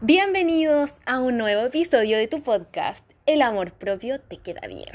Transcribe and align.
Bienvenidos 0.00 0.92
a 1.06 1.18
un 1.18 1.38
nuevo 1.38 1.66
episodio 1.66 2.18
de 2.18 2.28
tu 2.28 2.40
podcast, 2.40 3.04
El 3.26 3.42
amor 3.42 3.72
propio 3.72 4.20
te 4.20 4.36
queda 4.36 4.60
bien. 4.68 4.90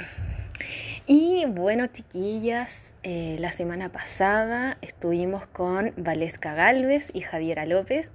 Y 1.07 1.43
bueno, 1.45 1.87
chiquillas, 1.87 2.93
eh, 3.03 3.35
la 3.37 3.51
semana 3.51 3.91
pasada 3.91 4.77
estuvimos 4.81 5.45
con 5.47 5.91
Valesca 5.97 6.53
Galvez 6.53 7.11
y 7.13 7.19
Javiera 7.19 7.65
López 7.65 8.13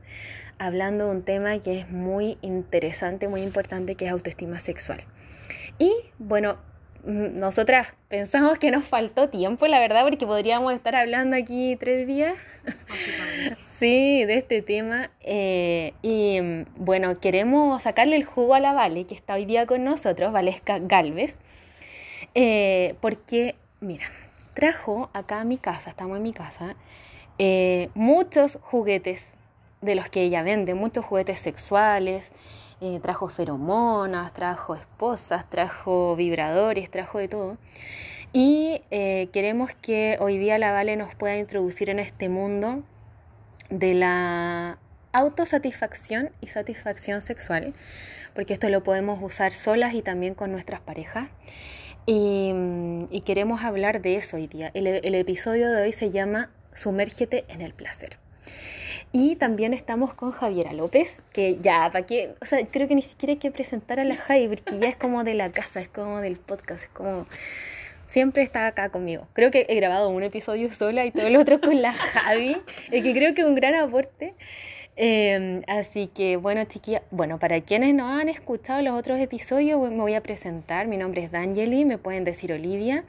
hablando 0.59 1.05
de 1.05 1.11
un 1.11 1.23
tema 1.25 1.59
que 1.59 1.81
es 1.81 1.91
muy 1.91 2.39
interesante, 2.41 3.29
muy 3.29 3.43
importante, 3.43 3.95
que 3.95 4.07
es 4.07 4.11
autoestima 4.11 4.59
sexual. 4.59 5.05
Y 5.79 5.93
bueno, 6.19 6.57
mm, 7.05 7.39
nosotras 7.39 7.89
pensamos 8.09 8.59
que 8.59 8.71
nos 8.71 8.87
faltó 8.87 9.29
tiempo, 9.29 9.67
la 9.67 9.79
verdad, 9.79 10.05
porque 10.05 10.27
podríamos 10.27 10.73
estar 10.73 10.95
hablando 10.95 11.37
aquí 11.37 11.77
tres 11.79 12.07
días. 12.07 12.39
Sí, 13.79 14.25
de 14.25 14.39
este 14.39 14.61
tema. 14.61 15.11
Eh, 15.21 15.95
y 16.03 16.41
mm, 16.41 16.65
bueno, 16.77 17.21
queremos 17.21 17.83
sacarle 17.83 18.17
el 18.17 18.25
jugo 18.25 18.55
a 18.55 18.61
la 18.61 18.73
Vale, 18.73 19.07
que 19.07 19.15
está 19.15 19.35
hoy 19.35 19.45
día 19.45 19.67
con 19.67 19.85
nosotros, 19.85 20.33
Valesca 20.33 20.81
Galvez, 20.81 21.39
eh, 22.35 22.97
porque, 23.01 23.55
mira, 23.81 24.07
trajo 24.55 25.11
acá 25.13 25.41
a 25.41 25.45
mi 25.45 25.59
casa, 25.59 25.91
estamos 25.91 26.17
en 26.17 26.25
mi 26.25 26.33
casa, 26.33 26.75
eh, 27.39 27.91
muchos 27.95 28.59
juguetes 28.63 29.25
de 29.81 29.95
los 29.95 30.09
que 30.09 30.23
ella 30.23 30.43
vende, 30.43 30.75
muchos 30.75 31.05
juguetes 31.05 31.39
sexuales, 31.39 32.33
trajo 33.03 33.29
feromonas, 33.29 34.33
trajo 34.33 34.75
esposas, 34.75 35.49
trajo 35.51 36.17
vibradores, 36.17 36.91
trajo 36.91 37.19
de 37.19 37.29
todo. 37.29 37.59
Y 38.33 38.83
queremos 39.33 39.71
que 39.81 40.17
hoy 40.21 40.39
día 40.39 40.59
la 40.59 40.73
Vale 40.73 40.97
nos 40.97 41.15
pueda 41.15 41.37
introducir 41.37 41.91
en 41.91 41.99
este 41.99 42.29
mundo 42.29 42.83
de 43.71 43.95
la 43.95 44.79
autosatisfacción 45.13 46.31
y 46.41 46.49
satisfacción 46.49 47.23
sexual, 47.23 47.75
porque 48.35 48.55
esto 48.55 48.69
lo 48.69 48.83
podemos 48.83 49.19
usar 49.23 49.53
solas 49.53 49.95
y 49.95 50.03
también 50.03 50.35
con 50.35 50.53
nuestras 50.53 50.81
parejas. 50.81 51.29
Y, 52.07 53.23
queremos 53.27 53.63
hablar 53.63 54.01
de 54.01 54.17
eso 54.17 54.37
hoy 54.37 54.47
día. 54.47 54.71
El, 54.73 54.87
el, 54.87 55.15
episodio 55.15 55.71
de 55.71 55.83
hoy 55.83 55.93
se 55.93 56.11
llama 56.11 56.51
Sumérgete 56.73 57.45
en 57.49 57.61
el 57.61 57.75
placer. 57.75 58.17
Y 59.13 59.37
también 59.37 59.75
estamos 59.75 60.15
con 60.15 60.33
Javiera 60.33 60.73
López, 60.73 61.21
que 61.33 61.59
ya, 61.61 61.91
¿para 61.93 62.07
qué? 62.07 62.35
O 62.41 62.47
sea, 62.47 62.65
creo 62.67 62.89
que 62.89 62.95
ni 62.95 63.03
siquiera 63.03 63.33
hay 63.33 63.39
que 63.39 63.51
presentar 63.51 64.01
a 64.01 64.05
la 64.05 64.17
Javi, 64.17 64.49
porque 64.49 64.79
ya 64.79 64.89
es 64.89 64.97
como 64.97 65.25
de 65.25 65.35
la 65.35 65.51
casa, 65.51 65.81
es 65.81 65.89
como 65.89 66.21
del 66.21 66.37
podcast, 66.37 66.85
es 66.85 66.91
como 66.91 67.27
siempre 68.09 68.43
está 68.43 68.67
acá 68.67 68.89
conmigo. 68.89 69.29
Creo 69.35 69.51
que 69.51 69.67
he 69.69 69.77
grabado 69.77 70.09
un 70.09 70.23
episodio 70.23 70.71
sola 70.71 71.07
y 71.07 71.13
todo 71.13 71.27
el 71.27 71.37
otro 71.37 71.61
con 71.61 71.81
la 71.81 71.93
Javi, 72.13 72.57
y 72.91 73.03
que 73.03 73.13
creo 73.13 73.35
que 73.35 73.43
es 73.43 73.47
un 73.47 73.55
gran 73.55 73.75
aporte. 73.77 74.35
Em, 75.01 75.63
así 75.69 76.09
que 76.09 76.37
bueno, 76.37 76.65
chiquillas, 76.65 77.03
bueno, 77.13 77.39
para 77.39 77.61
quienes 77.61 77.95
no 77.95 78.09
han 78.09 78.29
escuchado 78.29 78.83
los 78.83 78.99
otros 78.99 79.21
episodios, 79.21 79.81
me 79.93 79.97
voy 79.97 80.15
a 80.15 80.23
presentar. 80.25 80.89
Mi 80.89 80.97
nombre 80.97 81.23
es 81.23 81.31
D'Angeli, 81.31 81.85
me 81.85 81.99
pueden 81.99 82.25
decir 82.25 82.53
Olivia. 82.53 83.05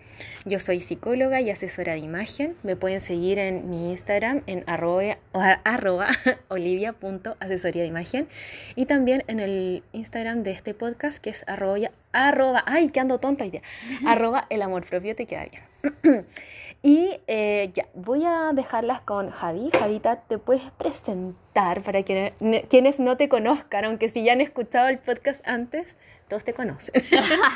Yo 0.46 0.60
soy 0.60 0.82
psicóloga 0.82 1.42
y 1.42 1.50
asesora 1.50 1.94
de 1.94 2.00
imagen. 2.00 2.56
Me 2.62 2.76
pueden 2.76 3.02
seguir 3.02 3.40
en 3.40 3.72
mi 3.72 3.90
Instagram 3.90 4.44
en 4.46 4.64
arroba, 4.68 5.18
arroba 5.64 6.10
olivia.asesoría 6.50 7.82
de 7.82 7.88
imagen. 7.88 8.28
Y 8.76 8.86
también 8.86 9.24
en 9.26 9.40
el 9.40 9.82
Instagram 9.92 10.44
de 10.44 10.52
este 10.52 10.76
podcast 10.76 11.18
que 11.18 11.32
es 11.32 11.44
arroba, 11.48 11.90
arroba 12.12 12.64
ay, 12.68 12.90
que 12.90 13.00
ando 13.00 13.18
tonta 13.18 13.48
ya, 13.48 13.64
arroba 14.06 14.46
el 14.52 14.62
amor 14.62 14.86
propio 14.86 15.16
te 15.16 15.26
queda 15.26 15.48
bien. 15.48 16.26
Y 16.82 17.20
eh, 17.28 17.72
ya, 17.74 17.88
voy 17.94 18.24
a 18.26 18.52
dejarlas 18.54 19.02
con 19.02 19.32
Javi. 19.32 19.70
Javita, 19.78 20.22
¿te 20.22 20.38
puedes 20.38 20.64
presentar 20.78 21.84
para 21.84 22.04
que, 22.04 22.34
quienes 22.70 23.00
no 23.00 23.18
te 23.18 23.28
conozcan, 23.28 23.86
aunque 23.86 24.08
si 24.08 24.24
ya 24.24 24.34
han 24.34 24.42
escuchado 24.42 24.88
el 24.88 25.00
podcast 25.00 25.46
antes, 25.46 25.98
todos 26.30 26.46
te 26.46 26.54
conocen? 26.54 27.04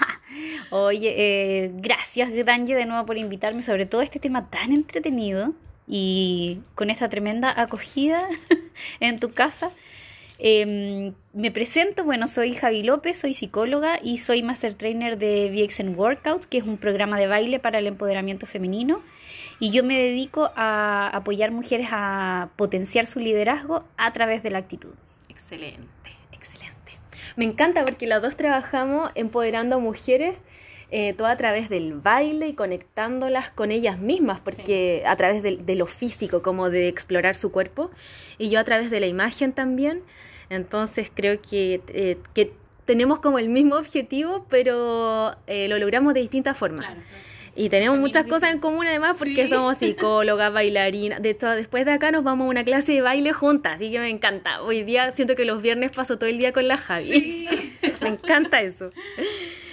Oye, 0.71 1.13
eh, 1.15 1.71
gracias 1.75 2.31
Danje 2.45 2.75
de 2.75 2.85
nuevo 2.85 3.05
por 3.05 3.17
invitarme, 3.17 3.61
sobre 3.61 3.85
todo 3.85 4.01
este 4.01 4.19
tema 4.19 4.49
tan 4.49 4.73
entretenido 4.73 5.53
y 5.87 6.59
con 6.75 6.89
esta 6.89 7.07
tremenda 7.07 7.53
acogida 7.55 8.27
en 8.99 9.19
tu 9.19 9.31
casa. 9.31 9.71
Em, 10.45 11.13
me 11.31 11.51
presento, 11.51 12.03
bueno, 12.03 12.27
soy 12.27 12.53
Javi 12.53 12.83
López, 12.83 13.17
soy 13.17 13.33
psicóloga 13.33 14.01
y 14.03 14.17
soy 14.17 14.43
Master 14.43 14.73
Trainer 14.73 15.17
de 15.17 15.49
VXN 15.49 15.97
Workout, 15.97 16.43
que 16.43 16.57
es 16.57 16.65
un 16.65 16.77
programa 16.77 17.17
de 17.17 17.27
baile 17.27 17.59
para 17.59 17.79
el 17.79 17.87
empoderamiento 17.87 18.45
femenino. 18.45 19.01
Y 19.61 19.71
yo 19.71 19.85
me 19.85 19.97
dedico 19.97 20.51
a 20.57 21.07
apoyar 21.13 21.51
mujeres 21.51 21.87
a 21.91 22.49
potenciar 22.57 23.07
su 23.07 23.21
liderazgo 23.21 23.85
a 23.95 24.11
través 24.11 24.43
de 24.43 24.49
la 24.49 24.57
actitud. 24.57 24.91
Excelente, 25.29 26.11
excelente. 26.33 26.97
Me 27.37 27.45
encanta 27.45 27.85
porque 27.85 28.05
las 28.05 28.21
dos 28.21 28.35
trabajamos 28.35 29.11
empoderando 29.15 29.77
a 29.77 29.79
mujeres. 29.79 30.43
Eh, 30.95 31.13
todo 31.13 31.27
a 31.27 31.37
través 31.37 31.69
del 31.69 31.95
baile 31.95 32.49
y 32.49 32.53
conectándolas 32.53 33.49
con 33.49 33.71
ellas 33.71 33.97
mismas, 33.97 34.39
porque 34.41 35.01
a 35.07 35.15
través 35.15 35.41
de, 35.41 35.75
lo 35.75 35.87
físico, 35.87 36.43
como 36.43 36.69
de 36.69 36.87
explorar 36.87 37.33
su 37.33 37.51
cuerpo, 37.51 37.89
y 38.37 38.51
yo 38.51 38.59
a 38.59 38.63
través 38.63 38.91
de 38.91 38.99
la 38.99 39.07
imagen 39.07 39.53
también, 39.53 40.03
entonces 40.53 41.11
creo 41.13 41.41
que, 41.41 41.81
eh, 41.89 42.17
que 42.33 42.53
tenemos 42.85 43.19
como 43.19 43.39
el 43.39 43.49
mismo 43.49 43.75
objetivo, 43.75 44.45
pero 44.49 45.35
eh, 45.47 45.67
lo 45.67 45.77
logramos 45.77 46.13
de 46.13 46.21
distintas 46.21 46.57
formas. 46.57 46.87
Y 47.55 47.69
tenemos 47.69 47.99
muchas 47.99 48.25
cosas 48.25 48.51
en 48.51 48.59
común 48.59 48.87
además 48.87 49.15
porque 49.17 49.47
somos 49.47 49.77
psicólogas, 49.79 50.51
bailarinas. 50.51 51.21
De 51.21 51.31
hecho, 51.31 51.49
después 51.49 51.85
de 51.85 51.91
acá 51.91 52.11
nos 52.11 52.23
vamos 52.23 52.45
a 52.45 52.49
una 52.49 52.63
clase 52.63 52.93
de 52.93 53.01
baile 53.01 53.31
juntas, 53.31 53.75
así 53.75 53.91
que 53.91 53.99
me 53.99 54.09
encanta. 54.09 54.63
Hoy 54.63 54.83
día 54.83 55.11
siento 55.11 55.35
que 55.35 55.45
los 55.45 55.61
viernes 55.61 55.91
paso 55.91 56.17
todo 56.17 56.29
el 56.29 56.39
día 56.39 56.51
con 56.51 56.67
la 56.67 56.77
Javi. 56.77 57.47
me 58.01 58.09
encanta 58.09 58.61
eso. 58.61 58.89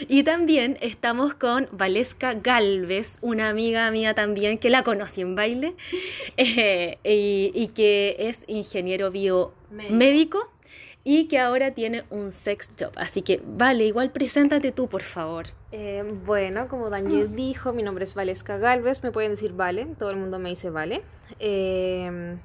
Y 0.08 0.24
también 0.24 0.76
estamos 0.82 1.32
con 1.32 1.68
Valesca 1.72 2.34
Galvez, 2.34 3.16
una 3.22 3.48
amiga 3.48 3.90
mía 3.90 4.14
también 4.14 4.58
que 4.58 4.68
la 4.68 4.82
conocí 4.82 5.22
en 5.22 5.34
baile 5.34 5.74
eh, 6.36 6.98
y, 7.02 7.50
y, 7.54 7.68
que 7.68 8.16
es 8.18 8.44
ingeniero 8.46 9.10
biomédico 9.10 10.50
y 11.04 11.28
que 11.28 11.38
ahora 11.38 11.72
tiene 11.72 12.04
un 12.10 12.32
sex 12.32 12.68
job. 12.78 12.92
Así 12.96 13.22
que, 13.22 13.40
vale, 13.44 13.86
igual 13.86 14.10
preséntate 14.10 14.72
tú, 14.72 14.88
por 14.88 15.02
favor. 15.02 15.46
Eh, 15.72 16.04
bueno, 16.26 16.68
como 16.68 16.90
Daniel 16.90 17.34
dijo, 17.34 17.72
mi 17.72 17.82
nombre 17.82 18.04
es 18.04 18.14
Valesca 18.14 18.58
Galvez, 18.58 19.02
me 19.02 19.12
pueden 19.12 19.32
decir 19.32 19.52
Vale, 19.52 19.86
todo 19.98 20.10
el 20.10 20.16
mundo 20.16 20.38
me 20.38 20.50
dice 20.50 20.70
Vale. 20.70 21.02
Eh, 21.38 22.36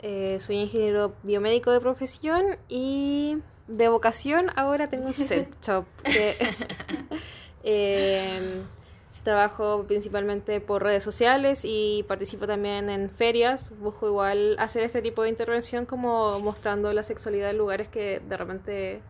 eh, 0.00 0.38
soy 0.40 0.56
ingeniero 0.56 1.14
biomédico 1.22 1.70
de 1.70 1.80
profesión 1.80 2.58
y 2.68 3.38
de 3.68 3.88
vocación 3.88 4.50
ahora 4.56 4.88
tengo 4.88 5.06
un 5.06 5.14
sex 5.14 5.48
job. 5.64 5.84
Trabajo 9.22 9.84
principalmente 9.86 10.60
por 10.60 10.82
redes 10.82 11.04
sociales 11.04 11.62
y 11.64 12.04
participo 12.08 12.46
también 12.46 12.90
en 12.90 13.08
ferias. 13.08 13.70
Busco 13.78 14.08
igual 14.08 14.56
hacer 14.58 14.82
este 14.82 15.00
tipo 15.00 15.22
de 15.22 15.28
intervención 15.28 15.86
como 15.86 16.40
mostrando 16.40 16.92
la 16.92 17.04
sexualidad 17.04 17.50
en 17.50 17.58
lugares 17.58 17.88
que 17.88 18.20
de 18.20 18.36
repente 18.36 19.00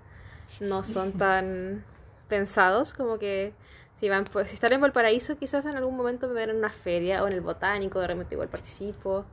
no 0.61 0.85
son 0.85 1.13
tan 1.19 1.85
pensados, 2.29 2.93
como 2.93 3.19
que 3.19 3.55
si 3.95 4.09
van, 4.09 4.25
pues 4.25 4.49
si 4.49 4.55
están 4.55 4.73
en 4.73 4.81
Valparaíso 4.81 5.37
quizás 5.37 5.65
en 5.65 5.77
algún 5.77 5.97
momento 5.97 6.29
me 6.29 6.35
ven 6.35 6.51
en 6.51 6.57
una 6.57 6.71
feria 6.71 7.23
o 7.23 7.27
en 7.27 7.35
el 7.35 7.41
botánico, 7.41 8.01
de 8.01 8.09
repente 8.09 8.35
igual 8.35 8.49
participo. 8.49 9.25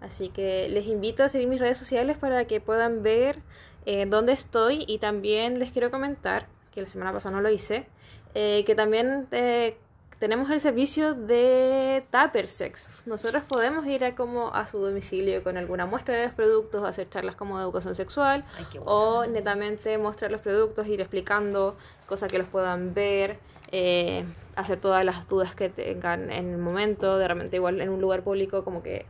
Así 0.00 0.28
que 0.28 0.68
les 0.68 0.86
invito 0.86 1.24
a 1.24 1.28
seguir 1.28 1.48
mis 1.48 1.60
redes 1.60 1.78
sociales 1.78 2.18
para 2.18 2.44
que 2.46 2.60
puedan 2.60 3.02
ver 3.02 3.38
eh, 3.86 4.04
dónde 4.06 4.32
estoy 4.32 4.84
y 4.86 4.98
también 4.98 5.58
les 5.58 5.70
quiero 5.70 5.90
comentar, 5.90 6.48
que 6.72 6.82
la 6.82 6.88
semana 6.88 7.12
pasada 7.12 7.36
no 7.36 7.40
lo 7.40 7.50
hice, 7.50 7.86
eh, 8.34 8.64
que 8.66 8.74
también 8.74 9.26
eh, 9.30 9.78
tenemos 10.18 10.50
el 10.50 10.60
servicio 10.60 11.14
de 11.14 12.04
Tupper 12.10 12.48
Sex. 12.48 13.02
Nosotros 13.04 13.42
podemos 13.46 13.84
ir 13.86 14.04
a 14.04 14.14
como 14.14 14.54
a 14.54 14.66
su 14.66 14.78
domicilio 14.78 15.42
con 15.42 15.56
alguna 15.56 15.86
muestra 15.86 16.16
de 16.16 16.24
los 16.24 16.34
productos, 16.34 16.84
hacer 16.84 17.08
charlas 17.10 17.36
como 17.36 17.58
de 17.58 17.64
educación 17.64 17.94
sexual 17.94 18.44
o 18.84 19.26
netamente 19.26 19.98
mostrar 19.98 20.32
los 20.32 20.40
productos, 20.40 20.86
ir 20.86 21.00
explicando 21.00 21.76
cosas 22.06 22.30
que 22.30 22.38
los 22.38 22.46
puedan 22.46 22.94
ver, 22.94 23.38
eh, 23.72 24.24
hacer 24.54 24.80
todas 24.80 25.04
las 25.04 25.28
dudas 25.28 25.54
que 25.54 25.68
tengan 25.68 26.30
en 26.30 26.50
el 26.52 26.58
momento, 26.58 27.18
de 27.18 27.28
repente 27.28 27.56
igual 27.56 27.80
en 27.80 27.90
un 27.90 28.00
lugar 28.00 28.22
público 28.22 28.64
como 28.64 28.82
que 28.82 29.06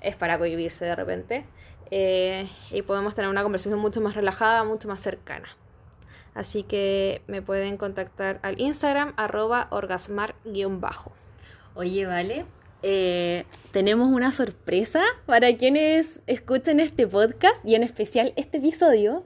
es 0.00 0.16
para 0.16 0.38
cohibirse 0.38 0.84
de 0.84 0.96
repente. 0.96 1.44
Eh, 1.92 2.48
y 2.70 2.82
podemos 2.82 3.14
tener 3.14 3.30
una 3.30 3.42
conversación 3.42 3.78
mucho 3.78 4.00
más 4.00 4.14
relajada, 4.14 4.64
mucho 4.64 4.88
más 4.88 5.00
cercana. 5.00 5.48
Así 6.34 6.62
que 6.62 7.22
me 7.26 7.42
pueden 7.42 7.76
contactar 7.76 8.38
al 8.42 8.60
Instagram 8.60 9.14
arroba 9.16 9.68
orgasmar-bajo. 9.70 11.12
Oye, 11.74 12.06
vale. 12.06 12.44
Eh, 12.82 13.44
tenemos 13.72 14.08
una 14.08 14.32
sorpresa 14.32 15.02
para 15.26 15.54
quienes 15.56 16.22
escuchen 16.26 16.80
este 16.80 17.06
podcast 17.06 17.64
y 17.64 17.74
en 17.74 17.82
especial 17.82 18.32
este 18.36 18.58
episodio. 18.58 19.24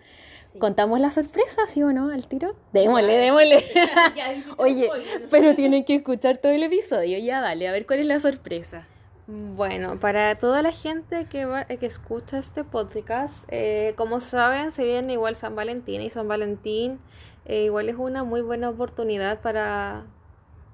¿Contamos 0.58 1.00
la 1.00 1.10
sorpresa, 1.10 1.66
sí 1.66 1.82
o 1.82 1.92
no, 1.92 2.10
al 2.10 2.28
tiro? 2.28 2.54
Démosle, 2.72 3.18
démosle. 3.18 3.64
Oye, 4.56 4.88
pero 5.30 5.54
tienen 5.54 5.84
que 5.84 5.96
escuchar 5.96 6.38
todo 6.38 6.52
el 6.52 6.62
episodio. 6.62 7.18
Ya 7.18 7.40
vale, 7.40 7.66
a 7.68 7.72
ver 7.72 7.86
cuál 7.86 8.00
es 8.00 8.06
la 8.06 8.20
sorpresa. 8.20 8.86
Bueno, 9.26 9.98
para 9.98 10.34
toda 10.38 10.60
la 10.60 10.72
gente 10.72 11.26
que, 11.26 11.46
va, 11.46 11.64
que 11.64 11.86
escucha 11.86 12.38
este 12.38 12.62
podcast, 12.62 13.46
eh, 13.48 13.94
como 13.96 14.20
saben, 14.20 14.70
se 14.70 14.84
viene 14.84 15.14
igual 15.14 15.34
San 15.34 15.56
Valentín 15.56 16.02
y 16.02 16.10
San 16.10 16.28
Valentín 16.28 17.00
eh, 17.46 17.64
igual 17.64 17.88
es 17.88 17.96
una 17.96 18.24
muy 18.24 18.40
buena 18.40 18.70
oportunidad 18.70 19.40
para, 19.40 20.04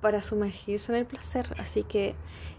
para 0.00 0.22
sumergirse 0.22 0.92
en 0.92 0.98
el 0.98 1.06
placer. 1.06 1.54
Así 1.58 1.82
que 1.82 2.14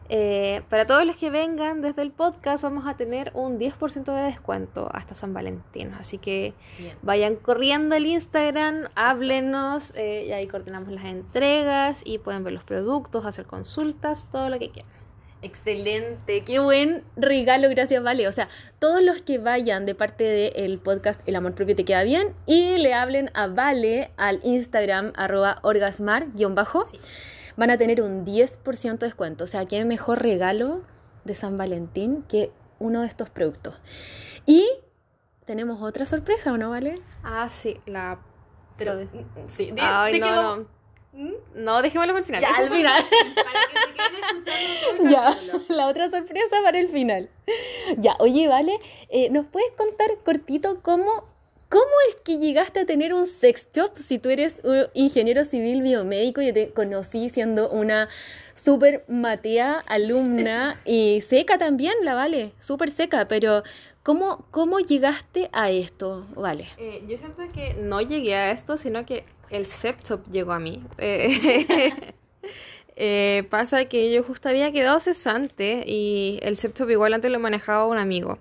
eh, 0.10 0.64
para 0.70 0.86
todos 0.86 1.06
los 1.06 1.16
que 1.16 1.30
vengan 1.30 1.82
desde 1.82 2.02
el 2.02 2.12
podcast 2.12 2.64
vamos 2.64 2.86
a 2.86 2.98
tener 2.98 3.32
un 3.34 3.58
10% 3.58 4.04
de 4.14 4.24
descuento 4.24 4.90
hasta 4.92 5.16
San 5.16 5.34
Valentín. 5.34 5.94
Así 5.94 6.18
que 6.18 6.54
Bien. 6.78 6.98
vayan 7.02 7.38
corriendo 7.38 7.96
al 7.96 8.06
Instagram, 8.06 8.90
háblenos 8.96 9.94
eh, 9.96 10.26
y 10.28 10.32
ahí 10.34 10.48
coordinamos 10.48 10.92
las 10.92 11.06
entregas 11.06 12.02
y 12.04 12.18
pueden 12.18 12.44
ver 12.44 12.54
los 12.54 12.66
productos, 12.66 13.26
hacer 13.26 13.46
consultas, 13.46 14.28
todo 14.30 14.50
lo 14.50 14.60
que 14.60 14.72
quieran. 14.72 15.01
Excelente, 15.44 16.44
qué 16.44 16.60
buen 16.60 17.04
regalo, 17.16 17.68
gracias 17.70 18.04
Vale. 18.04 18.28
O 18.28 18.32
sea, 18.32 18.48
todos 18.80 19.02
los 19.02 19.22
que 19.24 19.40
vayan 19.40 19.86
de 19.86 19.96
parte 19.96 20.24
del 20.24 20.78
podcast 20.80 21.20
El 21.28 21.36
amor 21.36 21.56
propio 21.56 21.76
te 21.76 21.84
queda 21.84 22.04
bien 22.04 22.36
y 22.46 22.78
le 22.78 22.94
hablen 22.94 23.32
a 23.34 23.48
Vale 23.48 24.12
al 24.18 24.40
Instagram 24.44 25.14
arroba 25.16 25.60
orgasmar-bajo, 25.64 26.84
van 27.58 27.72
a 27.72 27.78
tener 27.78 28.02
un 28.02 28.24
10% 28.26 28.98
de 29.00 29.08
descuento. 29.08 29.44
O 29.46 29.48
sea, 29.48 29.66
qué 29.66 29.84
mejor 29.84 30.22
regalo 30.22 30.84
de 31.26 31.34
San 31.34 31.58
Valentín 31.58 32.24
que 32.30 32.52
uno 32.80 33.02
de 33.02 33.08
estos 33.08 33.30
productos. 33.30 33.76
Y 34.46 34.68
tenemos 35.46 35.82
otra 35.82 36.06
sorpresa, 36.06 36.52
¿o 36.52 36.58
no, 36.58 36.70
Vale? 36.70 36.96
Ah, 37.24 37.50
sí, 37.52 37.80
la... 37.86 38.20
Pero, 38.78 38.94
sí, 39.48 39.72
de- 39.72 39.82
Ay, 39.82 40.14
de 40.14 40.20
no, 40.20 40.58
no. 40.58 40.81
Vamos- 41.14 41.34
No, 41.56 41.82
dejémoslo 41.82 42.14
para 42.14 42.20
el 42.20 42.26
final. 42.26 42.42
Ya, 42.42 42.50
al 42.56 42.70
final. 42.70 43.04
Para 43.36 43.60
que 43.68 43.78
se 43.80 43.94
queden 43.94 44.24
escuchando 45.04 45.10
Ya, 45.12 45.74
la 45.76 45.88
otra 45.88 46.10
sorpresa 46.10 46.58
para 46.64 46.80
el 46.80 46.90
final. 46.90 47.30
Ya, 47.98 48.16
oye, 48.20 48.48
vale, 48.48 48.78
eh, 49.10 49.30
¿nos 49.30 49.46
puedes 49.48 49.72
contar 49.74 50.10
cortito 50.24 50.82
cómo, 50.82 51.26
cómo 51.70 51.86
es 52.10 52.16
que 52.24 52.38
llegaste 52.38 52.80
a 52.82 52.86
tener 52.86 53.14
un 53.14 53.26
sex 53.28 53.68
shop 53.74 53.92
si 53.98 54.20
tú 54.20 54.30
eres 54.30 54.62
un 54.64 54.88
ingeniero 54.94 55.44
civil 55.44 55.82
biomédico? 55.82 56.42
Yo 56.42 56.54
te 56.54 56.72
conocí 56.72 57.30
siendo 57.30 57.70
una 57.70 58.08
súper 58.54 59.04
matea 59.08 59.84
alumna 59.88 60.78
y 60.86 61.22
seca 61.22 61.58
también, 61.58 61.94
la 62.04 62.14
vale, 62.14 62.54
súper 62.60 62.90
seca, 62.92 63.28
pero 63.28 63.64
¿cómo, 64.04 64.46
¿cómo 64.52 64.80
llegaste 64.80 65.50
a 65.52 65.72
esto, 65.72 66.26
vale? 66.36 66.70
Eh, 66.78 67.04
yo 67.08 67.18
siento 67.18 67.42
que 67.54 67.74
no 67.76 68.02
llegué 68.02 68.36
a 68.36 68.52
esto, 68.52 68.78
sino 68.78 69.06
que 69.06 69.24
el 69.52 69.66
septop 69.66 70.26
llegó 70.32 70.54
a 70.54 70.60
mí. 70.60 70.84
Eh, 70.98 72.14
eh, 72.96 73.44
pasa 73.50 73.86
que 73.86 74.12
yo 74.14 74.24
justo 74.24 74.50
había 74.50 74.72
quedado 74.72 75.00
cesante 75.00 75.84
y 75.86 76.40
el 76.42 76.58
septop 76.58 76.90
igual 76.90 77.14
antes 77.14 77.32
lo 77.32 77.40
manejaba 77.40 77.86
un 77.86 77.98
amigo. 77.98 78.40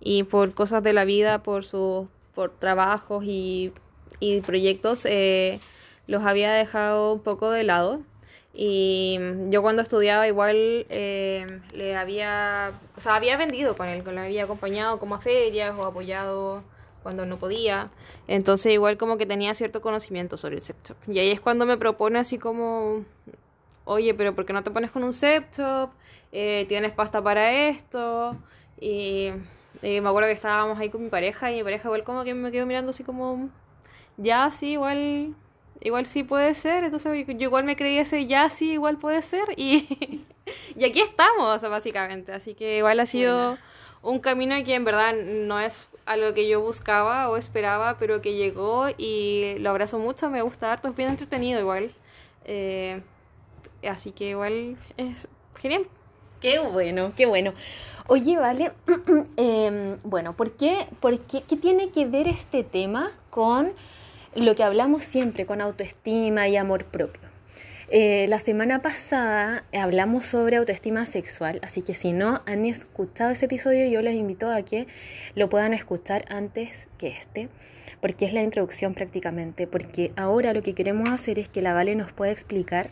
Y 0.00 0.24
por 0.24 0.54
cosas 0.54 0.82
de 0.82 0.92
la 0.92 1.04
vida, 1.04 1.42
por 1.42 1.64
sus 1.64 2.06
por 2.34 2.50
trabajos 2.50 3.24
y, 3.24 3.72
y 4.20 4.40
proyectos, 4.42 5.06
eh, 5.06 5.58
los 6.06 6.22
había 6.24 6.52
dejado 6.52 7.14
un 7.14 7.20
poco 7.20 7.50
de 7.50 7.64
lado. 7.64 8.02
Y 8.52 9.18
yo 9.48 9.62
cuando 9.62 9.82
estudiaba 9.82 10.26
igual 10.28 10.86
eh, 10.88 11.46
le 11.74 11.96
había, 11.96 12.72
o 12.96 13.00
sea, 13.00 13.16
había 13.16 13.36
vendido 13.36 13.76
con 13.76 13.88
él, 13.88 14.02
lo 14.04 14.20
había 14.20 14.44
acompañado 14.44 14.98
como 14.98 15.14
a 15.14 15.20
ferias 15.20 15.74
o 15.76 15.84
apoyado 15.84 16.62
cuando 17.06 17.24
no 17.24 17.36
podía. 17.36 17.88
Entonces 18.26 18.72
igual 18.72 18.96
como 18.96 19.16
que 19.16 19.26
tenía 19.26 19.54
cierto 19.54 19.80
conocimiento 19.80 20.36
sobre 20.36 20.56
el 20.56 20.62
septop. 20.62 20.96
Y 21.06 21.20
ahí 21.20 21.30
es 21.30 21.40
cuando 21.40 21.64
me 21.64 21.76
propone 21.76 22.18
así 22.18 22.36
como, 22.36 23.04
oye, 23.84 24.12
pero 24.12 24.34
¿por 24.34 24.44
qué 24.44 24.52
no 24.52 24.64
te 24.64 24.72
pones 24.72 24.90
con 24.90 25.04
un 25.04 25.12
septop? 25.12 25.92
Eh, 26.32 26.64
¿Tienes 26.68 26.90
pasta 26.90 27.22
para 27.22 27.52
esto? 27.68 28.36
Y, 28.80 29.30
y 29.82 30.00
me 30.00 30.08
acuerdo 30.08 30.26
que 30.26 30.32
estábamos 30.32 30.80
ahí 30.80 30.90
con 30.90 31.04
mi 31.04 31.08
pareja 31.08 31.52
y 31.52 31.58
mi 31.58 31.62
pareja 31.62 31.86
igual 31.86 32.02
como 32.02 32.24
que 32.24 32.34
me 32.34 32.50
quedó 32.50 32.66
mirando 32.66 32.90
así 32.90 33.04
como, 33.04 33.50
ya, 34.16 34.50
sí, 34.50 34.72
igual... 34.72 35.32
Igual 35.82 36.06
sí 36.06 36.24
puede 36.24 36.54
ser, 36.54 36.84
entonces 36.84 37.26
yo, 37.26 37.32
yo 37.34 37.42
igual 37.42 37.64
me 37.64 37.76
creí 37.76 37.98
ese 37.98 38.26
ya 38.26 38.48
sí, 38.48 38.72
igual 38.72 38.96
puede 38.96 39.20
ser 39.20 39.44
y, 39.58 40.24
y 40.74 40.84
aquí 40.86 41.02
estamos 41.02 41.60
básicamente, 41.60 42.32
así 42.32 42.54
que 42.54 42.78
igual 42.78 42.98
ha 42.98 43.04
sido 43.04 43.36
Buena. 43.36 43.64
un 44.00 44.18
camino 44.18 44.54
que 44.64 44.74
en 44.74 44.86
verdad 44.86 45.12
no 45.14 45.60
es 45.60 45.90
algo 46.06 46.34
que 46.34 46.48
yo 46.48 46.60
buscaba 46.60 47.28
o 47.28 47.36
esperaba, 47.36 47.96
pero 47.98 48.22
que 48.22 48.34
llegó 48.34 48.86
y 48.96 49.56
lo 49.58 49.70
abrazo 49.70 49.98
mucho, 49.98 50.30
me 50.30 50.42
gusta 50.42 50.72
harto, 50.72 50.88
es 50.88 50.96
bien 50.96 51.10
entretenido 51.10 51.60
igual, 51.60 51.90
Eh, 52.48 53.02
así 53.88 54.12
que 54.12 54.30
igual 54.30 54.76
es 54.96 55.28
genial. 55.58 55.86
Qué 56.40 56.60
bueno, 56.60 57.12
qué 57.16 57.26
bueno. 57.26 57.54
Oye, 58.08 58.36
vale, 58.38 58.72
em, 59.36 59.98
bueno, 60.04 60.36
¿por 60.36 60.52
qué, 60.52 60.86
por 61.00 61.18
qué, 61.20 61.42
qué 61.42 61.56
tiene 61.56 61.90
que 61.90 62.06
ver 62.06 62.28
este 62.28 62.62
tema 62.62 63.10
con 63.30 63.72
lo 64.34 64.54
que 64.54 64.62
hablamos 64.62 65.02
siempre, 65.02 65.46
con 65.46 65.60
autoestima 65.60 66.46
y 66.48 66.56
amor 66.56 66.84
propio? 66.84 67.25
Eh, 67.88 68.26
la 68.28 68.40
semana 68.40 68.82
pasada 68.82 69.62
hablamos 69.72 70.24
sobre 70.24 70.56
autoestima 70.56 71.06
sexual, 71.06 71.60
así 71.62 71.82
que 71.82 71.94
si 71.94 72.12
no 72.12 72.42
han 72.44 72.66
escuchado 72.66 73.30
ese 73.30 73.44
episodio, 73.44 73.86
yo 73.86 74.02
les 74.02 74.16
invito 74.16 74.50
a 74.50 74.62
que 74.62 74.88
lo 75.36 75.48
puedan 75.48 75.72
escuchar 75.72 76.24
antes 76.28 76.88
que 76.98 77.06
este, 77.06 77.48
porque 78.00 78.24
es 78.24 78.32
la 78.32 78.42
introducción 78.42 78.94
prácticamente, 78.94 79.68
porque 79.68 80.10
ahora 80.16 80.52
lo 80.52 80.64
que 80.64 80.74
queremos 80.74 81.08
hacer 81.10 81.38
es 81.38 81.48
que 81.48 81.62
la 81.62 81.74
Vale 81.74 81.94
nos 81.94 82.10
pueda 82.10 82.32
explicar 82.32 82.90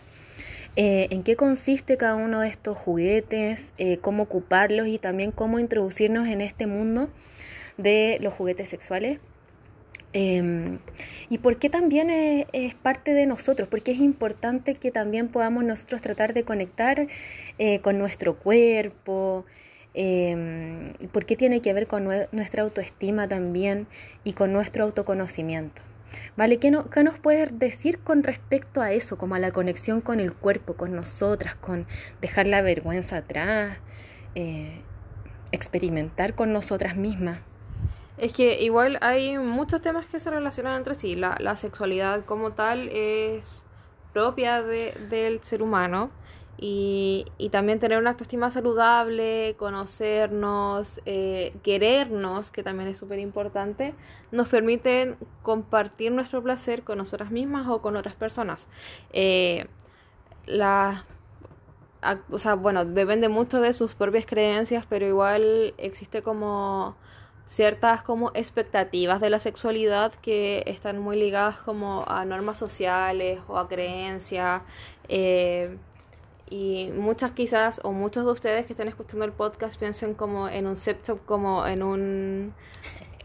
eh, 0.77 1.09
en 1.11 1.25
qué 1.25 1.35
consiste 1.35 1.97
cada 1.97 2.15
uno 2.15 2.41
de 2.41 2.49
estos 2.49 2.79
juguetes, 2.79 3.73
eh, 3.79 3.99
cómo 3.99 4.23
ocuparlos 4.23 4.87
y 4.87 4.99
también 4.99 5.33
cómo 5.33 5.59
introducirnos 5.59 6.29
en 6.29 6.41
este 6.41 6.69
mundo 6.69 7.09
de 7.79 8.19
los 8.21 8.33
juguetes 8.33 8.69
sexuales. 8.69 9.19
Eh, 10.15 10.79
y 11.29 11.39
por 11.39 11.59
qué 11.59 11.69
también 11.69 12.09
es, 12.11 12.75
parte 12.77 13.13
de 13.13 13.27
nosotros, 13.27 13.69
porque 13.69 13.91
es 13.91 13.99
importante 13.99 14.77
que 14.77 14.91
también 14.91 15.29
podamos 15.29 15.65
nosotros 15.65 16.01
tratar 16.03 16.33
de 16.33 16.45
conectar 16.45 17.09
eh, 17.59 17.81
con 17.81 17.99
nuestro 17.99 18.39
cuerpo, 18.39 19.45
eh, 19.95 20.93
por 21.13 21.27
qué 21.27 21.37
tiene 21.37 21.61
que 21.61 21.73
ver 21.73 21.87
con 21.89 22.05
nue 22.05 22.29
nuestra 22.33 22.63
autoestima 22.63 23.29
también 23.29 23.87
y 24.23 24.33
con 24.33 24.53
nuestro 24.53 24.85
autoconocimiento. 24.85 25.83
¿Vale? 26.37 26.59
¿Qué, 26.59 26.71
no, 26.71 26.91
¿Qué, 26.91 27.03
nos 27.03 27.19
puedes 27.19 27.59
decir 27.59 27.99
con 27.99 28.23
respecto 28.23 28.81
a 28.81 28.93
eso, 28.93 29.19
como 29.19 29.35
a 29.35 29.41
la 29.41 29.51
conexión 29.51 30.01
con 30.01 30.21
el 30.21 30.33
cuerpo, 30.33 30.75
con 30.75 30.95
nosotras, 30.95 31.57
con 31.57 31.87
dejar 32.21 32.47
la 32.47 32.63
vergüenza 32.63 33.17
atrás, 33.17 33.79
eh, 34.37 34.79
experimentar 35.51 36.35
con 36.35 36.53
nosotras 36.53 36.97
mismas? 36.97 37.41
Es 38.17 38.33
que 38.33 38.63
igual 38.63 38.99
hay 39.01 39.39
muchos 39.39 39.83
temas 39.83 40.07
que 40.07 40.21
se 40.21 40.31
relacionan 40.31 40.77
entre 40.77 40.95
sí. 40.95 41.17
La, 41.17 41.37
la 41.41 41.57
sexualidad 41.57 42.25
como 42.25 42.53
tal 42.53 42.89
es 42.89 43.65
propia 44.13 44.63
de, 44.63 44.93
del 45.11 45.43
ser 45.43 45.63
humano 45.63 46.11
y, 46.57 47.27
y, 47.37 47.49
también 47.49 47.81
tener 47.81 47.99
una 47.99 48.11
autoestima 48.11 48.49
saludable, 48.49 49.57
conocernos, 49.59 51.01
eh, 51.05 51.53
querernos, 51.65 52.53
que 52.53 52.63
también 52.63 52.89
es 52.89 52.97
súper 52.97 53.19
importante, 53.19 53.93
nos 54.31 54.49
permiten 54.49 55.17
compartir 55.43 56.13
nuestro 56.13 56.43
placer 56.45 56.85
con 56.85 56.99
nosotras 56.99 57.33
mismas 57.33 57.67
o 57.69 57.83
con 57.83 57.97
otras 57.97 58.15
personas. 58.15 58.69
Eh, 59.13 59.67
la, 60.47 61.05
o 62.31 62.39
sea, 62.39 62.55
bueno, 62.55 62.85
depende 62.85 63.29
mucho 63.29 63.61
de 63.61 63.73
sus 63.73 63.97
propias 63.97 64.25
creencias, 64.25 64.87
pero 64.89 65.07
igual 65.07 65.75
existe 65.77 66.23
como 66.23 66.97
ciertas 67.49 68.03
como 68.03 68.31
expectativas 68.35 69.21
de 69.21 69.31
la 69.31 69.39
sexualidad 69.39 70.13
que 70.15 70.63
están 70.67 70.99
muy 70.99 71.17
ligadas 71.17 71.59
como 71.59 72.05
a 72.09 72.25
normas 72.25 72.59
sociales 72.59 73.41
o 73.49 73.59
a 73.59 73.69
creencias 73.69 74.63
eh, 75.09 75.77
y 76.51 76.91
muchas 76.97 77.33
quizás 77.33 77.81
o 77.85 77.93
muchos 77.93 78.25
de 78.25 78.33
ustedes 78.33 78.67
que 78.67 78.73
están 78.73 78.89
escuchando 78.89 79.25
el 79.25 79.33
podcast 79.33 79.79
piensen 79.79 80.15
como 80.15 80.49
en 80.49 80.67
un 80.67 80.77
septop 80.77 81.25
como 81.25 81.67
en 81.67 81.83
un 81.83 82.55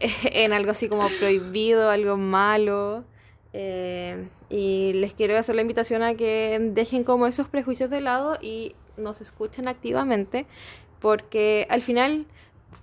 en 0.00 0.52
algo 0.52 0.70
así 0.70 0.88
como 0.88 1.08
prohibido 1.18 1.90
algo 1.90 2.16
malo 2.16 3.04
eh, 3.52 4.28
y 4.48 4.92
les 4.94 5.12
quiero 5.14 5.36
hacer 5.36 5.56
la 5.56 5.62
invitación 5.62 6.02
a 6.02 6.14
que 6.14 6.58
dejen 6.72 7.04
como 7.04 7.26
esos 7.26 7.48
prejuicios 7.48 7.90
de 7.90 8.00
lado 8.00 8.38
y 8.40 8.76
nos 8.96 9.20
escuchen 9.20 9.66
activamente 9.66 10.46
porque 11.00 11.66
al 11.70 11.82
final 11.82 12.26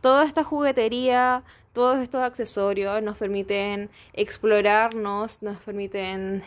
toda 0.01 0.25
esta 0.25 0.43
juguetería, 0.43 1.43
todos 1.73 1.99
estos 1.99 2.21
accesorios 2.21 3.01
nos 3.03 3.17
permiten 3.17 3.89
explorarnos, 4.13 5.41
nos 5.41 5.57
permiten 5.57 6.43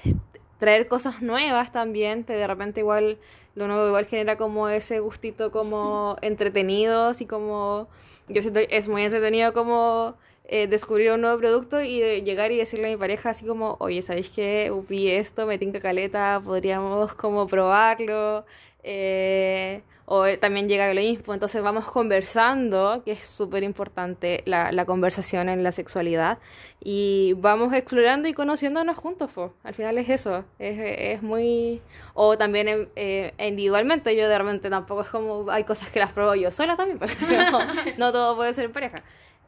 traer 0.59 0.89
cosas 0.89 1.23
nuevas 1.23 1.73
también, 1.73 2.25
que 2.25 2.35
de 2.35 2.47
repente 2.47 2.81
igual 2.81 3.19
lo 3.55 3.67
nuevo 3.67 3.87
igual 3.89 4.07
genera 4.07 4.37
como 4.37 4.69
ese 4.69 5.01
gustito 5.01 5.51
como 5.51 6.17
entretenido, 6.23 7.07
así 7.07 7.27
como 7.27 7.89
yo 8.29 8.43
siento 8.43 8.61
que 8.61 8.77
es 8.77 8.89
muy 8.89 9.03
entretenido 9.03 9.53
como 9.53 10.15
eh, 10.45 10.67
descubrir 10.67 11.13
un 11.13 11.21
nuevo 11.21 11.39
producto 11.39 11.81
y 11.81 12.01
de 12.01 12.23
llegar 12.23 12.51
y 12.53 12.57
decirle 12.57 12.89
a 12.89 12.91
mi 12.91 12.97
pareja 12.97 13.31
así 13.31 13.47
como, 13.47 13.77
oye, 13.79 14.03
¿sabéis 14.03 14.31
qué? 14.31 14.73
Vi 14.89 15.11
esto, 15.11 15.47
me 15.47 15.59
tinca 15.59 15.81
caleta, 15.81 16.41
podríamos 16.45 17.15
como 17.15 17.47
probarlo. 17.47 18.45
Eh, 18.83 19.83
o 20.13 20.27
él 20.27 20.41
también 20.41 20.69
llega 20.69 20.91
a 20.91 20.93
lo 20.93 21.01
mismo. 21.01 21.35
Entonces 21.35 21.63
vamos 21.63 21.85
conversando, 21.85 23.01
que 23.05 23.13
es 23.13 23.25
súper 23.25 23.63
importante 23.63 24.43
la, 24.45 24.73
la, 24.73 24.85
conversación 24.85 25.49
en 25.49 25.63
la 25.63 25.71
sexualidad, 25.71 26.39
y 26.83 27.35
vamos 27.37 27.73
explorando 27.73 28.27
y 28.27 28.35
conociéndonos 28.35 28.97
juntos. 28.97 29.31
Al 29.63 29.73
final 29.73 29.99
es 29.99 30.09
eso, 30.09 30.45
es, 30.59 30.79
es 30.81 31.23
muy... 31.23 31.81
O 32.15 32.37
también 32.37 32.89
eh, 32.97 33.35
individualmente, 33.39 34.17
yo 34.17 34.29
de 34.29 34.37
repente 34.37 34.69
tampoco 34.69 35.03
es 35.03 35.09
como, 35.09 35.49
hay 35.49 35.63
cosas 35.63 35.91
que 35.91 36.01
las 36.01 36.13
pruebo 36.13 36.35
yo 36.35 36.51
sola 36.51 36.77
también, 36.77 36.99
pero 37.29 37.61
no, 37.97 38.11
todo 38.11 38.35
puede 38.35 38.53
ser 38.53 38.65
en 38.65 38.73
pareja. 38.73 38.97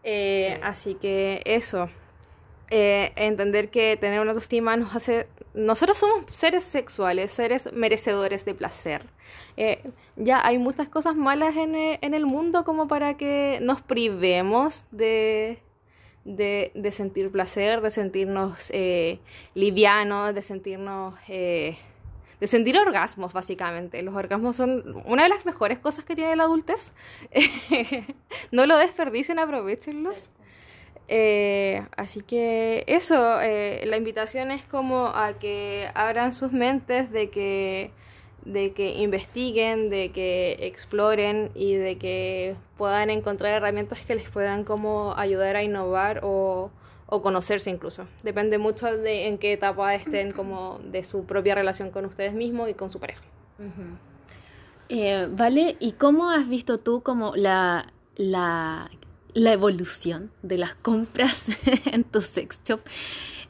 Eh, 0.05 0.61
así 0.63 0.95
que 0.95 1.43
eso. 1.45 1.89
Eh, 2.75 3.13
entender 3.17 3.69
que 3.69 3.99
tener 3.99 4.19
una 4.21 4.31
autoestima 4.31 4.79
nos 4.79 4.97
hace... 4.97 5.27
Nosotros 5.53 5.99
somos 5.99 6.25
seres 6.31 6.63
sexuales, 6.63 7.31
seres 7.31 7.71
merecedores 7.71 8.47
de 8.47 8.55
placer. 8.55 9.05
Eh, 9.59 9.83
ya 10.17 10.41
hay 10.43 10.57
muchas 10.57 10.89
cosas 10.89 11.15
malas 11.15 11.55
en, 11.55 11.75
e, 11.75 11.99
en, 12.01 12.15
el 12.15 12.25
mundo 12.25 12.65
como 12.65 12.89
para 12.89 13.19
que 13.19 13.59
nos 13.61 13.83
privemos 13.83 14.87
de, 14.91 15.59
de, 16.25 16.91
sentir 16.93 17.31
placer, 17.31 17.83
de 17.83 17.91
sentirnos 17.91 18.71
eh, 18.73 19.19
livianos, 19.55 20.35
de 20.35 20.41
sentirnos... 20.41 21.13
de 21.29 21.77
sentir 22.47 22.79
orgasmos, 22.79 23.35
básicamente. 23.35 24.03
Los 24.03 24.15
orgasmos 24.15 24.57
son 24.57 25.03
una 25.05 25.25
de 25.25 25.29
las 25.29 25.45
mejores 25.45 25.79
cosas 25.79 26.07
que 26.07 26.17
tiene 26.17 26.37
la 26.37 26.45
adultez. 26.45 26.95
no 28.51 28.65
lo 28.65 28.79
desperdicien, 28.79 29.39
aprovechenlos. 29.39 30.31
Eh, 31.09 31.85
así 31.97 32.23
que 32.23 32.85
eso, 32.87 33.41
eh, 33.41 33.85
la 33.87 33.97
invitación 33.97 34.51
es 34.51 34.63
como 34.63 35.09
a 35.09 35.35
que 35.39 35.91
abran 35.95 36.33
sus 36.33 36.53
mentes 36.53 37.11
de 37.11 37.29
que, 37.29 37.91
de 38.45 38.73
que 38.73 38.99
investiguen, 38.99 39.91
de 39.91 40.11
que 40.11 40.57
exploren 40.61 41.51
y 41.55 41.75
de 41.75 41.99
que 41.99 42.57
puedan 42.77 43.11
encontrar 43.11 43.53
herramientas 43.55 44.01
que 44.05 44.15
les 44.15 44.31
puedan 44.31 44.65
como 44.65 45.15
ayudar 45.17 45.57
a 45.57 45.63
innovar 45.63 46.21
o, 46.23 46.71
o 47.07 47.23
conocerse 47.23 47.69
incluso. 47.69 48.07
Depende 48.23 48.57
mucho 48.59 48.87
de 48.87 49.27
en 49.27 49.39
qué 49.39 49.53
etapa 49.53 49.95
estén 49.95 50.33
como 50.37 50.79
de 50.85 51.03
su 51.03 51.25
propia 51.25 51.55
relación 51.55 51.91
con 51.91 52.07
ustedes 52.07 52.33
mismos 52.33 52.71
y 52.71 52.75
con 52.75 52.91
su 52.91 52.99
pareja. 52.99 53.23
eh, 54.89 55.29
vale, 55.31 55.77
¿y 55.79 55.93
cómo 55.93 56.31
has 56.31 56.49
visto 56.49 56.79
tú 56.79 57.03
como 57.03 57.35
la, 57.37 57.93
la 58.17 58.91
la 59.35 59.53
evolución 59.53 60.31
de 60.43 60.59
las 60.59 60.75
compras 60.75 61.47
en 61.87 62.05
tu 62.05 62.21
sex 62.21 62.61
shop. 62.65 62.81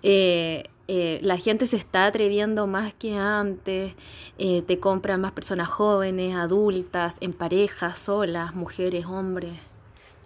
Eh, 0.03 0.65
eh, 0.89 1.21
la 1.23 1.37
gente 1.37 1.67
se 1.67 1.77
está 1.77 2.07
atreviendo 2.07 2.67
más 2.67 2.93
que 2.95 3.17
antes, 3.17 3.93
eh, 4.39 4.63
te 4.63 4.79
compran 4.79 5.21
más 5.21 5.33
personas 5.33 5.69
jóvenes, 5.69 6.35
adultas, 6.35 7.17
en 7.21 7.33
parejas, 7.33 7.99
solas, 7.99 8.55
mujeres, 8.55 9.07
hombres. 9.07 9.53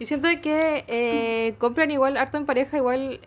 Yo 0.01 0.07
siento 0.07 0.29
que 0.43 1.55
compran 1.59 1.91
igual, 1.91 2.17
harto 2.17 2.37
en 2.37 2.47
pareja, 2.47 2.77
igual 2.77 3.21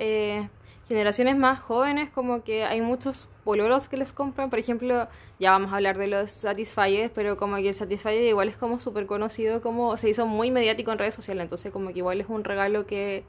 generaciones 0.89 1.37
más 1.37 1.61
jóvenes, 1.61 2.09
como 2.09 2.43
que 2.43 2.65
hay 2.65 2.81
muchos 2.81 3.29
pololos 3.43 3.87
que 3.87 3.95
les 3.95 4.11
compran. 4.11 4.49
Por 4.49 4.57
ejemplo, 4.59 5.07
ya 5.39 5.51
vamos 5.51 5.71
a 5.71 5.75
hablar 5.75 5.97
de 5.99 6.07
los 6.07 6.31
Satisfyers, 6.31 7.11
pero 7.13 7.37
como 7.37 7.55
que 7.57 7.69
el 7.69 7.75
Satisfyer 7.75 8.23
igual 8.23 8.49
es 8.49 8.57
como 8.57 8.79
súper 8.79 9.05
conocido, 9.05 9.61
como 9.61 9.95
se 9.97 10.09
hizo 10.09 10.25
muy 10.25 10.49
mediático 10.49 10.91
en 10.91 10.97
redes 10.97 11.13
sociales. 11.13 11.43
Entonces, 11.43 11.71
como 11.71 11.93
que 11.93 11.99
igual 11.99 12.19
es 12.19 12.27
un 12.27 12.43
regalo 12.43 12.87
que, 12.87 13.23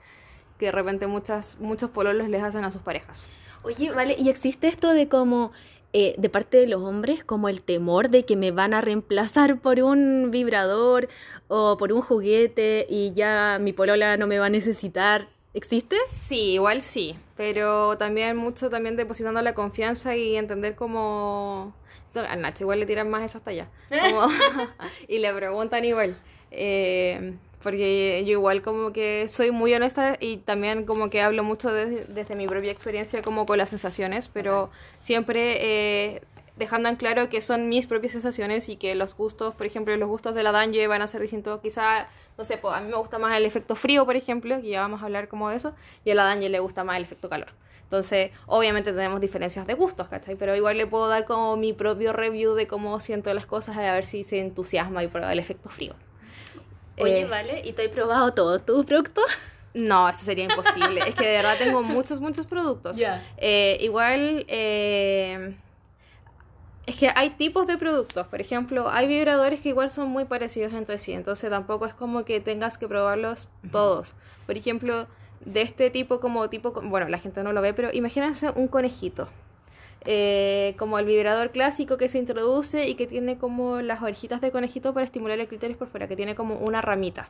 que 0.59 0.67
de 0.67 0.73
repente 0.73 1.07
muchas, 1.07 1.59
muchos 1.61 1.91
pololos 1.91 2.29
les 2.31 2.43
hacen 2.43 2.65
a 2.65 2.71
sus 2.71 2.81
parejas. 2.81 3.29
Oye, 3.63 3.93
vale, 3.93 4.17
¿y 4.19 4.31
existe 4.31 4.67
esto 4.67 4.93
de 4.95 5.09
como 5.09 5.53
eh, 5.93 6.15
de 6.17 6.31
parte 6.31 6.57
de 6.57 6.67
los 6.67 6.83
hombres 6.83 7.25
como 7.25 7.49
el 7.49 7.63
temor 7.63 8.11
de 8.11 8.25
que 8.25 8.37
me 8.37 8.53
van 8.53 8.75
a 8.75 8.81
reemplazar 8.81 9.61
por 9.61 9.83
un 9.83 10.31
vibrador 10.31 11.09
o 11.49 11.77
por 11.77 11.93
un 11.93 12.01
juguete 12.01 12.87
y 12.89 13.13
ya 13.13 13.59
mi 13.61 13.73
polola 13.73 14.17
no 14.17 14.27
me 14.27 14.39
va 14.39 14.47
a 14.47 14.51
necesitar. 14.51 15.29
¿Existe? 15.53 15.97
Sí, 16.11 16.53
igual 16.53 16.81
sí, 16.81 17.17
pero 17.37 17.99
también 17.99 18.37
mucho 18.37 18.71
también 18.71 18.97
depositando 18.97 19.43
la 19.43 19.55
confianza 19.55 20.17
y 20.17 20.37
entender 20.37 20.77
cómo... 20.77 21.75
A 22.15 22.35
Nacho 22.37 22.65
igual 22.65 22.81
le 22.81 22.87
tiran 22.87 23.09
más 23.09 23.23
esas 23.23 23.43
tallas. 23.43 23.69
y 25.09 25.19
le 25.19 25.33
preguntan 25.33 25.85
igual. 25.85 26.17
Eh, 26.51 27.35
porque 27.63 28.25
yo 28.25 28.33
igual 28.33 28.63
como 28.63 28.93
que 28.93 29.29
soy 29.29 29.51
muy 29.51 29.75
honesta 29.75 30.17
y 30.19 30.39
también 30.39 30.87
como 30.87 31.11
que 31.11 31.21
hablo 31.21 31.45
mucho 31.45 31.71
desde 31.73 32.35
mi 32.35 32.47
propia 32.47 32.73
experiencia 32.73 33.23
como 33.23 33.47
con 33.47 33.59
las 33.59 33.69
sensaciones, 33.69 34.29
pero 34.29 34.71
siempre 34.99 35.59
eh, 35.61 36.23
dejando 36.57 36.89
en 36.89 36.97
claro 36.97 37.29
que 37.29 37.41
son 37.41 37.69
mis 37.69 37.87
propias 37.87 38.13
sensaciones 38.13 38.69
y 38.69 38.77
que 38.77 38.95
los 38.95 39.15
gustos, 39.17 39.55
por 39.55 39.67
ejemplo, 39.67 39.97
los 39.97 40.09
gustos 40.09 40.35
de 40.35 40.43
la 40.43 40.53
Danje 40.53 40.87
van 40.87 41.03
a 41.03 41.07
ser 41.07 41.21
distintos. 41.21 41.61
Quizá, 41.61 42.09
no 42.41 42.47
sé, 42.47 42.57
pues 42.57 42.75
a 42.75 42.81
mí 42.81 42.89
me 42.89 42.97
gusta 42.97 43.19
más 43.19 43.37
el 43.37 43.45
efecto 43.45 43.75
frío, 43.75 44.07
por 44.07 44.17
ejemplo, 44.17 44.59
y 44.61 44.71
ya 44.71 44.81
vamos 44.81 45.03
a 45.03 45.05
hablar 45.05 45.29
como 45.29 45.51
de 45.51 45.57
eso, 45.57 45.75
y 46.07 46.11
a 46.11 46.15
la 46.15 46.25
Danje 46.25 46.49
le 46.49 46.59
gusta 46.59 46.85
más 46.85 46.97
el 46.97 47.03
efecto 47.03 47.29
calor. 47.29 47.49
Entonces, 47.83 48.31
obviamente 48.47 48.95
tenemos 48.95 49.21
diferencias 49.21 49.67
de 49.67 49.75
gustos, 49.75 50.09
¿cachai? 50.09 50.37
Pero 50.37 50.57
igual 50.57 50.79
le 50.79 50.87
puedo 50.87 51.07
dar 51.07 51.27
como 51.27 51.59
mi 51.59 51.75
propio 51.75 52.15
review 52.15 52.55
de 52.55 52.67
cómo 52.67 52.99
siento 52.99 53.35
las 53.35 53.45
cosas 53.45 53.77
y 53.77 53.81
a 53.81 53.93
ver 53.93 54.05
si 54.05 54.25
se 54.25 54.39
entusiasma 54.39 55.05
y 55.05 55.09
prueba 55.09 55.31
el 55.31 55.39
efecto 55.39 55.69
frío. 55.69 55.95
Oye, 56.97 57.21
eh, 57.21 57.25
vale, 57.27 57.61
¿y 57.63 57.75
te 57.75 57.85
he 57.85 57.89
probado 57.91 58.33
todos 58.33 58.65
tus 58.65 58.87
productos? 58.87 59.27
No, 59.75 60.09
eso 60.09 60.25
sería 60.25 60.45
imposible. 60.45 61.03
es 61.07 61.15
que 61.15 61.27
de 61.27 61.37
verdad 61.37 61.59
tengo 61.59 61.83
muchos, 61.83 62.21
muchos 62.21 62.47
productos. 62.47 62.97
Eh, 63.37 63.77
igual, 63.83 64.47
eh, 64.49 65.55
es 66.87 66.97
que 66.97 67.11
hay 67.15 67.31
tipos 67.31 67.67
de 67.67 67.77
productos, 67.77 68.27
por 68.27 68.41
ejemplo, 68.41 68.89
hay 68.91 69.07
vibradores 69.07 69.61
que 69.61 69.69
igual 69.69 69.91
son 69.91 70.09
muy 70.09 70.25
parecidos 70.25 70.73
entre 70.73 70.99
sí, 70.99 71.13
entonces 71.13 71.51
tampoco 71.51 71.87
es 71.87 71.95
como 71.95 72.25
que 72.25 72.41
tengas 72.41 72.79
que 72.79 72.89
probarlos 72.89 73.49
todos. 73.71 74.15
Por 74.47 74.57
ejemplo, 74.57 75.07
de 75.45 75.63
este 75.63 75.91
tipo 75.91 76.21
como 76.21 76.49
tipo, 76.49 76.73
bueno, 76.73 77.09
la 77.09 77.19
gente 77.19 77.43
no 77.43 77.53
lo 77.53 77.61
ve, 77.61 77.75
pero 77.75 77.91
imagínense 77.93 78.51
un 78.55 78.69
conejito. 78.69 79.29
Eh, 80.07 80.75
como 80.79 80.99
el 80.99 81.05
vibrador 81.05 81.51
clásico 81.51 81.99
que 81.99 82.09
se 82.09 82.17
introduce 82.17 82.89
y 82.89 82.95
que 82.95 83.07
tiene 83.07 83.37
como 83.37 83.83
las 83.83 84.01
orejitas 84.01 84.41
de 84.41 84.51
conejito 84.51 84.95
para 84.95 85.05
estimular 85.05 85.39
el 85.39 85.47
clítoris 85.47 85.77
por 85.77 85.89
fuera, 85.89 86.09
que 86.09 86.17
tiene 86.17 86.35
como 86.35 86.55
una 86.57 86.81
ramita. 86.81 87.29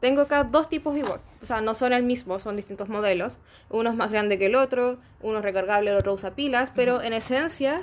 Tengo 0.00 0.22
acá 0.22 0.44
dos 0.44 0.70
tipos 0.70 0.96
igual, 0.96 1.20
o 1.42 1.46
sea, 1.46 1.60
no 1.60 1.74
son 1.74 1.92
el 1.92 2.02
mismo, 2.02 2.38
son 2.38 2.56
distintos 2.56 2.88
modelos. 2.88 3.36
Uno 3.68 3.90
es 3.90 3.96
más 3.96 4.10
grande 4.10 4.38
que 4.38 4.46
el 4.46 4.54
otro, 4.54 4.96
uno 5.20 5.38
es 5.38 5.44
recargable, 5.44 5.90
el 5.90 5.96
otro 5.98 6.14
usa 6.14 6.30
pilas, 6.30 6.72
pero 6.74 7.02
en 7.02 7.12
esencia 7.12 7.82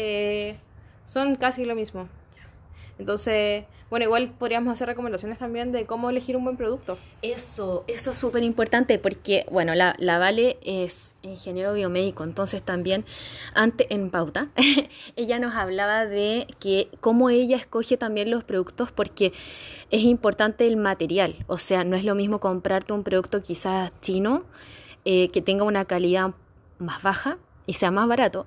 eh, 0.00 0.56
son 1.04 1.34
casi 1.34 1.64
lo 1.64 1.74
mismo. 1.74 2.08
Entonces, 3.00 3.64
bueno, 3.90 4.04
igual 4.04 4.30
podríamos 4.38 4.72
hacer 4.72 4.86
recomendaciones 4.86 5.38
también 5.38 5.72
de 5.72 5.86
cómo 5.86 6.08
elegir 6.08 6.36
un 6.36 6.44
buen 6.44 6.56
producto. 6.56 6.98
Eso, 7.22 7.84
eso 7.88 8.12
es 8.12 8.18
súper 8.18 8.44
importante 8.44 8.98
porque, 9.00 9.44
bueno, 9.50 9.74
la, 9.74 9.96
la 9.98 10.18
Vale 10.18 10.58
es 10.62 11.16
ingeniero 11.22 11.74
biomédico, 11.74 12.22
entonces 12.22 12.62
también 12.62 13.04
antes 13.54 13.88
en 13.90 14.10
pauta 14.10 14.50
ella 15.16 15.40
nos 15.40 15.54
hablaba 15.54 16.06
de 16.06 16.46
que 16.60 16.88
cómo 17.00 17.28
ella 17.28 17.56
escoge 17.56 17.96
también 17.96 18.30
los 18.30 18.44
productos 18.44 18.92
porque 18.92 19.32
es 19.90 20.02
importante 20.02 20.66
el 20.68 20.76
material, 20.76 21.44
o 21.48 21.58
sea, 21.58 21.82
no 21.82 21.96
es 21.96 22.04
lo 22.04 22.14
mismo 22.14 22.38
comprarte 22.38 22.92
un 22.92 23.02
producto 23.02 23.42
quizás 23.42 23.92
chino 24.00 24.44
eh, 25.04 25.28
que 25.30 25.42
tenga 25.42 25.64
una 25.64 25.86
calidad 25.86 26.34
más 26.78 27.02
baja 27.02 27.36
y 27.66 27.72
sea 27.72 27.90
más 27.90 28.06
barato 28.06 28.46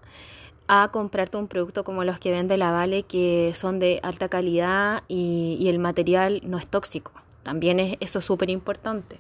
a 0.74 0.88
comprarte 0.88 1.36
un 1.36 1.50
producto 1.50 1.84
como 1.84 2.06
los 2.06 2.18
que 2.18 2.32
vende 2.32 2.56
la 2.56 2.72
Vale, 2.72 3.04
que 3.04 3.51
son 3.54 3.78
de 3.80 4.00
alta 4.04 4.30
calidad 4.30 5.04
y, 5.10 5.68
el 5.68 5.80
material 5.80 6.40
no 6.46 6.58
es 6.58 6.66
tóxico. 6.66 7.12
También 7.44 7.82
es 7.82 7.98
eso 8.00 8.22
súper 8.22 8.50
importante. 8.50 9.20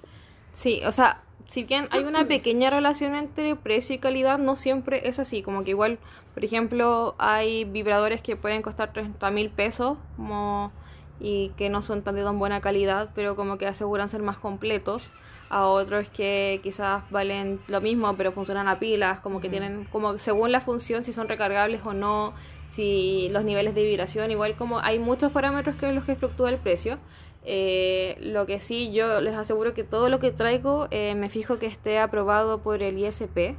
Sí, 0.53 0.81
o 0.85 0.93
sea, 0.93 1.23
si 1.47 1.65
bien 1.65 1.89
hay 1.91 2.05
una 2.05 2.25
pequeña 2.25 2.69
relación 2.69 3.15
entre 3.15 3.57
precio 3.57 3.93
y 3.93 3.99
calidad, 3.99 4.37
no 4.39 4.55
siempre 4.55 5.09
es 5.09 5.19
así. 5.19 5.41
Como 5.41 5.65
que 5.65 5.71
igual, 5.71 5.99
por 6.33 6.45
ejemplo, 6.45 7.15
hay 7.17 7.65
vibradores 7.65 8.21
que 8.21 8.37
pueden 8.37 8.61
costar 8.61 8.93
30 8.93 9.29
mil 9.31 9.49
pesos 9.49 9.97
como, 10.15 10.71
y 11.19 11.49
que 11.57 11.69
no 11.69 11.81
son 11.81 12.01
tan 12.01 12.15
de 12.15 12.23
tan 12.23 12.39
buena 12.39 12.61
calidad, 12.61 13.09
pero 13.13 13.35
como 13.35 13.57
que 13.57 13.67
aseguran 13.67 14.07
ser 14.07 14.21
más 14.21 14.37
completos 14.37 15.11
a 15.51 15.67
otros 15.67 16.09
que 16.09 16.59
quizás 16.63 17.03
valen 17.11 17.59
lo 17.67 17.81
mismo 17.81 18.15
pero 18.15 18.31
funcionan 18.31 18.67
a 18.67 18.79
pilas, 18.79 19.19
como 19.19 19.41
que 19.41 19.49
tienen, 19.49 19.85
como 19.91 20.17
según 20.17 20.51
la 20.51 20.61
función, 20.61 21.03
si 21.03 21.13
son 21.13 21.27
recargables 21.27 21.81
o 21.85 21.93
no, 21.93 22.33
si 22.69 23.29
los 23.31 23.43
niveles 23.43 23.75
de 23.75 23.83
vibración, 23.83 24.31
igual 24.31 24.55
como 24.55 24.79
hay 24.79 24.97
muchos 24.97 25.31
parámetros 25.31 25.75
que 25.75 25.89
en 25.89 25.95
los 25.95 26.05
que 26.05 26.15
fluctúa 26.15 26.49
el 26.49 26.57
precio. 26.57 26.97
Eh, 27.43 28.17
lo 28.21 28.45
que 28.45 28.59
sí, 28.59 28.91
yo 28.93 29.19
les 29.19 29.35
aseguro 29.35 29.73
que 29.73 29.83
todo 29.83 30.09
lo 30.09 30.19
que 30.19 30.31
traigo 30.31 30.87
eh, 30.91 31.15
me 31.15 31.29
fijo 31.29 31.57
que 31.59 31.65
esté 31.65 31.99
aprobado 31.99 32.61
por 32.61 32.81
el 32.81 32.97
ISP, 32.97 33.55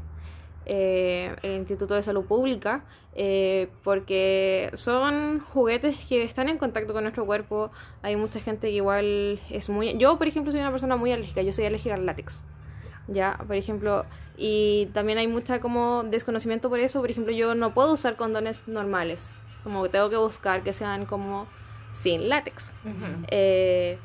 eh, 0.67 1.35
el 1.43 1.53
Instituto 1.53 1.95
de 1.95 2.03
Salud 2.03 2.25
Pública, 2.25 2.85
eh, 3.15 3.69
porque 3.83 4.71
son 4.75 5.41
juguetes 5.41 5.97
que 6.09 6.23
están 6.23 6.49
en 6.49 6.59
contacto 6.59 6.93
con 6.93 7.05
nuestro 7.05 7.27
cuerpo. 7.27 7.71
Hay 8.03 8.17
mucha 8.17 8.41
gente 8.41 8.69
que 8.69 8.75
igual 8.75 9.41
es 9.51 9.69
muy... 9.69 9.97
Yo, 9.99 10.19
por 10.19 10.27
ejemplo, 10.27 10.53
soy 10.53 10.61
una 10.61 10.71
persona 10.71 10.97
muy 10.97 11.13
alérgica, 11.13 11.43
yo 11.43 11.53
soy 11.53 11.67
alérgica 11.67 11.95
al 11.95 12.07
látex. 12.07 12.43
Ya, 13.09 13.39
por 13.47 13.57
ejemplo, 13.57 14.07
y 14.37 14.87
también 14.95 15.19
hay 15.19 15.27
mucha 15.27 15.61
como 15.61 16.05
desconocimiento 16.05 16.69
por 16.69 16.79
eso. 16.79 17.01
Por 17.01 17.11
ejemplo, 17.11 17.33
yo 17.33 17.55
no 17.55 17.75
puedo 17.75 17.93
usar 17.93 18.17
condones 18.17 18.67
normales, 18.67 19.33
como 19.65 19.83
que 19.83 19.89
tengo 19.89 20.09
que 20.09 20.17
buscar 20.17 20.63
que 20.63 20.73
sean 20.73 21.07
como 21.07 21.47
sin 21.93 22.29
látex. 22.29 22.73
Eh, 23.31 23.99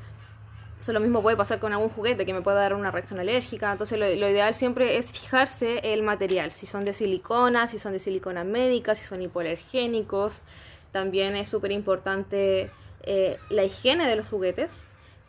eso 0.79 0.93
lo 0.93 0.99
mismo 0.99 1.21
puede 1.21 1.35
pasar 1.35 1.59
con 1.59 1.73
algún 1.73 1.89
juguete 1.89 2.25
que 2.25 2.33
me 2.33 2.41
pueda 2.41 2.57
dar 2.57 2.73
una 2.73 2.91
reacción 2.91 3.19
alérgica. 3.19 3.71
Entonces 3.71 3.99
lo, 3.99 4.05
lo 4.05 4.29
ideal 4.29 4.53
siempre 4.55 4.97
es 4.97 5.11
fijarse 5.11 5.79
el 5.93 6.03
material, 6.03 6.51
si 6.51 6.65
son 6.65 6.85
de 6.85 6.93
silicona, 6.93 7.67
si 7.67 7.79
son 7.79 7.93
de 7.93 7.99
silicona 7.99 8.43
médica, 8.43 8.95
si 8.95 9.05
son 9.05 9.21
hipoalergénicos. 9.21 10.41
También 10.91 11.35
es 11.35 11.49
súper 11.49 11.71
importante 11.71 12.71
eh, 13.03 13.37
la 13.49 13.63
higiene 13.63 14.07
de 14.07 14.15
los 14.15 14.27
juguetes. 14.27 14.85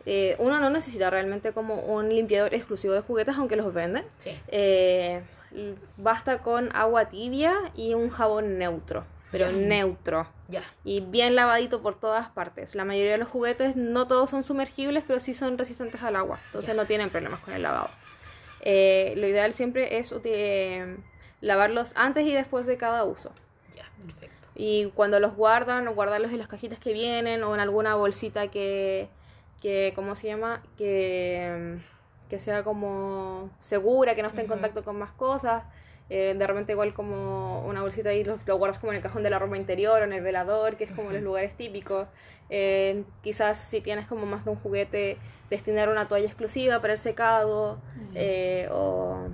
Eh, 0.07 0.37
uno 0.38 0.59
no 0.59 0.71
necesita 0.71 1.11
realmente 1.11 1.52
como 1.52 1.76
un 1.76 2.09
limpiador 2.09 2.55
exclusivo 2.55 2.95
de 2.95 3.02
juguetes, 3.02 3.37
aunque 3.37 3.57
los 3.57 3.73
venden. 3.73 4.05
Sí. 4.17 4.33
Eh, 4.49 5.23
basta 5.97 6.43
con 6.43 6.75
agua 6.75 7.09
tibia 7.09 7.55
y 7.75 7.95
un 7.95 8.11
jabón 8.11 8.59
neutro, 8.59 9.05
pero 9.30 9.47
Ya. 9.50 9.52
neutro. 9.56 10.26
Ya. 10.49 10.62
Y 10.85 11.00
bien 11.00 11.35
lavadito 11.35 11.82
por 11.82 11.99
todas 11.99 12.28
partes. 12.30 12.75
La 12.75 12.85
mayoría 12.85 13.12
de 13.12 13.18
los 13.18 13.28
juguetes 13.28 13.76
no 13.76 14.06
todos 14.06 14.30
son 14.30 14.42
sumergibles, 14.42 15.04
pero 15.06 15.20
sí 15.20 15.35
son 15.35 15.58
resistentes 15.58 16.02
al 16.02 16.16
agua. 16.16 16.40
Entonces 16.47 16.68
Ya. 16.68 16.75
no 16.75 16.87
tienen 16.87 17.11
problemas 17.11 17.40
con 17.40 17.54
el 17.54 17.62
lavado. 17.62 17.90
Eh, 18.61 19.14
lo 19.16 19.26
ideal 19.28 19.52
siempre 19.52 19.99
es 19.99 20.12
eh, 20.25 20.97
lavarlos 21.40 21.92
antes 21.97 22.26
y 22.26 22.32
después 22.32 22.66
de 22.66 22.76
cada 22.76 23.04
uso. 23.04 23.30
Ya, 23.76 23.85
perfecto. 24.04 24.49
Y 24.54 24.90
cuando 24.94 25.20
los 25.20 25.35
guardan, 25.37 25.87
o 25.88 25.94
guardarlos 25.94 26.32
en 26.32 26.38
las 26.38 26.49
cajitas 26.49 26.78
que 26.78 26.92
vienen 26.92 27.42
o 27.44 27.54
en 27.54 27.61
alguna 27.61 27.94
bolsita 27.94 28.49
que, 28.49 29.08
que 29.61 29.92
¿cómo 29.94 30.16
se 30.16 30.26
llama? 30.26 30.62
Que, 30.76 31.78
que 32.28 32.38
sea 32.40 32.64
como 32.64 33.50
segura, 33.61 34.14
que 34.14 34.23
no 34.23 34.28
esté 34.28 34.40
en 34.40 34.49
contacto 34.49 34.82
con 34.82 34.99
más 34.99 35.12
cosas. 35.12 35.62
Eh, 36.11 36.35
de 36.37 36.47
repente 36.47 36.73
igual 36.73 36.95
como 36.95 37.67
una 37.67 37.83
bolsita 37.83 38.09
ahí 38.09 38.25
lo, 38.25 38.38
lo 38.47 38.57
guardas 38.57 38.79
como 38.79 38.93
en 38.93 38.97
el 38.97 39.03
cajón 39.03 39.23
de 39.23 39.29
la 39.29 39.38
ropa 39.38 39.59
interior 39.59 40.00
o 40.00 40.05
en 40.05 40.12
el 40.12 40.23
velador, 40.23 40.77
que 40.77 40.85
es 40.85 40.91
como 40.93 41.11
los 41.11 41.23
lugares 41.23 41.55
típicos. 41.57 42.09
Eh, 42.50 43.05
quizás 43.23 43.61
si 43.61 43.81
tienes 43.81 44.07
como 44.07 44.25
más 44.25 44.45
de 44.45 44.50
un 44.53 44.57
juguete, 44.57 45.19
destinar 45.50 45.88
una 45.91 46.09
toalla 46.09 46.27
exclusiva 46.27 46.81
para 46.81 46.95
el 46.95 46.99
secado 46.99 47.79
eh, 48.15 48.69
o, 48.71 49.29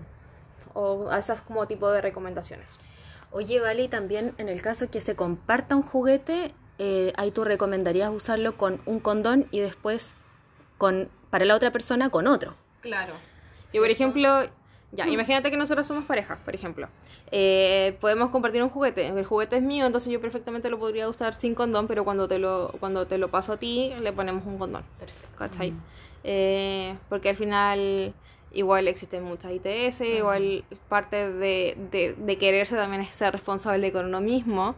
o 0.75 1.11
esas 1.13 1.41
como 1.43 1.67
tipo 1.67 1.91
de 1.91 2.01
recomendaciones. 2.01 2.79
Oye, 3.31 3.61
vale, 3.61 3.83
y 3.83 3.89
también 3.89 4.35
en 4.39 4.49
el 4.49 4.61
caso 4.63 4.91
que 4.91 5.01
se 5.01 5.15
comparta 5.15 5.77
un 5.77 5.83
juguete, 5.83 6.53
ahí 7.17 7.31
tú 7.31 7.45
recomendarías 7.45 8.11
usarlo 8.11 8.57
con 8.57 8.81
un 8.85 8.99
condón 8.99 9.47
y 9.53 9.61
después 9.61 10.17
con 10.79 11.09
para 11.31 11.45
la 11.45 11.57
otra 11.57 11.73
persona 11.73 12.11
con 12.11 12.29
otro. 12.29 12.55
Claro. 12.81 13.15
Y 13.73 13.79
por 13.79 13.91
ejemplo, 13.91 14.45
ya, 14.95 15.09
imagínate 15.09 15.51
que 15.51 15.57
nosotros 15.57 15.87
somos 15.87 16.05
parejas, 16.05 16.39
por 16.45 16.55
ejemplo. 16.55 16.89
Eh, 17.31 17.97
podemos 18.01 18.31
compartir 18.31 18.63
un 18.63 18.71
juguete. 18.71 19.09
El 19.09 19.25
juguete 19.25 19.57
es 19.57 19.63
mío, 19.63 19.87
entonces 19.87 20.13
yo 20.13 20.21
perfectamente 20.21 20.71
lo 20.71 20.79
podría 20.79 21.09
usar 21.09 21.35
sin 21.35 21.55
condón, 21.55 21.87
pero 21.89 22.05
cuando 22.05 22.29
te 22.29 22.39
lo, 22.39 22.73
cuando 22.81 23.07
te 23.07 23.19
lo 23.19 23.29
paso 23.29 23.55
a 23.55 23.57
ti, 23.57 23.93
le 24.01 24.13
ponemos 24.13 24.47
un 24.47 24.57
condón. 24.57 24.85
Perfecto. 24.99 25.37
¿Cachai? 25.37 25.75
Eh, 26.23 26.97
porque 27.09 27.31
al 27.31 27.37
final 27.37 28.15
igual 28.53 28.87
existen 28.87 29.25
muchas 29.25 29.53
ITS, 29.53 30.01
igual 30.03 30.65
parte 30.89 31.31
de, 31.33 31.77
de, 31.91 32.15
de 32.17 32.39
quererse 32.39 32.77
también 32.77 33.03
es 33.03 33.09
ser 33.09 33.33
responsable 33.33 33.91
con 33.93 34.07
uno 34.07 34.21
mismo 34.21 34.77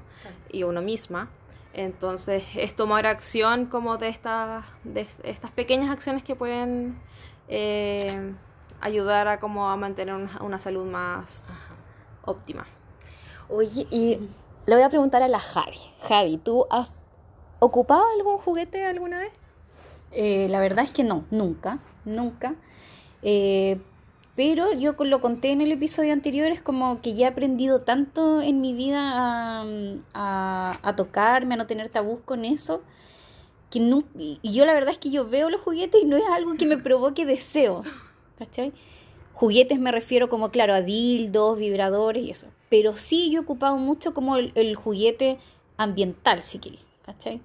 y 0.50 0.62
uno 0.62 0.82
misma. 0.82 1.28
Entonces 1.74 2.42
es 2.54 2.74
tomar 2.74 3.06
acción 3.06 3.66
como 3.66 3.98
de 3.98 4.08
estas, 4.08 4.64
de 4.82 5.06
estas 5.24 5.50
pequeñas 5.50 5.90
acciones 5.90 6.24
que 6.24 6.34
pueden 6.34 6.96
eh, 7.48 8.32
ayudar 8.80 9.28
a 9.28 9.38
como 9.40 9.68
a 9.70 9.76
mantener 9.76 10.14
una, 10.14 10.38
una 10.42 10.58
salud 10.58 10.84
más 10.84 11.48
óptima. 12.24 12.66
Oye, 13.48 13.86
y 13.90 14.18
le 14.66 14.74
voy 14.74 14.82
a 14.82 14.88
preguntar 14.88 15.22
a 15.22 15.28
la 15.28 15.38
Javi. 15.38 15.78
Javi, 16.08 16.38
¿tú 16.38 16.66
has 16.70 16.98
ocupado 17.58 18.02
algún 18.16 18.38
juguete 18.38 18.84
alguna 18.84 19.18
vez? 19.20 19.32
Eh, 20.12 20.48
la 20.50 20.60
verdad 20.60 20.84
es 20.84 20.90
que 20.90 21.04
no, 21.04 21.24
nunca, 21.30 21.78
nunca. 22.04 22.54
Eh, 23.22 23.78
pero 24.34 24.72
yo 24.72 24.94
lo 24.98 25.20
conté 25.20 25.50
en 25.52 25.62
el 25.62 25.72
episodio 25.72 26.12
anterior, 26.12 26.48
es 26.48 26.60
como 26.60 27.00
que 27.00 27.14
ya 27.14 27.26
he 27.26 27.30
aprendido 27.30 27.80
tanto 27.80 28.42
en 28.42 28.60
mi 28.60 28.74
vida 28.74 29.00
a, 29.00 29.64
a- 30.12 30.78
a 30.82 30.96
tocarme, 30.96 31.54
a 31.54 31.56
no 31.56 31.66
tener 31.66 31.88
tabús 31.88 32.20
con 32.24 32.44
eso, 32.44 32.82
que 33.70 33.78
y 34.42 34.52
yo 34.52 34.64
la 34.64 34.74
verdad 34.74 34.90
es 34.90 34.98
que 34.98 35.10
yo 35.10 35.26
veo 35.26 35.48
los 35.50 35.60
juguetes 35.62 36.02
y 36.02 36.06
no 36.06 36.16
es 36.16 36.24
algo 36.32 36.54
que 36.54 36.66
me 36.66 36.76
provoque 36.76 37.24
deseo, 37.24 37.82
¿cachai? 38.38 38.72
Juguetes 39.32 39.78
me 39.78 39.92
refiero 39.92 40.28
como, 40.28 40.50
claro, 40.50 40.74
a 40.74 40.80
dildos, 40.80 41.58
vibradores 41.58 42.24
y 42.24 42.30
eso. 42.30 42.46
Pero 42.68 42.94
sí 42.94 43.30
yo 43.30 43.40
he 43.40 43.42
ocupado 43.42 43.76
mucho 43.76 44.14
como 44.14 44.36
el, 44.36 44.74
juguete 44.76 45.38
ambiental, 45.76 46.42
si 46.42 46.58
queréis, 46.58 46.82
¿cachai? 47.04 47.40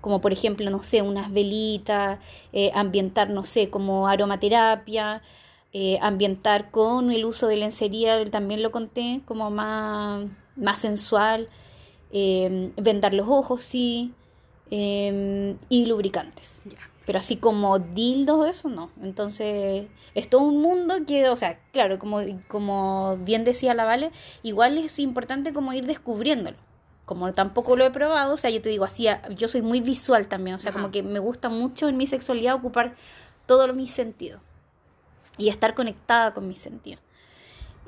Como 0.00 0.20
por 0.20 0.32
ejemplo, 0.32 0.68
no 0.70 0.82
sé, 0.82 1.02
unas 1.02 1.32
velitas, 1.32 2.18
eh, 2.52 2.70
ambientar, 2.74 3.30
no 3.30 3.44
sé, 3.44 3.70
como 3.70 4.08
aromaterapia, 4.08 5.22
eh, 5.72 5.98
ambientar 6.00 6.70
con 6.70 7.10
el 7.12 7.24
uso 7.24 7.48
de 7.48 7.56
lencería, 7.56 8.28
también 8.30 8.62
lo 8.62 8.70
conté, 8.70 9.20
como 9.24 9.50
más, 9.50 10.24
más 10.56 10.78
sensual, 10.78 11.48
eh, 12.12 12.70
vendar 12.76 13.14
los 13.14 13.28
ojos, 13.28 13.62
sí, 13.62 14.12
eh, 14.70 15.54
y 15.68 15.86
lubricantes. 15.86 16.60
Ya. 16.64 16.78
Pero 17.06 17.20
así 17.20 17.36
como 17.36 17.78
dildos, 17.78 18.48
eso 18.48 18.68
no. 18.68 18.90
Entonces, 19.00 19.86
es 20.14 20.28
todo 20.28 20.42
un 20.42 20.60
mundo 20.60 20.96
que, 21.06 21.28
o 21.28 21.36
sea, 21.36 21.60
claro, 21.72 21.98
como, 21.98 22.20
como 22.48 23.16
bien 23.18 23.44
decía 23.44 23.74
la 23.74 23.84
Vale, 23.84 24.10
igual 24.42 24.76
es 24.78 24.98
importante 24.98 25.52
como 25.52 25.72
ir 25.72 25.86
descubriéndolo. 25.86 26.56
Como 27.04 27.32
tampoco 27.32 27.76
lo 27.76 27.84
he 27.84 27.90
probado, 27.92 28.34
o 28.34 28.36
sea, 28.36 28.50
yo 28.50 28.60
te 28.60 28.68
digo 28.68 28.84
así, 28.84 29.06
yo 29.36 29.46
soy 29.46 29.62
muy 29.62 29.80
visual 29.80 30.26
también, 30.26 30.56
o 30.56 30.58
sea, 30.58 30.70
Ajá. 30.72 30.80
como 30.80 30.90
que 30.90 31.04
me 31.04 31.20
gusta 31.20 31.48
mucho 31.48 31.88
en 31.88 31.96
mi 31.96 32.08
sexualidad 32.08 32.56
ocupar 32.56 32.96
todos 33.46 33.72
mis 33.76 33.92
sentidos 33.92 34.40
y 35.38 35.48
estar 35.48 35.74
conectada 35.74 36.34
con 36.34 36.48
mis 36.48 36.58
sentidos. 36.58 37.00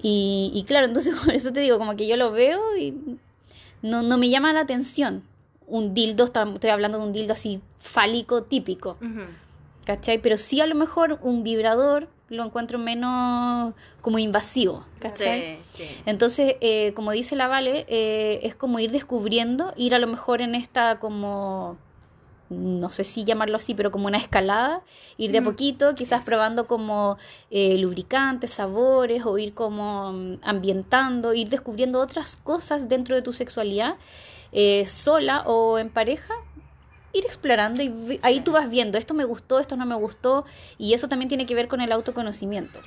Y, 0.01 0.53
y 0.55 0.63
claro, 0.63 0.87
entonces 0.87 1.15
por 1.25 1.35
eso 1.35 1.53
te 1.53 1.59
digo, 1.59 1.79
como 1.79 1.97
que 1.97 2.07
yo 2.07 2.17
lo 2.17 2.31
veo 2.31 2.77
y 2.77 3.19
no, 3.83 4.03
no 4.03 4.19
me 4.19 4.29
llama 4.29 4.53
la 4.53 4.61
atención. 4.61 5.25
Un 5.69 5.95
dildo, 5.95 6.25
estoy 6.25 6.71
hablando 6.71 6.99
de 6.99 7.05
un 7.05 7.13
dildo 7.13 7.35
así 7.35 7.61
fálico 7.77 8.43
típico. 8.43 8.97
¿cachai? 9.89 10.19
Pero 10.19 10.37
sí 10.37 10.61
a 10.61 10.67
lo 10.67 10.75
mejor 10.75 11.19
un 11.23 11.43
vibrador 11.43 12.09
lo 12.29 12.45
encuentro 12.45 12.79
menos 12.79 13.73
como 14.03 14.19
invasivo, 14.19 14.85
¿cachai? 14.99 15.61
Sí, 15.73 15.85
sí. 15.85 16.01
Entonces, 16.05 16.57
eh, 16.61 16.93
como 16.95 17.13
dice 17.13 17.37
la 17.37 17.49
Vale, 17.49 17.87
eh, 17.89 18.41
es 18.43 18.55
como 18.55 18.81
ir 18.81 18.91
descubriendo, 18.91 19.73
ir 19.79 19.95
a 19.95 19.99
lo 19.99 20.07
mejor 20.07 20.43
en 20.43 20.55
esta 20.55 20.99
como, 20.99 21.79
no 22.51 22.91
sé 22.91 23.03
si 23.03 23.25
llamarlo 23.25 23.57
así, 23.57 23.75
pero 23.75 23.91
como 23.91 24.09
una 24.09 24.19
escalada, 24.19 24.83
ir 25.17 25.33
de 25.33 25.39
a 25.39 25.43
poquito, 25.43 25.95
quizás 25.95 26.21
yes. 26.21 26.27
probando 26.27 26.67
como 26.67 27.17
eh, 27.51 27.79
lubricantes, 27.79 28.51
sabores, 28.51 29.25
o 29.25 29.39
ir 29.39 29.55
como 29.55 30.13
mm, 30.13 30.41
ambientando, 30.43 31.33
ir 31.33 31.49
descubriendo 31.49 31.99
otras 31.99 32.37
cosas 32.37 32.91
dentro 32.91 33.17
de 33.17 33.23
tu 33.23 33.33
sexualidad, 33.33 33.97
eh, 34.53 34.87
sola 34.87 35.43
o 35.47 35.79
en 35.79 35.91
pareja, 35.91 36.35
ir 37.13 37.25
explorando 37.25 37.83
y 37.83 38.19
ahí 38.23 38.41
tú 38.41 38.53
vas 38.53 38.69
viendo, 38.71 38.99
esto 38.99 39.15
me 39.15 39.25
gustó, 39.25 39.59
esto 39.59 39.77
no 39.77 39.87
me 39.87 39.95
gustó, 39.95 40.45
y 40.79 40.95
eso 40.95 41.09
también 41.09 41.29
tiene 41.29 41.47
que 41.47 41.55
ver 41.55 41.69
con 41.69 41.81
el 41.81 41.93
autoconocimiento. 41.93 42.81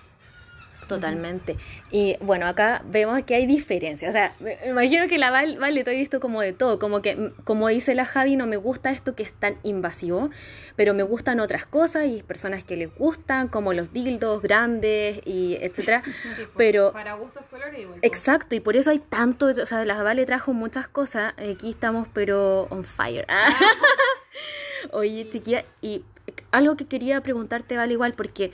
Totalmente. 0.88 1.58
Y 1.90 2.18
bueno, 2.20 2.48
acá 2.48 2.82
vemos 2.86 3.22
que 3.24 3.36
hay 3.36 3.46
diferencias. 3.46 4.10
O 4.10 4.12
sea, 4.12 4.36
me 4.40 4.58
imagino 4.68 5.08
que 5.08 5.18
la 5.18 5.32
Val, 5.32 5.58
Vale, 5.58 5.84
te 5.84 5.92
he 5.92 5.96
visto 5.96 6.20
como 6.20 6.42
de 6.42 6.54
todo. 6.54 6.80
Como 6.80 7.02
que, 7.02 7.16
mm, 7.16 7.34
como 7.44 7.68
dice 7.70 7.96
la 7.96 8.06
Javi, 8.06 8.36
no 8.36 8.46
me 8.46 8.58
gusta 8.58 8.92
esto 8.92 9.16
que 9.16 9.24
es 9.24 9.34
tan 9.34 9.58
invasivo, 9.64 10.30
pero 10.76 10.94
me 10.94 11.04
gustan 11.04 11.40
otras 11.40 11.66
cosas 11.66 12.08
y 12.08 12.24
personas 12.24 12.64
que 12.64 12.76
les 12.76 12.94
gustan, 12.96 13.48
como 13.48 13.74
los 13.74 13.94
dildos 13.94 14.42
grandes 14.42 15.22
y 15.26 15.58
etcétera. 15.62 16.04
Pero- 16.58 16.92
para 16.92 17.14
gustos 17.14 17.44
colores 17.50 17.80
igual. 17.80 18.00
Exacto, 18.02 18.56
y 18.56 18.60
por 18.60 18.76
eso 18.76 18.90
hay 18.92 19.00
tanto, 19.00 19.48
o 19.48 19.66
sea, 19.66 19.86
la 19.86 20.02
Vale 20.04 20.26
trajo 20.26 20.54
muchas 20.54 20.88
cosas, 20.88 21.34
aquí 21.38 21.70
estamos 21.70 22.08
pero 22.14 22.64
on 22.70 22.84
fire. 22.84 23.26
Ah. 23.30 23.50
Oye, 24.92 25.30
chiquilla, 25.30 25.64
y 25.82 26.04
algo 26.52 26.76
que 26.76 26.86
quería 26.86 27.22
preguntarte, 27.22 27.78
Vale, 27.78 27.94
igual, 27.94 28.14
porque 28.14 28.52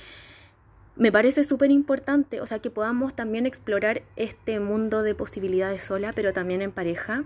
me 0.97 1.11
parece 1.11 1.43
súper 1.43 1.71
importante, 1.71 2.41
o 2.41 2.45
sea, 2.45 2.59
que 2.59 2.69
podamos 2.69 3.15
también 3.15 3.45
explorar 3.45 4.01
este 4.15 4.59
mundo 4.59 5.03
de 5.03 5.15
posibilidades 5.15 5.83
sola, 5.83 6.11
pero 6.15 6.33
también 6.33 6.61
en 6.61 6.71
pareja. 6.71 7.23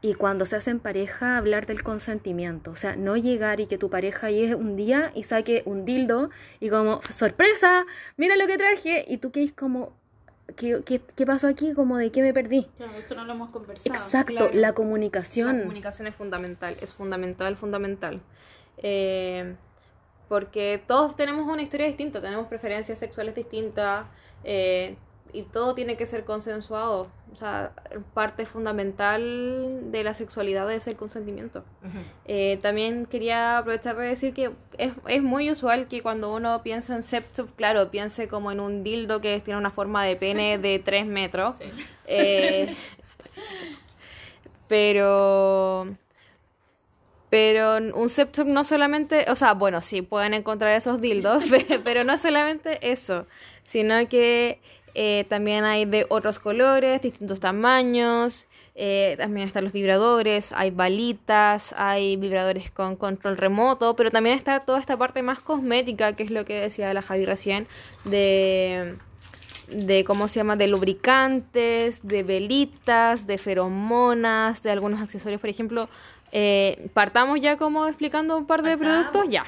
Y 0.00 0.14
cuando 0.14 0.46
se 0.46 0.54
hace 0.54 0.70
en 0.70 0.78
pareja, 0.78 1.36
hablar 1.36 1.66
del 1.66 1.82
consentimiento. 1.82 2.70
O 2.70 2.76
sea, 2.76 2.94
no 2.94 3.16
llegar 3.16 3.58
y 3.58 3.66
que 3.66 3.78
tu 3.78 3.90
pareja 3.90 4.30
llegue 4.30 4.54
un 4.54 4.76
día 4.76 5.10
y 5.14 5.24
saque 5.24 5.62
un 5.66 5.84
dildo 5.84 6.30
y 6.60 6.68
como, 6.68 7.00
sorpresa, 7.02 7.84
mira 8.16 8.36
lo 8.36 8.46
que 8.46 8.56
traje. 8.56 9.04
Y 9.08 9.18
tú 9.18 9.32
que 9.32 9.42
es 9.42 9.52
como, 9.52 9.92
¿qué, 10.54 10.82
qué, 10.86 11.00
qué 11.16 11.26
pasó 11.26 11.48
aquí? 11.48 11.74
Como 11.74 11.96
de 11.96 12.12
qué 12.12 12.22
me 12.22 12.32
perdí. 12.32 12.68
Claro, 12.76 12.92
esto 12.96 13.16
no 13.16 13.24
lo 13.24 13.32
hemos 13.32 13.50
conversado. 13.50 13.92
Exacto, 13.92 14.34
claro. 14.36 14.50
la 14.54 14.68
La 14.68 14.72
comunicación. 14.74 15.60
comunicación 15.62 16.06
es 16.06 16.14
fundamental, 16.14 16.76
es 16.80 16.94
fundamental, 16.94 17.56
fundamental. 17.56 18.20
Eh, 18.76 19.56
porque 20.28 20.82
todos 20.86 21.16
tenemos 21.16 21.46
una 21.46 21.62
historia 21.62 21.86
distinta, 21.86 22.20
tenemos 22.20 22.46
preferencias 22.46 22.98
sexuales 22.98 23.34
distintas, 23.34 24.06
eh, 24.44 24.96
y 25.32 25.42
todo 25.42 25.74
tiene 25.74 25.96
que 25.96 26.06
ser 26.06 26.24
consensuado. 26.24 27.08
O 27.32 27.36
sea, 27.36 27.72
parte 28.14 28.46
fundamental 28.46 29.92
de 29.92 30.02
la 30.02 30.14
sexualidad 30.14 30.70
es 30.72 30.86
el 30.86 30.96
consentimiento. 30.96 31.62
Eh, 32.24 32.58
también 32.62 33.06
quería 33.06 33.58
aprovechar 33.58 33.96
de 33.96 34.06
decir 34.06 34.32
que 34.32 34.52
es, 34.78 34.92
es, 35.06 35.22
muy 35.22 35.50
usual 35.50 35.88
que 35.88 36.02
cuando 36.02 36.34
uno 36.34 36.62
piensa 36.62 36.96
en 36.96 37.02
septum, 37.02 37.48
claro, 37.56 37.90
piense 37.90 38.28
como 38.28 38.50
en 38.50 38.60
un 38.60 38.82
dildo 38.82 39.20
que 39.20 39.40
tiene 39.40 39.58
una 39.58 39.70
forma 39.70 40.04
de 40.04 40.16
pene 40.16 40.58
de 40.58 40.78
3 40.78 41.06
metros. 41.06 41.56
Eh, 42.06 42.74
pero 44.68 45.88
pero 47.30 47.76
un 47.76 48.08
septum 48.08 48.48
no 48.48 48.64
solamente, 48.64 49.26
o 49.30 49.34
sea, 49.34 49.54
bueno, 49.54 49.80
sí 49.82 50.02
pueden 50.02 50.34
encontrar 50.34 50.72
esos 50.72 51.00
dildos, 51.00 51.44
pero 51.84 52.04
no 52.04 52.16
solamente 52.16 52.90
eso, 52.90 53.26
sino 53.62 54.08
que 54.08 54.60
eh, 54.94 55.24
también 55.28 55.64
hay 55.64 55.84
de 55.84 56.06
otros 56.08 56.38
colores, 56.38 57.02
distintos 57.02 57.40
tamaños, 57.40 58.46
eh, 58.74 59.16
también 59.18 59.46
están 59.46 59.64
los 59.64 59.72
vibradores, 59.72 60.52
hay 60.52 60.70
balitas, 60.70 61.74
hay 61.76 62.16
vibradores 62.16 62.70
con 62.70 62.96
control 62.96 63.36
remoto, 63.36 63.96
pero 63.96 64.10
también 64.10 64.36
está 64.36 64.60
toda 64.60 64.78
esta 64.78 64.96
parte 64.96 65.20
más 65.22 65.40
cosmética, 65.40 66.14
que 66.14 66.22
es 66.22 66.30
lo 66.30 66.44
que 66.44 66.60
decía 66.60 66.94
la 66.94 67.02
Javi 67.02 67.26
recién, 67.26 67.66
de 68.04 68.96
de 69.70 70.04
cómo 70.04 70.28
se 70.28 70.36
llama, 70.36 70.56
de 70.56 70.66
lubricantes, 70.66 72.06
de 72.06 72.22
velitas, 72.22 73.26
de 73.26 73.38
feromonas, 73.38 74.62
de 74.62 74.70
algunos 74.70 75.00
accesorios, 75.02 75.40
por 75.40 75.50
ejemplo, 75.50 75.88
eh, 76.32 76.88
partamos 76.94 77.40
ya 77.40 77.56
como 77.56 77.86
explicando 77.86 78.36
un 78.36 78.46
par 78.46 78.62
de 78.62 78.76
productos. 78.76 79.26
Ya. 79.28 79.46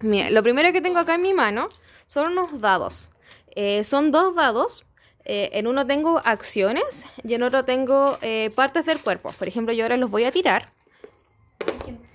Mira, 0.00 0.30
lo 0.30 0.42
primero 0.42 0.72
que 0.72 0.80
tengo 0.80 0.98
acá 0.98 1.14
en 1.14 1.22
mi 1.22 1.32
mano 1.32 1.68
son 2.06 2.32
unos 2.32 2.60
dados. 2.60 3.10
Eh, 3.54 3.84
son 3.84 4.10
dos 4.10 4.34
dados. 4.34 4.84
Eh, 5.24 5.50
en 5.52 5.68
uno 5.68 5.86
tengo 5.86 6.20
acciones 6.24 7.06
y 7.22 7.34
en 7.34 7.44
otro 7.44 7.64
tengo 7.64 8.18
partes 8.54 8.84
del 8.84 9.00
cuerpo. 9.00 9.30
Por 9.38 9.46
ejemplo, 9.46 9.72
yo 9.72 9.84
ahora 9.84 9.96
los 9.96 10.10
voy 10.10 10.24
a 10.24 10.32
tirar. 10.32 10.68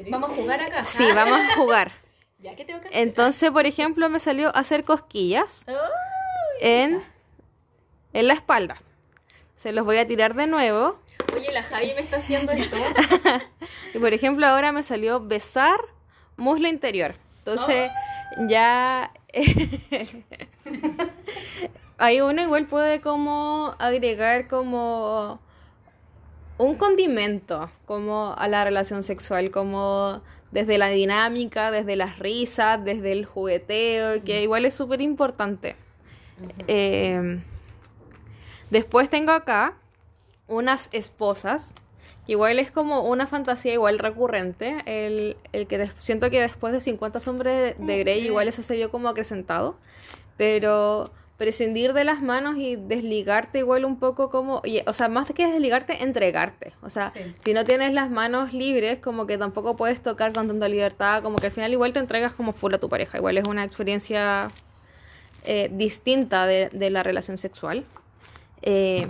¿Vamos 0.09 0.31
a 0.31 0.35
jugar 0.35 0.61
acá? 0.61 0.83
Sí, 0.83 1.05
vamos 1.13 1.39
a 1.39 1.55
jugar. 1.55 1.91
Entonces, 2.91 3.51
por 3.51 3.65
ejemplo, 3.65 4.09
me 4.09 4.19
salió 4.19 4.55
hacer 4.55 4.83
cosquillas 4.83 5.65
en, 6.61 7.03
en 8.13 8.27
la 8.27 8.33
espalda. 8.33 8.81
Se 9.57 9.71
los 9.71 9.85
voy 9.85 9.97
a 9.97 10.05
tirar 10.07 10.35
de 10.35 10.45
nuevo. 10.45 10.99
Oye, 11.35 11.51
la 11.51 11.63
Javi 11.63 11.91
me 11.95 12.01
está 12.01 12.17
haciendo 12.17 12.51
esto. 12.51 12.77
y 13.95 13.97
por 13.97 14.13
ejemplo, 14.13 14.45
ahora 14.45 14.71
me 14.71 14.83
salió 14.83 15.19
besar 15.19 15.79
muslo 16.35 16.67
interior. 16.67 17.15
Entonces, 17.39 17.89
ya. 18.47 19.11
Ahí 21.97 22.21
uno 22.21 22.39
igual 22.39 22.67
puede 22.67 23.01
como 23.01 23.73
agregar 23.79 24.47
como 24.47 25.39
un 26.59 26.75
condimento 26.75 27.71
como 27.87 28.35
a 28.37 28.47
la 28.47 28.63
relación 28.63 29.01
sexual, 29.01 29.49
como 29.49 30.21
desde 30.51 30.77
la 30.77 30.89
dinámica, 30.89 31.71
desde 31.71 31.95
las 31.95 32.19
risas, 32.19 32.85
desde 32.85 33.11
el 33.11 33.25
jugueteo, 33.25 34.23
que 34.23 34.43
igual 34.43 34.65
es 34.65 34.75
súper 34.75 35.01
importante. 35.01 35.75
eh, 36.67 37.41
después 38.69 39.09
tengo 39.09 39.31
acá 39.31 39.75
unas 40.47 40.89
esposas. 40.91 41.73
Igual 42.25 42.59
es 42.59 42.71
como 42.71 43.01
una 43.01 43.27
fantasía 43.27 43.73
igual 43.73 43.99
recurrente. 43.99 44.77
El, 44.85 45.37
el 45.53 45.67
que 45.67 45.87
siento 45.97 46.29
que 46.29 46.41
después 46.41 46.73
de 46.73 46.81
50 46.81 47.19
sombras 47.19 47.75
de, 47.77 47.99
Grey 47.99 48.25
igual 48.25 48.47
eso 48.47 48.63
se 48.63 48.75
vio 48.75 48.91
como 48.91 49.09
acrecentado. 49.09 49.77
Pero 50.35 51.09
prescindir 51.37 51.93
de 51.93 52.03
las 52.03 52.21
manos 52.21 52.57
y 52.57 52.75
desligarte 52.75 53.59
igual 53.59 53.85
un 53.85 53.99
poco 53.99 54.29
como, 54.29 54.61
o 54.85 54.93
sea, 54.93 55.07
más 55.07 55.31
que 55.31 55.47
desligarte, 55.47 56.03
entregarte. 56.03 56.73
O 56.81 56.89
sea, 56.89 57.13
si 57.43 57.53
no 57.53 57.63
tienes 57.63 57.93
las 57.93 58.09
manos 58.09 58.53
libres, 58.53 58.99
como 58.99 59.27
que 59.27 59.37
tampoco 59.37 59.75
puedes 59.75 60.01
tocar 60.01 60.33
con 60.33 60.47
tanta 60.47 60.67
libertad, 60.67 61.21
como 61.21 61.37
que 61.37 61.47
al 61.47 61.51
final 61.51 61.71
igual 61.71 61.93
te 61.93 61.99
entregas 61.99 62.33
como 62.33 62.53
full 62.53 62.73
a 62.73 62.79
tu 62.79 62.89
pareja. 62.89 63.19
Igual 63.19 63.37
es 63.37 63.47
una 63.47 63.63
experiencia 63.63 64.47
eh, 65.45 65.69
distinta 65.71 66.47
de, 66.47 66.69
de, 66.73 66.89
la 66.89 67.03
relación 67.03 67.37
sexual. 67.37 67.85
Eh, 68.61 69.07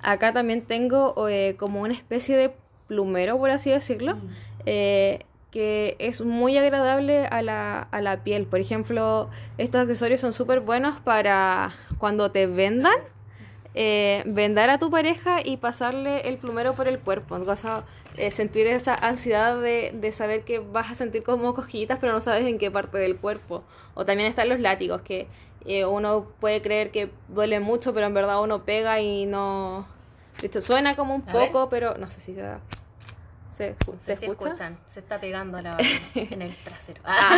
Acá 0.00 0.32
también 0.32 0.62
tengo 0.62 1.28
eh, 1.28 1.56
como 1.58 1.80
una 1.80 1.92
especie 1.92 2.36
de 2.36 2.52
plumero, 2.86 3.38
por 3.38 3.50
así 3.50 3.70
decirlo, 3.70 4.16
mm. 4.16 4.28
eh, 4.66 5.24
que 5.50 5.96
es 5.98 6.20
muy 6.20 6.56
agradable 6.56 7.26
a 7.26 7.42
la, 7.42 7.80
a 7.90 8.00
la 8.00 8.22
piel. 8.22 8.46
Por 8.46 8.60
ejemplo, 8.60 9.28
estos 9.56 9.82
accesorios 9.82 10.20
son 10.20 10.32
súper 10.32 10.60
buenos 10.60 11.00
para 11.00 11.70
cuando 11.98 12.30
te 12.30 12.46
vendan, 12.46 12.96
eh, 13.74 14.22
vendar 14.26 14.70
a 14.70 14.78
tu 14.78 14.90
pareja 14.90 15.38
y 15.44 15.56
pasarle 15.56 16.20
el 16.28 16.36
plumero 16.36 16.74
por 16.74 16.86
el 16.86 17.00
cuerpo. 17.00 17.36
Eh, 18.16 18.30
sentir 18.32 18.66
esa 18.66 18.94
ansiedad 18.94 19.60
de, 19.60 19.92
de, 19.94 20.10
saber 20.12 20.42
que 20.42 20.58
vas 20.58 20.90
a 20.90 20.96
sentir 20.96 21.22
como 21.22 21.54
cosquillitas, 21.54 21.98
pero 22.00 22.12
no 22.12 22.20
sabes 22.20 22.46
en 22.46 22.58
qué 22.58 22.70
parte 22.70 22.98
del 22.98 23.16
cuerpo. 23.16 23.62
O 23.94 24.04
también 24.04 24.28
están 24.28 24.48
los 24.48 24.58
látigos, 24.58 25.02
que 25.02 25.28
eh, 25.64 25.84
uno 25.84 26.26
puede 26.40 26.62
creer 26.62 26.90
que 26.90 27.10
duele 27.28 27.60
mucho, 27.60 27.92
pero 27.92 28.06
en 28.06 28.14
verdad 28.14 28.42
uno 28.42 28.64
pega 28.64 29.00
y 29.00 29.26
no... 29.26 29.86
Esto 30.42 30.60
suena 30.60 30.94
como 30.94 31.14
un 31.14 31.22
poco, 31.22 31.68
pero 31.68 31.98
no 31.98 32.08
sé 32.10 32.20
si 32.20 32.34
se, 32.34 32.54
se, 33.50 33.76
se 33.98 34.26
escucha. 34.26 34.76
Se 34.86 35.00
está 35.00 35.20
pegando 35.20 35.60
la, 35.60 35.76
en 36.14 36.42
el 36.42 36.56
trasero. 36.58 37.00
Ah. 37.04 37.36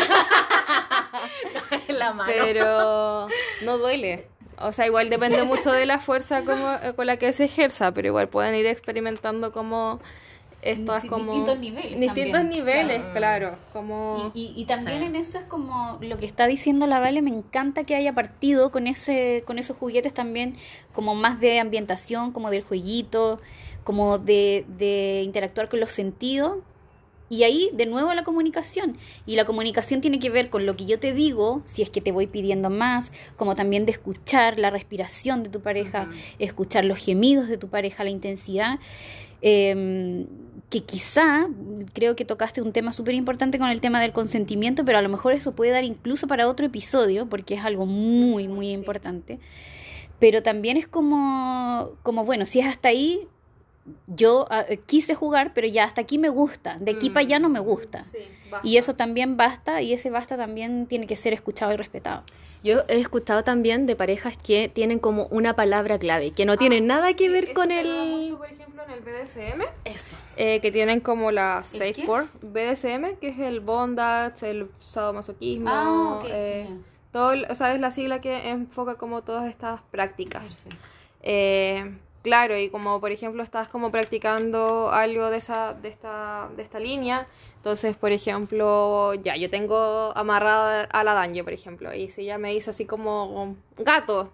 en 1.88 1.98
la 1.98 2.12
mano. 2.12 2.30
Pero 2.30 3.26
no 3.62 3.78
duele. 3.78 4.28
O 4.58 4.72
sea, 4.72 4.86
igual 4.86 5.08
depende 5.08 5.42
mucho 5.44 5.72
de 5.72 5.86
la 5.86 5.98
fuerza 5.98 6.44
como, 6.44 6.76
con 6.94 7.06
la 7.06 7.16
que 7.16 7.32
se 7.32 7.44
ejerza, 7.44 7.92
pero 7.92 8.08
igual 8.08 8.28
pueden 8.28 8.54
ir 8.54 8.66
experimentando 8.66 9.52
como 9.52 10.00
estas 10.62 11.04
como 11.06 11.24
distintos 11.24 11.58
niveles 11.58 12.00
distintos 12.00 12.44
niveles 12.44 13.02
claro, 13.14 13.56
como 13.72 14.30
y, 14.34 14.52
y, 14.54 14.64
también 14.66 15.02
en 15.02 15.16
eso 15.16 15.38
es 15.38 15.44
como 15.44 15.98
lo 16.00 16.18
que 16.18 16.26
está 16.26 16.46
diciendo 16.46 16.86
la 16.86 16.98
Vale 16.98 17.22
me 17.22 17.30
encanta 17.30 17.84
que 17.84 17.94
haya 17.94 18.14
partido 18.14 18.70
con 18.70 18.86
ese 18.86 19.42
con 19.46 19.58
esos 19.58 19.76
juguetes 19.76 20.12
también 20.12 20.56
como 20.92 21.14
más 21.14 21.40
de 21.40 21.60
ambientación 21.60 22.32
como 22.32 22.50
del 22.50 22.62
jueguito 22.62 23.40
como 23.84 24.18
de, 24.18 24.64
de 24.78 25.22
interactuar 25.24 25.68
con 25.68 25.80
los 25.80 25.92
sentidos. 25.92 26.58
Y 27.28 27.44
ahí, 27.44 27.70
de 27.72 27.86
nuevo, 27.86 28.12
la 28.12 28.24
comunicación. 28.24 28.96
Y 29.24 29.36
la 29.36 29.44
comunicación 29.44 30.00
tiene 30.00 30.18
que 30.18 30.30
ver 30.30 30.50
con 30.50 30.66
lo 30.66 30.76
que 30.76 30.84
yo 30.84 30.98
te 30.98 31.12
digo, 31.12 31.62
si 31.64 31.82
es 31.82 31.90
que 31.90 32.00
te 32.00 32.10
voy 32.10 32.26
pidiendo 32.26 32.70
más, 32.70 33.12
como 33.36 33.54
también 33.54 33.86
de 33.86 33.92
escuchar 33.92 34.58
la 34.58 34.70
respiración 34.70 35.44
de 35.44 35.48
tu 35.48 35.60
pareja, 35.60 36.08
escuchar 36.40 36.84
los 36.84 36.98
gemidos 36.98 37.48
de 37.48 37.56
tu 37.56 37.68
pareja, 37.68 38.02
la 38.02 38.10
intensidad. 38.10 38.80
Eh, 39.42 40.26
que 40.70 40.84
quizá, 40.84 41.48
creo 41.92 42.14
que 42.14 42.24
tocaste 42.24 42.62
un 42.62 42.72
tema 42.72 42.92
súper 42.92 43.14
importante 43.14 43.58
con 43.58 43.68
el 43.68 43.80
tema 43.80 44.00
del 44.00 44.12
consentimiento, 44.12 44.84
pero 44.84 44.98
a 44.98 45.02
lo 45.02 45.08
mejor 45.08 45.32
eso 45.32 45.52
puede 45.52 45.72
dar 45.72 45.82
incluso 45.82 46.28
para 46.28 46.48
otro 46.48 46.64
episodio, 46.64 47.26
porque 47.28 47.54
es 47.54 47.64
algo 47.64 47.86
muy, 47.86 48.46
muy 48.46 48.70
importante. 48.70 49.40
Pero 50.20 50.42
también 50.42 50.76
es 50.76 50.86
como, 50.86 51.90
como 52.04 52.24
bueno, 52.24 52.46
si 52.46 52.60
es 52.60 52.66
hasta 52.66 52.88
ahí, 52.88 53.26
yo 54.06 54.46
ah, 54.50 54.64
quise 54.86 55.14
jugar, 55.14 55.52
pero 55.54 55.66
ya 55.66 55.84
hasta 55.84 56.00
aquí 56.00 56.18
me 56.18 56.28
gusta, 56.28 56.76
de 56.78 56.92
aquí 56.92 57.10
para 57.10 57.26
allá 57.26 57.38
no 57.38 57.48
me 57.48 57.60
gusta. 57.60 58.04
y 58.62 58.76
eso 58.76 58.94
también 58.94 59.36
basta, 59.36 59.82
y 59.82 59.92
ese 59.92 60.10
basta 60.10 60.36
también 60.36 60.86
tiene 60.86 61.06
que 61.06 61.16
ser 61.16 61.32
escuchado 61.32 61.72
y 61.72 61.76
respetado. 61.76 62.24
Yo 62.62 62.80
he 62.88 63.00
escuchado 63.00 63.42
también 63.42 63.86
de 63.86 63.96
parejas 63.96 64.36
que 64.36 64.68
tienen 64.68 64.98
como 64.98 65.26
una 65.26 65.56
palabra 65.56 65.98
clave, 65.98 66.32
que 66.32 66.44
no 66.44 66.56
tiene 66.56 66.78
ah, 66.78 66.82
nada 66.82 67.14
que 67.14 67.28
ver 67.28 67.52
con 67.54 67.70
el 67.70 68.36
en 68.84 68.90
el 68.90 69.00
BDSM. 69.00 69.62
Eso. 69.84 70.16
Eh, 70.36 70.60
que 70.60 70.72
tienen 70.72 71.00
como 71.00 71.30
la 71.30 71.62
Safe 71.64 72.04
Word. 72.06 72.28
BDSM, 72.42 73.16
que 73.20 73.28
es 73.28 73.38
el 73.38 73.60
bondage, 73.60 74.50
el 74.50 74.70
sadomasoquismo. 74.78 75.70
Ah, 75.70 76.22
eh, 76.26 76.68
todo, 77.12 77.34
o 77.48 77.54
sea, 77.54 77.74
es 77.74 77.80
la 77.80 77.90
sigla 77.90 78.20
que 78.20 78.48
enfoca 78.48 78.96
como 78.96 79.22
todas 79.22 79.48
estas 79.48 79.82
prácticas. 79.82 80.58
Eh, 81.22 81.98
claro, 82.22 82.56
y 82.56 82.70
como 82.70 83.00
por 83.00 83.12
ejemplo 83.12 83.42
estás 83.42 83.68
como 83.68 83.90
practicando 83.90 84.90
algo 84.90 85.30
de 85.30 85.38
esa, 85.38 85.74
de 85.74 85.88
esta, 85.88 86.48
de 86.56 86.62
esta 86.62 86.78
línea, 86.78 87.26
entonces, 87.56 87.96
por 87.96 88.10
ejemplo, 88.10 89.12
ya, 89.14 89.36
yo 89.36 89.50
tengo 89.50 90.16
amarrada 90.16 90.84
a 90.84 91.04
la 91.04 91.12
daño, 91.12 91.44
por 91.44 91.52
ejemplo, 91.52 91.92
y 91.92 92.08
si 92.08 92.22
ella 92.22 92.38
me 92.38 92.52
dice 92.52 92.70
así 92.70 92.86
como 92.86 93.56
gato, 93.76 94.32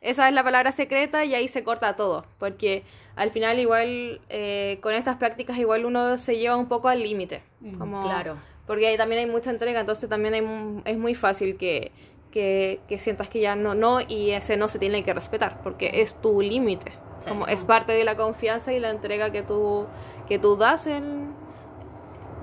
esa 0.00 0.28
es 0.28 0.34
la 0.34 0.44
palabra 0.44 0.70
secreta 0.70 1.24
y 1.24 1.34
ahí 1.34 1.48
se 1.48 1.64
corta 1.64 1.96
todo, 1.96 2.24
porque 2.38 2.84
al 3.16 3.30
final 3.30 3.58
igual 3.58 4.20
eh, 4.28 4.78
con 4.80 4.94
estas 4.94 5.16
prácticas 5.16 5.58
igual 5.58 5.84
uno 5.84 6.18
se 6.18 6.38
lleva 6.38 6.56
un 6.56 6.68
poco 6.68 6.88
al 6.88 7.02
límite. 7.02 7.42
Mm, 7.60 8.02
claro. 8.02 8.36
Porque 8.66 8.86
ahí 8.86 8.96
también 8.96 9.22
hay 9.22 9.26
mucha 9.26 9.50
entrega, 9.50 9.80
entonces 9.80 10.08
también 10.08 10.34
hay, 10.34 10.82
es 10.84 10.98
muy 10.98 11.16
fácil 11.16 11.56
que, 11.56 11.90
que, 12.30 12.98
sientas 12.98 13.28
que 13.28 13.40
ya 13.40 13.56
no, 13.56 13.74
no, 13.74 14.00
y 14.00 14.30
ese 14.30 14.56
no 14.56 14.68
se 14.68 14.78
tiene 14.78 15.02
que 15.02 15.12
respetar, 15.12 15.62
porque 15.62 15.90
es 15.94 16.14
tu 16.20 16.40
límite. 16.40 16.92
Como 17.26 17.46
es 17.46 17.64
parte 17.64 17.92
de 17.92 18.04
la 18.04 18.16
confianza 18.16 18.72
y 18.72 18.80
la 18.80 18.90
entrega 18.90 19.30
que 19.30 19.42
tú, 19.42 19.86
que 20.28 20.38
tú 20.38 20.56
das 20.56 20.86
en, 20.86 21.32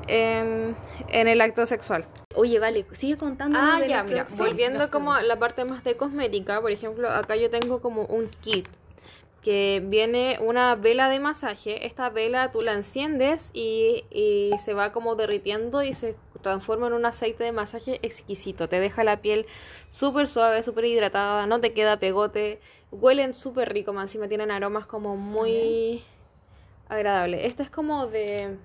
en, 0.08 0.76
en 1.10 1.28
el 1.28 1.42
acto 1.42 1.66
sexual. 1.66 2.06
Oye, 2.36 2.60
vale, 2.60 2.86
sigue 2.92 3.18
contando. 3.18 3.58
Ah, 3.62 3.80
ya, 3.88 4.04
mira, 4.04 4.26
volviendo 4.38 4.92
como 4.92 5.14
a 5.14 5.22
la 5.24 5.38
parte 5.38 5.64
más 5.66 5.84
de 5.84 5.96
cosmética, 5.96 6.60
por 6.62 6.72
ejemplo, 6.72 7.10
acá 7.10 7.36
yo 7.36 7.50
tengo 7.50 7.82
como 7.82 8.04
un 8.04 8.28
kit 8.42 8.68
que 9.46 9.80
viene 9.86 10.40
una 10.42 10.74
vela 10.74 11.08
de 11.08 11.20
masaje. 11.20 11.86
Esta 11.86 12.10
vela 12.10 12.52
tú 12.52 12.64
la 12.64 12.74
enciendes 12.74 13.52
y, 13.54 14.04
y, 14.10 14.50
se 14.58 14.74
va 14.74 14.92
como 14.92 15.14
derritiendo 15.14 15.84
y 15.84 15.94
se 15.94 16.16
transforma 16.42 16.88
en 16.88 16.94
un 16.94 17.06
aceite 17.06 17.44
de 17.44 17.52
masaje 17.52 18.00
exquisito. 18.02 18.68
Te 18.68 18.80
deja 18.80 19.04
la 19.04 19.22
piel 19.22 19.46
súper 19.88 20.28
suave, 20.30 20.64
súper 20.64 20.86
hidratada, 20.86 21.46
no 21.46 21.62
te 21.62 21.74
queda 21.74 22.00
pegote. 22.00 22.60
Huelen 22.90 23.36
súper 23.36 23.72
rico, 23.72 23.94
más 23.94 24.06
encima 24.06 24.28
tienen 24.28 24.50
aromas 24.50 24.88
como 24.88 25.16
muy 25.16 26.02
agradables. 26.90 27.46
Este 27.46 27.62
es 27.62 27.70
como 27.70 28.08
de... 28.08 28.58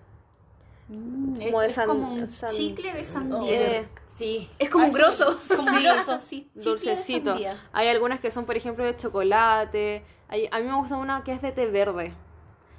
Mm, 0.88 1.42
como 1.44 1.60
de 1.60 1.66
es 1.68 1.74
san- 1.74 1.88
como 1.88 2.10
un 2.14 2.26
san- 2.26 2.48
chicle 2.48 2.94
de 2.94 3.04
sandía. 3.04 3.80
Eh, 3.80 3.88
Sí, 4.08 4.48
es 4.58 4.68
como 4.68 4.84
un 4.86 4.90
Ah, 4.90 4.92
sí, 5.12 5.16
grosso. 5.16 5.56
Como 5.56 5.78
grosso, 5.80 6.20
sí. 6.20 6.50
de 6.54 6.62
dulcecito. 6.62 7.36
Hay 7.72 7.88
algunas 7.88 8.20
que 8.20 8.30
son, 8.30 8.44
por 8.44 8.56
ejemplo, 8.56 8.84
de 8.84 8.94
chocolate. 8.96 10.02
Hay- 10.30 10.48
a 10.50 10.58
mí 10.60 10.66
me 10.66 10.74
gusta 10.76 10.96
una 10.96 11.22
que 11.24 11.32
es 11.32 11.42
de 11.42 11.52
té 11.52 11.66
verde. 11.66 12.12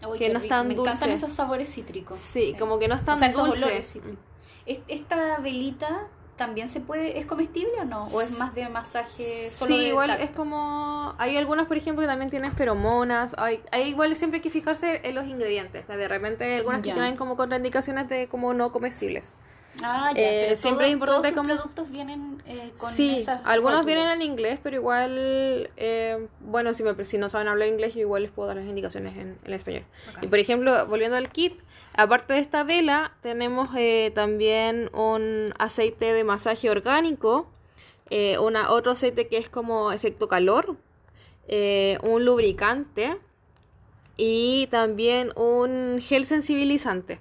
Uy, 0.08 0.18
que 0.18 0.30
no 0.30 0.40
es 0.40 0.48
tan 0.48 0.68
Me 0.68 0.74
encantan 0.74 1.12
esos 1.12 1.32
sabores 1.32 1.72
cítricos. 1.72 2.18
Sí, 2.18 2.56
como 2.58 2.80
que 2.80 2.88
no 2.88 2.96
es 2.96 3.06
tan 3.06 3.16
o 3.16 3.20
sea, 3.20 3.28
esos 3.28 3.46
dulce. 3.48 3.64
olores 3.66 3.92
cítricos. 3.94 4.20
¿Es- 4.66 4.80
¿Esta 4.88 5.38
velita 5.40 6.08
también 6.38 6.68
se 6.68 6.80
puede, 6.80 7.20
es 7.20 7.28
comestible 7.28 7.72
o 7.82 7.86
no? 7.86 8.06
¿O 8.08 8.22
es 8.22 8.32
más 8.40 8.56
de 8.56 8.68
masaje 8.70 9.52
solo 9.52 9.76
Sí, 9.76 9.80
de 9.82 9.88
igual 9.90 10.08
tacto? 10.08 10.24
es 10.24 10.32
como... 10.32 11.14
Hay 11.20 11.38
algunas, 11.38 11.68
por 11.68 11.78
ejemplo, 11.78 12.02
que 12.02 12.08
también 12.08 12.32
tienen 12.32 12.52
feromonas. 12.56 13.36
Hay, 13.38 13.62
hay 13.72 13.90
igual 13.90 14.16
siempre 14.16 14.38
hay 14.38 14.42
que 14.42 14.50
fijarse 14.50 15.02
en 15.08 15.14
los 15.14 15.28
ingredientes. 15.28 15.88
De 15.88 16.08
repente 16.08 16.46
hay 16.46 16.58
algunas 16.58 16.82
que 16.82 16.94
tienen 16.94 17.16
como 17.16 17.38
contraindicaciones 17.38 18.10
de 18.10 18.28
como 18.28 18.56
no 18.56 18.72
comestibles. 18.72 19.34
Ah, 19.84 20.12
ya, 20.16 20.22
Eh, 20.22 20.42
pero 20.46 20.56
siempre 20.58 20.88
es 20.88 20.94
importante 20.94 21.22
todos 21.32 21.34
tus 21.34 21.42
como- 21.42 21.56
productos 21.56 21.90
vienen 21.90 22.44
eh, 22.46 22.72
con 22.78 22.92
sí, 22.92 23.16
esas 23.16 23.42
algunos 23.46 23.80
rótulos. 23.80 23.86
vienen 23.86 24.08
en 24.12 24.22
inglés, 24.22 24.60
pero 24.62 24.76
igual... 24.76 25.70
eh, 25.78 26.28
bueno, 26.42 26.74
si, 26.74 26.84
me, 26.84 27.06
si 27.06 27.18
no 27.18 27.30
saben 27.30 27.48
hablar 27.48 27.68
inglés, 27.70 27.94
yo 27.96 28.02
igual 28.02 28.24
les 28.24 28.32
puedo 28.32 28.48
dar 28.50 28.58
las 28.58 28.66
indicaciones 28.66 29.14
en, 29.14 29.38
en 29.44 29.54
español. 29.54 29.84
Y 30.22 30.28
por 30.28 30.40
ejemplo, 30.40 30.86
volviendo 30.88 31.16
al 31.18 31.30
kit, 31.32 31.58
aparte 31.96 32.34
de 32.34 32.40
esta 32.40 32.64
vela, 32.64 33.14
tenemos 33.22 33.70
eh, 33.78 34.12
también 34.14 34.90
un 34.94 35.54
aceite 35.58 36.14
de 36.14 36.24
masaje 36.24 36.70
orgánico, 36.70 37.48
una, 38.42 38.72
otro 38.72 38.92
aceite 38.92 39.28
que 39.30 39.38
es 39.38 39.48
como 39.48 39.94
efecto 39.94 40.28
calor, 40.28 40.76
un 42.04 42.26
lubricante 42.26 43.18
y 44.18 44.68
también 44.68 45.32
un 45.38 46.00
gel 46.02 46.26
sensibilizante 46.26 47.20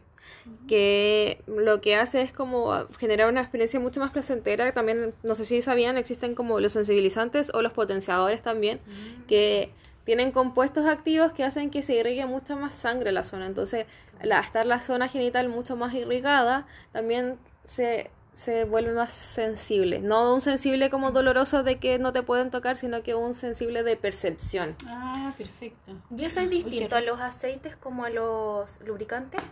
que 0.68 1.42
lo 1.46 1.80
que 1.80 1.96
hace 1.96 2.22
es 2.22 2.32
como 2.32 2.86
generar 2.98 3.28
una 3.28 3.40
experiencia 3.40 3.80
mucho 3.80 4.00
más 4.00 4.12
placentera. 4.12 4.72
También, 4.72 5.14
no 5.22 5.34
sé 5.34 5.44
si 5.44 5.62
sabían, 5.62 5.96
existen 5.96 6.34
como 6.34 6.60
los 6.60 6.72
sensibilizantes 6.72 7.50
o 7.54 7.62
los 7.62 7.72
potenciadores 7.72 8.42
también, 8.42 8.80
que 9.26 9.72
tienen 10.04 10.32
compuestos 10.32 10.86
activos 10.86 11.32
que 11.32 11.44
hacen 11.44 11.70
que 11.70 11.82
se 11.82 11.94
irrigue 11.94 12.24
mucho 12.26 12.56
más 12.56 12.74
sangre 12.74 13.12
la 13.12 13.22
zona. 13.22 13.46
Entonces, 13.46 13.86
la, 14.22 14.40
estar 14.40 14.66
la 14.66 14.80
zona 14.80 15.08
genital 15.08 15.48
mucho 15.48 15.76
más 15.76 15.94
irrigada, 15.94 16.66
también 16.92 17.38
se, 17.64 18.10
se 18.32 18.64
vuelve 18.64 18.92
más 18.92 19.12
sensible. 19.12 20.00
No 20.00 20.34
un 20.34 20.40
sensible 20.40 20.90
como 20.90 21.10
doloroso 21.10 21.62
de 21.62 21.78
que 21.78 21.98
no 21.98 22.12
te 22.12 22.22
pueden 22.22 22.50
tocar, 22.50 22.76
sino 22.76 23.02
que 23.02 23.14
un 23.14 23.34
sensible 23.34 23.82
de 23.82 23.96
percepción. 23.96 24.76
Ah, 24.86 25.34
perfecto. 25.36 25.92
¿Y 26.16 26.24
eso 26.24 26.40
es 26.40 26.50
distinto 26.50 26.96
a 26.96 27.00
los 27.00 27.20
aceites 27.20 27.76
como 27.76 28.04
a 28.04 28.10
los 28.10 28.80
lubricantes? 28.82 29.42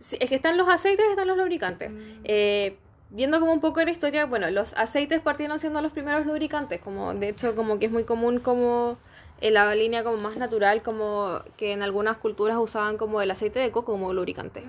Sí, 0.00 0.16
es 0.20 0.28
que 0.28 0.36
están 0.36 0.56
los 0.56 0.68
aceites 0.68 1.04
y 1.06 1.10
están 1.10 1.26
los 1.26 1.36
lubricantes. 1.36 1.90
Eh, 2.24 2.76
viendo 3.10 3.40
como 3.40 3.52
un 3.52 3.60
poco 3.60 3.82
la 3.82 3.90
historia, 3.90 4.26
bueno, 4.26 4.50
los 4.50 4.74
aceites 4.74 5.20
partieron 5.20 5.58
siendo 5.58 5.80
los 5.80 5.92
primeros 5.92 6.26
lubricantes, 6.26 6.80
como 6.80 7.14
de 7.14 7.30
hecho 7.30 7.54
como 7.54 7.78
que 7.78 7.86
es 7.86 7.92
muy 7.92 8.04
común 8.04 8.40
como 8.40 8.98
en 9.40 9.54
la 9.54 9.74
línea 9.74 10.02
como 10.02 10.16
más 10.18 10.36
natural, 10.36 10.82
como 10.82 11.40
que 11.56 11.72
en 11.72 11.82
algunas 11.82 12.16
culturas 12.16 12.56
usaban 12.58 12.96
como 12.96 13.20
el 13.20 13.30
aceite 13.30 13.60
de 13.60 13.70
coco 13.70 13.92
como 13.92 14.12
lubricante, 14.12 14.64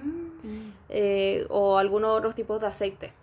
eh, 0.90 1.46
o 1.50 1.78
algunos 1.78 2.18
otros 2.18 2.36
tipos 2.36 2.60
de 2.62 2.68
aceite. 2.68 3.14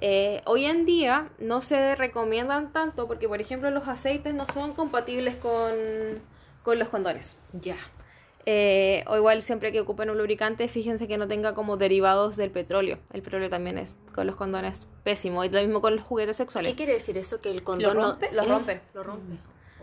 Eh, 0.00 0.42
hoy 0.44 0.64
en 0.64 0.86
día 0.86 1.28
no 1.40 1.60
se 1.60 1.96
recomiendan 1.96 2.72
tanto 2.72 3.08
porque, 3.08 3.26
por 3.26 3.40
ejemplo, 3.40 3.68
los 3.72 3.88
aceites 3.88 4.32
no 4.32 4.44
son 4.46 4.72
compatibles 4.72 5.34
con, 5.34 5.72
con 6.62 6.78
los 6.78 6.88
condones. 6.88 7.36
Ya. 7.52 7.78
Eh, 8.50 9.04
o 9.08 9.16
igual 9.16 9.42
siempre 9.42 9.72
que 9.72 9.80
ocupen 9.80 10.08
un 10.08 10.16
lubricante, 10.16 10.68
fíjense 10.68 11.06
que 11.06 11.18
no 11.18 11.28
tenga 11.28 11.52
como 11.52 11.76
derivados 11.76 12.36
del 12.38 12.50
petróleo. 12.50 12.96
El 13.12 13.20
petróleo 13.20 13.50
también 13.50 13.76
es 13.76 13.98
con 14.14 14.26
los 14.26 14.36
condones 14.36 14.88
pésimo. 15.04 15.44
Y 15.44 15.50
lo 15.50 15.60
mismo 15.60 15.82
con 15.82 15.94
los 15.96 16.02
juguetes 16.04 16.38
sexuales. 16.38 16.70
¿Qué 16.72 16.76
quiere 16.76 16.94
decir 16.94 17.18
eso? 17.18 17.40
Que 17.40 17.50
el 17.50 17.62
condón 17.62 17.94
no- 17.98 18.02
rompe? 18.12 18.30
lo 18.32 18.42
Eh. 18.42 18.46
rompe. 18.48 18.80
Lo 18.94 19.02
rompe. 19.02 19.34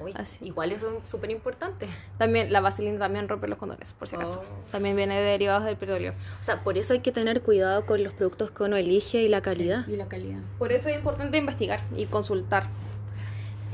Uy, 0.02 0.14
Así. 0.16 0.44
igual 0.46 0.72
eso 0.72 1.00
es 1.04 1.08
súper 1.10 1.30
importante. 1.30 1.88
También 2.18 2.52
la 2.52 2.60
vaselina 2.60 2.98
también 2.98 3.30
rompe 3.30 3.48
los 3.48 3.60
condones, 3.60 3.94
por 3.94 4.08
si 4.10 4.16
acaso. 4.16 4.42
Oh. 4.44 4.72
También 4.72 4.96
viene 4.96 5.16
de 5.20 5.26
derivados 5.30 5.64
del 5.66 5.78
petróleo. 5.78 6.14
O 6.40 6.44
sea, 6.44 6.64
por 6.64 6.78
eso 6.80 6.94
hay 6.94 7.02
que 7.02 7.12
tener 7.12 7.44
cuidado 7.44 7.86
con 7.86 8.04
los 8.04 8.14
productos 8.14 8.50
que 8.50 8.64
uno 8.64 8.78
elige 8.78 9.22
y 9.22 9.30
la 9.30 9.42
calidad. 9.42 9.88
Y 9.88 9.96
la 9.96 10.08
calidad. 10.08 10.40
Por 10.58 10.72
eso 10.72 10.90
es 10.90 10.96
importante 10.98 11.38
investigar 11.38 11.82
y 11.96 12.08
consultar. 12.08 12.68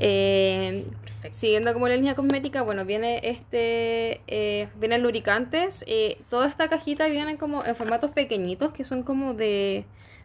Eh, 0.00 0.84
Perfecto. 1.22 1.38
Siguiendo 1.38 1.72
como 1.72 1.86
la 1.88 1.94
línea 1.94 2.14
cosmética, 2.16 2.62
bueno, 2.62 2.84
viene 2.84 3.20
este, 3.22 4.20
eh, 4.26 4.68
vienen 4.74 5.02
lubricantes. 5.02 5.84
eh, 5.86 6.18
toda 6.28 6.48
esta 6.48 6.68
cajita 6.68 7.06
viene 7.06 7.36
como 7.38 7.64
en 7.64 7.76
formatos 7.76 8.10
pequeñitos 8.10 8.72
que 8.72 8.82
son 8.82 9.04
como 9.04 9.32
de 9.34 9.84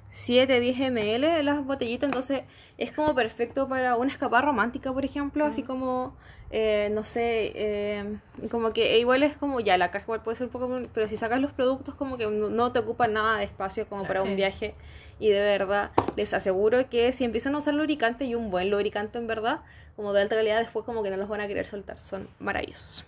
7, 0.09 0.59
10 0.59 0.79
ml 0.91 1.43
las 1.43 1.63
botellitas, 1.65 2.07
entonces 2.07 2.41
es 2.79 2.91
como 2.91 3.13
perfecto 3.13 3.67
para 3.67 3.95
una 3.95 4.11
escapada 4.11 4.41
romántica, 4.41 4.91
por 4.91 5.05
ejemplo, 5.05 5.45
así 5.45 5.61
como, 5.63 6.15
eh, 6.49 6.89
no 6.93 7.03
sé, 7.03 7.51
eh, 7.55 8.17
como 8.49 8.71
que 8.73 8.97
igual 8.99 9.21
es 9.21 9.37
como, 9.37 9.59
ya, 9.59 9.77
la 9.77 9.91
caja 9.91 10.05
igual 10.05 10.23
puede 10.23 10.37
ser 10.37 10.47
un 10.47 10.53
poco, 10.53 10.81
pero 10.93 11.07
si 11.07 11.17
sacas 11.17 11.41
los 11.41 11.51
productos 11.51 11.93
como 11.93 12.17
que 12.17 12.25
no, 12.25 12.49
no 12.49 12.71
te 12.71 12.79
ocupa 12.79 13.07
nada 13.07 13.37
de 13.37 13.43
espacio 13.43 13.85
como 13.87 14.07
para 14.07 14.21
Sí. 14.23 14.29
un 14.29 14.35
viaje 14.35 14.73
y 15.19 15.29
de 15.29 15.39
verdad 15.39 15.91
les 16.15 16.33
aseguro 16.33 16.89
que 16.89 17.11
si 17.11 17.23
empiezan 17.23 17.55
a 17.55 17.59
usar 17.59 17.73
lubricante 17.73 18.25
y 18.25 18.35
un 18.35 18.51
buen 18.51 18.69
lubricante 18.69 19.17
en 19.17 19.27
verdad, 19.27 19.61
como 19.95 20.13
de 20.13 20.21
alta 20.21 20.35
calidad, 20.35 20.59
después 20.59 20.85
como 20.85 21.03
que 21.03 21.09
no 21.09 21.17
los 21.17 21.27
van 21.27 21.41
a 21.41 21.47
querer 21.47 21.65
soltar, 21.65 21.97
son 21.97 22.27
maravillosos. 22.39 23.03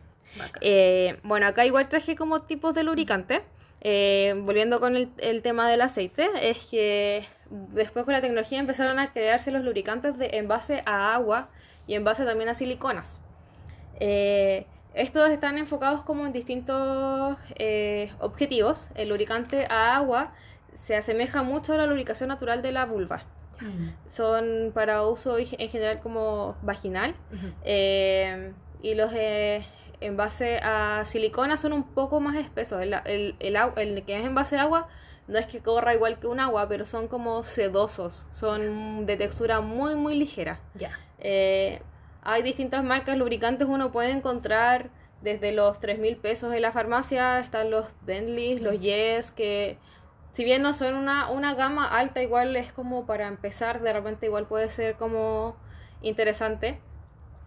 Eh, 0.62 1.20
bueno, 1.24 1.48
acá 1.48 1.66
igual 1.66 1.90
traje 1.90 2.16
como 2.16 2.42
tipos 2.42 2.74
de 2.74 2.84
lubricante. 2.84 3.42
Eh, 3.82 4.36
volviendo 4.44 4.82
con 4.82 4.98
el, 4.98 5.10
el 5.20 5.42
tema 5.42 5.70
del 5.70 5.82
aceite, 5.82 6.28
es 6.42 6.66
que 6.66 7.24
después 7.50 8.04
con 8.04 8.14
la 8.14 8.22
tecnología 8.22 8.60
empezaron 8.60 9.00
a 9.00 9.14
crearse 9.14 9.52
los 9.52 9.64
lubricantes 9.64 10.18
de, 10.18 10.32
en 10.34 10.48
base 10.48 10.82
a 10.86 11.14
agua 11.14 11.50
y 11.88 11.96
en 11.96 12.04
base 12.04 12.26
también 12.26 12.50
a 12.50 12.54
siliconas. 12.54 13.22
Eh, 14.00 14.66
estos 14.94 15.30
están 15.30 15.58
enfocados 15.58 16.02
como 16.02 16.26
en 16.26 16.34
distintos 16.34 17.38
eh, 17.56 18.12
objetivos. 18.20 18.90
El 18.96 19.10
lubricante 19.10 19.66
a 19.70 19.96
agua 19.96 20.34
se 20.80 20.96
asemeja 20.96 21.44
mucho 21.44 21.74
a 21.74 21.78
la 21.78 21.86
lubricación 21.86 22.30
natural 22.30 22.64
de 22.64 22.72
la 22.72 22.86
vulva. 22.86 23.22
Son 24.08 24.72
para 24.74 25.06
uso 25.06 25.38
en 25.38 25.70
general 25.70 26.00
como 26.00 26.56
vaginal. 26.62 27.14
Eh, 27.64 28.54
y 28.82 28.96
los 28.96 29.12
eh, 29.14 29.66
en 30.00 30.16
base 30.16 30.60
a 30.64 31.04
silicona 31.06 31.58
son 31.58 31.74
un 31.74 31.84
poco 31.84 32.22
más 32.22 32.36
espesos. 32.38 32.82
El, 32.82 32.96
el, 33.06 33.36
el, 33.40 33.58
el 33.76 34.04
que 34.06 34.18
es 34.18 34.26
en 34.26 34.34
base 34.34 34.58
a 34.58 34.64
agua 34.64 34.88
no 35.28 35.38
es 35.38 35.46
que 35.46 35.60
corra 35.60 35.94
igual 35.94 36.20
que 36.20 36.28
un 36.28 36.40
agua, 36.40 36.68
pero 36.68 36.86
son 36.86 37.08
como 37.08 37.44
sedosos. 37.44 38.26
Son 38.32 39.06
de 39.06 39.18
textura 39.18 39.62
muy, 39.62 39.96
muy 39.96 40.16
ligera. 40.16 40.60
Ya. 40.74 40.98
Eh, 41.20 41.82
hay 42.24 42.42
distintas 42.42 42.84
marcas 42.84 43.18
lubricantes, 43.18 43.68
uno 43.68 43.92
puede 43.92 44.12
encontrar 44.12 44.90
desde 45.22 45.52
los 45.52 45.80
3 45.80 46.00
mil 46.00 46.16
pesos 46.16 46.54
en 46.54 46.62
la 46.62 46.72
farmacia, 46.72 47.40
están 47.40 47.70
los 47.70 47.88
Bentley, 48.02 48.60
los 48.60 48.80
Yes, 48.80 49.32
que 49.32 49.78
si 50.32 50.44
bien 50.44 50.62
no 50.62 50.74
son 50.74 50.96
una, 50.96 51.30
una 51.30 51.54
gama 51.56 51.88
alta, 51.88 52.22
igual 52.22 52.56
es 52.56 52.72
como 52.72 53.06
para 53.06 53.28
empezar, 53.28 53.82
de 53.82 53.94
repente 53.94 54.26
igual 54.28 54.48
puede 54.48 54.70
ser 54.70 54.96
como 54.96 55.56
interesante. 56.02 56.80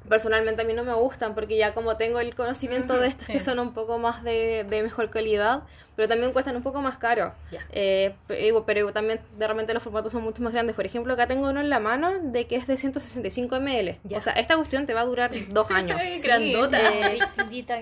Personalmente 0.08 0.62
a 0.62 0.64
mí 0.64 0.72
no 0.72 0.84
me 0.84 0.94
gustan 0.94 1.34
porque 1.34 1.56
ya 1.56 1.74
como 1.74 1.96
tengo 1.96 2.20
el 2.20 2.34
conocimiento 2.34 2.98
de 2.98 3.08
estos 3.08 3.26
sí. 3.26 3.32
que 3.32 3.40
son 3.40 3.58
un 3.58 3.72
poco 3.72 3.98
más 3.98 4.22
de, 4.24 4.64
de 4.68 4.82
mejor 4.82 5.10
calidad, 5.10 5.62
pero 5.94 6.08
también 6.08 6.32
cuestan 6.32 6.56
un 6.56 6.62
poco 6.62 6.80
más 6.80 6.96
caro. 6.98 7.34
Ya. 7.50 7.60
Eh, 7.70 8.14
pero, 8.26 8.64
pero 8.64 8.92
también 8.92 9.20
de 9.38 9.46
repente 9.46 9.74
los 9.74 9.82
formatos 9.82 10.12
son 10.12 10.22
mucho 10.22 10.42
más 10.42 10.52
grandes. 10.52 10.74
Por 10.74 10.86
ejemplo, 10.86 11.12
acá 11.14 11.26
tengo 11.26 11.48
uno 11.48 11.60
en 11.60 11.68
la 11.70 11.80
mano 11.80 12.12
de 12.22 12.46
que 12.46 12.56
es 12.56 12.66
de 12.66 12.76
165 12.76 13.60
ml. 13.60 13.98
Ya. 14.04 14.18
O 14.18 14.20
sea, 14.20 14.32
esta 14.34 14.56
cuestión 14.56 14.86
te 14.86 14.94
va 14.94 15.02
a 15.02 15.04
durar 15.04 15.30
dos 15.50 15.70
años. 15.70 16.00
Sí, 16.14 16.20
grandota. 16.22 16.78
eh, 16.80 17.18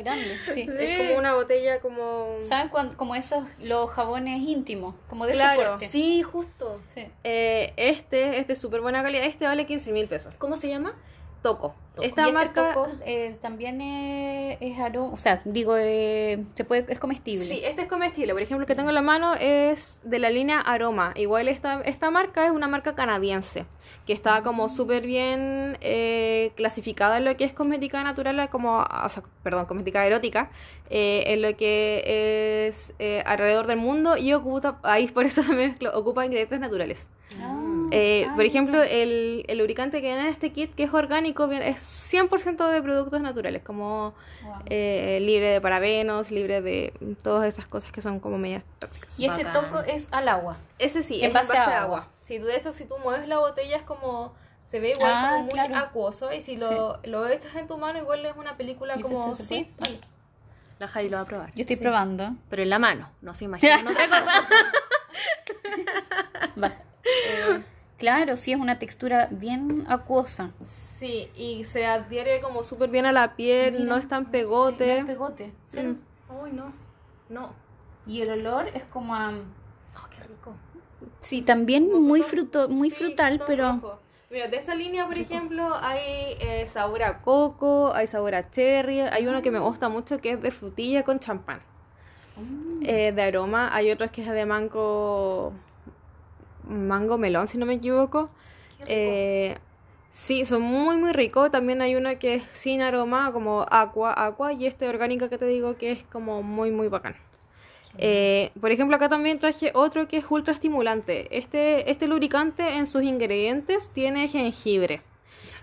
grande. 0.02 0.36
Sí. 0.46 0.68
Es 0.68 0.98
como 0.98 1.18
una 1.18 1.34
botella 1.34 1.80
como... 1.80 2.36
¿Saben 2.40 2.68
cuan- 2.68 2.94
como 2.94 3.14
esos, 3.14 3.44
los 3.60 3.88
jabones 3.90 4.40
íntimos? 4.42 4.94
Como 5.08 5.26
de 5.26 5.32
Claro. 5.32 5.60
ese 5.60 5.70
porte. 5.70 5.88
Sí, 5.88 6.22
justo. 6.22 6.80
Sí. 6.88 7.06
Eh, 7.24 7.72
este 7.76 8.38
es 8.38 8.46
de 8.48 8.56
súper 8.56 8.80
buena 8.80 9.02
calidad. 9.02 9.24
Este 9.24 9.44
vale 9.46 9.66
15 9.66 9.92
mil 9.92 10.08
pesos. 10.08 10.34
¿Cómo 10.38 10.56
se 10.56 10.68
llama? 10.68 10.94
Toco. 11.42 11.74
Y 12.00 12.06
Esta 12.06 12.22
este 12.22 12.32
marca... 12.32 12.72
toco, 12.72 12.88
eh, 13.04 13.36
también 13.40 13.80
es, 13.80 14.58
es 14.60 14.78
aroma, 14.78 15.12
o 15.12 15.16
sea, 15.16 15.42
digo, 15.44 15.76
eh, 15.76 16.44
se 16.54 16.64
puede, 16.64 16.90
es 16.90 16.98
comestible. 16.98 17.44
Sí, 17.44 17.60
este 17.64 17.82
es 17.82 17.88
comestible. 17.88 18.32
Por 18.32 18.42
ejemplo, 18.42 18.62
el 18.62 18.66
que 18.66 18.74
tengo 18.74 18.88
en 18.88 18.94
la 18.94 19.02
mano 19.02 19.34
es 19.34 19.98
de 20.02 20.18
la 20.18 20.30
línea 20.30 20.60
Aroma. 20.60 21.12
Igual 21.16 21.48
esta, 21.48 21.82
esta 21.82 22.10
marca 22.10 22.46
es 22.46 22.52
una 22.52 22.68
marca 22.68 22.94
canadiense, 22.94 23.66
que 24.06 24.12
está 24.12 24.42
como 24.42 24.68
súper 24.68 25.04
bien 25.04 25.76
eh, 25.80 26.52
clasificada 26.56 27.18
en 27.18 27.24
lo 27.24 27.36
que 27.36 27.44
es 27.44 27.52
cosmética 27.52 28.02
natural, 28.02 28.48
como, 28.50 28.80
o 28.80 29.08
sea, 29.08 29.22
perdón, 29.42 29.66
cosmética 29.66 30.06
erótica, 30.06 30.50
eh, 30.88 31.24
en 31.26 31.42
lo 31.42 31.56
que 31.56 32.68
es 32.68 32.94
alrededor 33.26 33.66
del 33.66 33.78
mundo 33.78 34.16
y 34.16 34.32
ocupa, 34.32 34.78
ahí 34.82 35.06
por 35.08 35.24
eso 35.24 35.42
mezclo, 35.52 35.90
ocupa 35.98 36.24
ingredientes 36.24 36.60
naturales. 36.60 37.08
Ah, 37.42 37.69
Eh, 37.92 38.26
ah, 38.28 38.34
por 38.34 38.44
ejemplo, 38.44 38.78
mira. 38.80 38.88
el, 38.90 39.44
el 39.48 39.58
lubricante 39.58 40.00
que 40.00 40.08
viene 40.08 40.22
en 40.22 40.26
este 40.28 40.52
kit, 40.52 40.74
que 40.74 40.84
es 40.84 40.94
orgánico, 40.94 41.48
viene- 41.48 41.68
es 41.68 41.80
100% 41.80 42.68
de 42.68 42.82
productos 42.82 43.20
naturales, 43.20 43.62
como 43.62 44.14
Wow. 44.42 44.54
eh, 44.66 45.18
libre 45.22 45.48
de 45.48 45.60
parabenos, 45.60 46.30
libre 46.30 46.62
de 46.62 46.92
todas 47.22 47.46
esas 47.46 47.66
cosas 47.66 47.92
que 47.92 48.00
son 48.00 48.20
como 48.20 48.38
medias 48.38 48.62
tóxicas. 48.78 49.18
y 49.18 49.26
este 49.26 49.44
toco 49.46 49.80
es 49.80 50.08
al 50.12 50.28
agua. 50.28 50.56
Ese 50.78 51.02
sí, 51.02 51.20
en 51.20 51.28
es 51.28 51.32
base 51.32 51.52
en 51.52 51.58
base 51.58 51.70
a 51.70 51.82
agua. 51.82 51.98
agua. 51.98 52.08
Si 52.20 52.38
tú, 52.38 52.46
de 52.46 52.56
hecho, 52.56 52.72
si 52.72 52.84
tú 52.84 52.96
mueves 52.98 53.26
la 53.28 53.38
botella 53.38 53.76
es 53.76 53.82
como... 53.82 54.34
Se 54.64 54.78
ve 54.78 54.90
igual 54.92 55.10
Ah, 55.12 55.28
como 55.32 55.44
muy 55.44 55.52
claro. 55.52 55.76
acuoso 55.78 56.32
y 56.32 56.42
si 56.42 56.56
lo, 56.56 57.00
lo 57.02 57.26
echas 57.26 57.56
en 57.56 57.66
tu 57.66 57.76
mano 57.76 57.98
igual 57.98 58.24
es 58.24 58.36
una 58.36 58.56
película 58.56 58.94
¿Y 58.96 59.00
como... 59.02 59.28
este 59.30 59.42
Sí, 59.42 59.68
vale. 59.80 59.98
La 60.78 60.86
Javi 60.86 61.08
lo 61.08 61.16
va 61.16 61.22
a 61.24 61.26
probar. 61.26 61.52
Yo 61.56 61.62
estoy 61.62 61.74
probando. 61.76 62.34
Pero 62.48 62.62
en 62.62 62.70
la 62.70 62.78
mano, 62.78 63.10
no 63.20 63.34
se 63.34 63.46
imaginan 63.46 63.86
otra 63.88 64.06
cosa. 64.08 64.32
Va. 66.62 66.72
Eh, 67.04 67.62
claro, 68.00 68.36
sí, 68.36 68.50
es 68.50 68.58
una 68.58 68.80
textura 68.80 69.28
bien 69.30 69.84
acuosa. 69.88 70.50
Sí, 70.60 71.30
y 71.36 71.62
se 71.62 71.86
adhiere 71.86 72.40
como 72.40 72.64
súper 72.64 72.90
bien 72.90 73.06
a 73.06 73.12
la 73.12 73.36
piel, 73.36 73.86
no 73.86 73.96
es 73.96 74.08
tan 74.08 74.32
pegote. 74.32 74.84
Sí, 74.84 74.90
no 74.90 74.98
es 74.98 75.04
pegote. 75.04 75.52
sí. 75.66 75.80
Mm. 75.80 76.00
Uy, 76.42 76.52
no. 76.52 76.72
No. 77.28 77.52
Y 78.06 78.22
el 78.22 78.30
olor 78.30 78.68
es 78.74 78.82
como 78.84 79.14
a... 79.14 79.30
Oh, 79.30 80.08
qué 80.10 80.22
rico. 80.26 80.54
Sí, 81.20 81.42
también 81.42 81.90
muy, 82.02 82.22
fruto, 82.22 82.68
muy 82.68 82.90
sí, 82.90 82.96
frutal, 82.96 83.42
pero... 83.46 83.72
rojo. 83.72 84.00
Mira, 84.30 84.46
de 84.46 84.58
esa 84.58 84.76
línea, 84.76 85.06
por 85.06 85.18
ejemplo, 85.18 85.74
hay 85.74 86.36
eh, 86.38 86.64
sabor 86.66 87.02
a 87.02 87.20
coco, 87.20 87.92
hay 87.92 88.06
sabor 88.06 88.36
a 88.36 88.48
cherry, 88.48 89.00
hay 89.00 89.26
uno 89.26 89.42
que 89.42 89.50
me 89.50 89.58
gusta 89.58 89.88
mucho 89.88 90.20
que 90.20 90.32
es 90.32 90.42
de 90.42 90.52
frutilla 90.52 91.02
con 91.02 91.18
champán. 91.18 91.60
Mm. 92.36 92.82
Eh, 92.86 93.12
de 93.12 93.22
aroma, 93.22 93.74
hay 93.74 93.90
otros 93.90 94.12
que 94.12 94.22
es 94.22 94.28
de 94.28 94.46
mango, 94.46 95.52
mango 96.70 97.18
melón, 97.18 97.46
si 97.46 97.58
no 97.58 97.66
me 97.66 97.74
equivoco. 97.74 98.30
Eh, 98.86 99.56
sí, 100.10 100.44
son 100.44 100.62
muy, 100.62 100.96
muy 100.96 101.12
ricos. 101.12 101.50
También 101.50 101.82
hay 101.82 101.96
uno 101.96 102.18
que 102.18 102.36
es 102.36 102.42
sin 102.52 102.80
aroma, 102.80 103.32
como 103.32 103.66
aqua, 103.70 104.14
aqua, 104.16 104.52
y 104.52 104.66
este 104.66 104.88
orgánico 104.88 105.28
que 105.28 105.38
te 105.38 105.46
digo 105.46 105.76
que 105.76 105.92
es 105.92 106.04
como 106.04 106.42
muy, 106.42 106.70
muy 106.70 106.88
bacán. 106.88 107.16
Eh, 107.98 108.52
por 108.60 108.70
ejemplo, 108.70 108.96
acá 108.96 109.08
también 109.08 109.38
traje 109.38 109.72
otro 109.74 110.08
que 110.08 110.18
es 110.18 110.24
ultra 110.28 110.54
estimulante. 110.54 111.36
Este, 111.36 111.90
este 111.90 112.06
lubricante 112.06 112.76
en 112.76 112.86
sus 112.86 113.02
ingredientes 113.02 113.90
tiene 113.90 114.28
jengibre. 114.28 115.02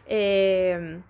Eh, 0.08 1.02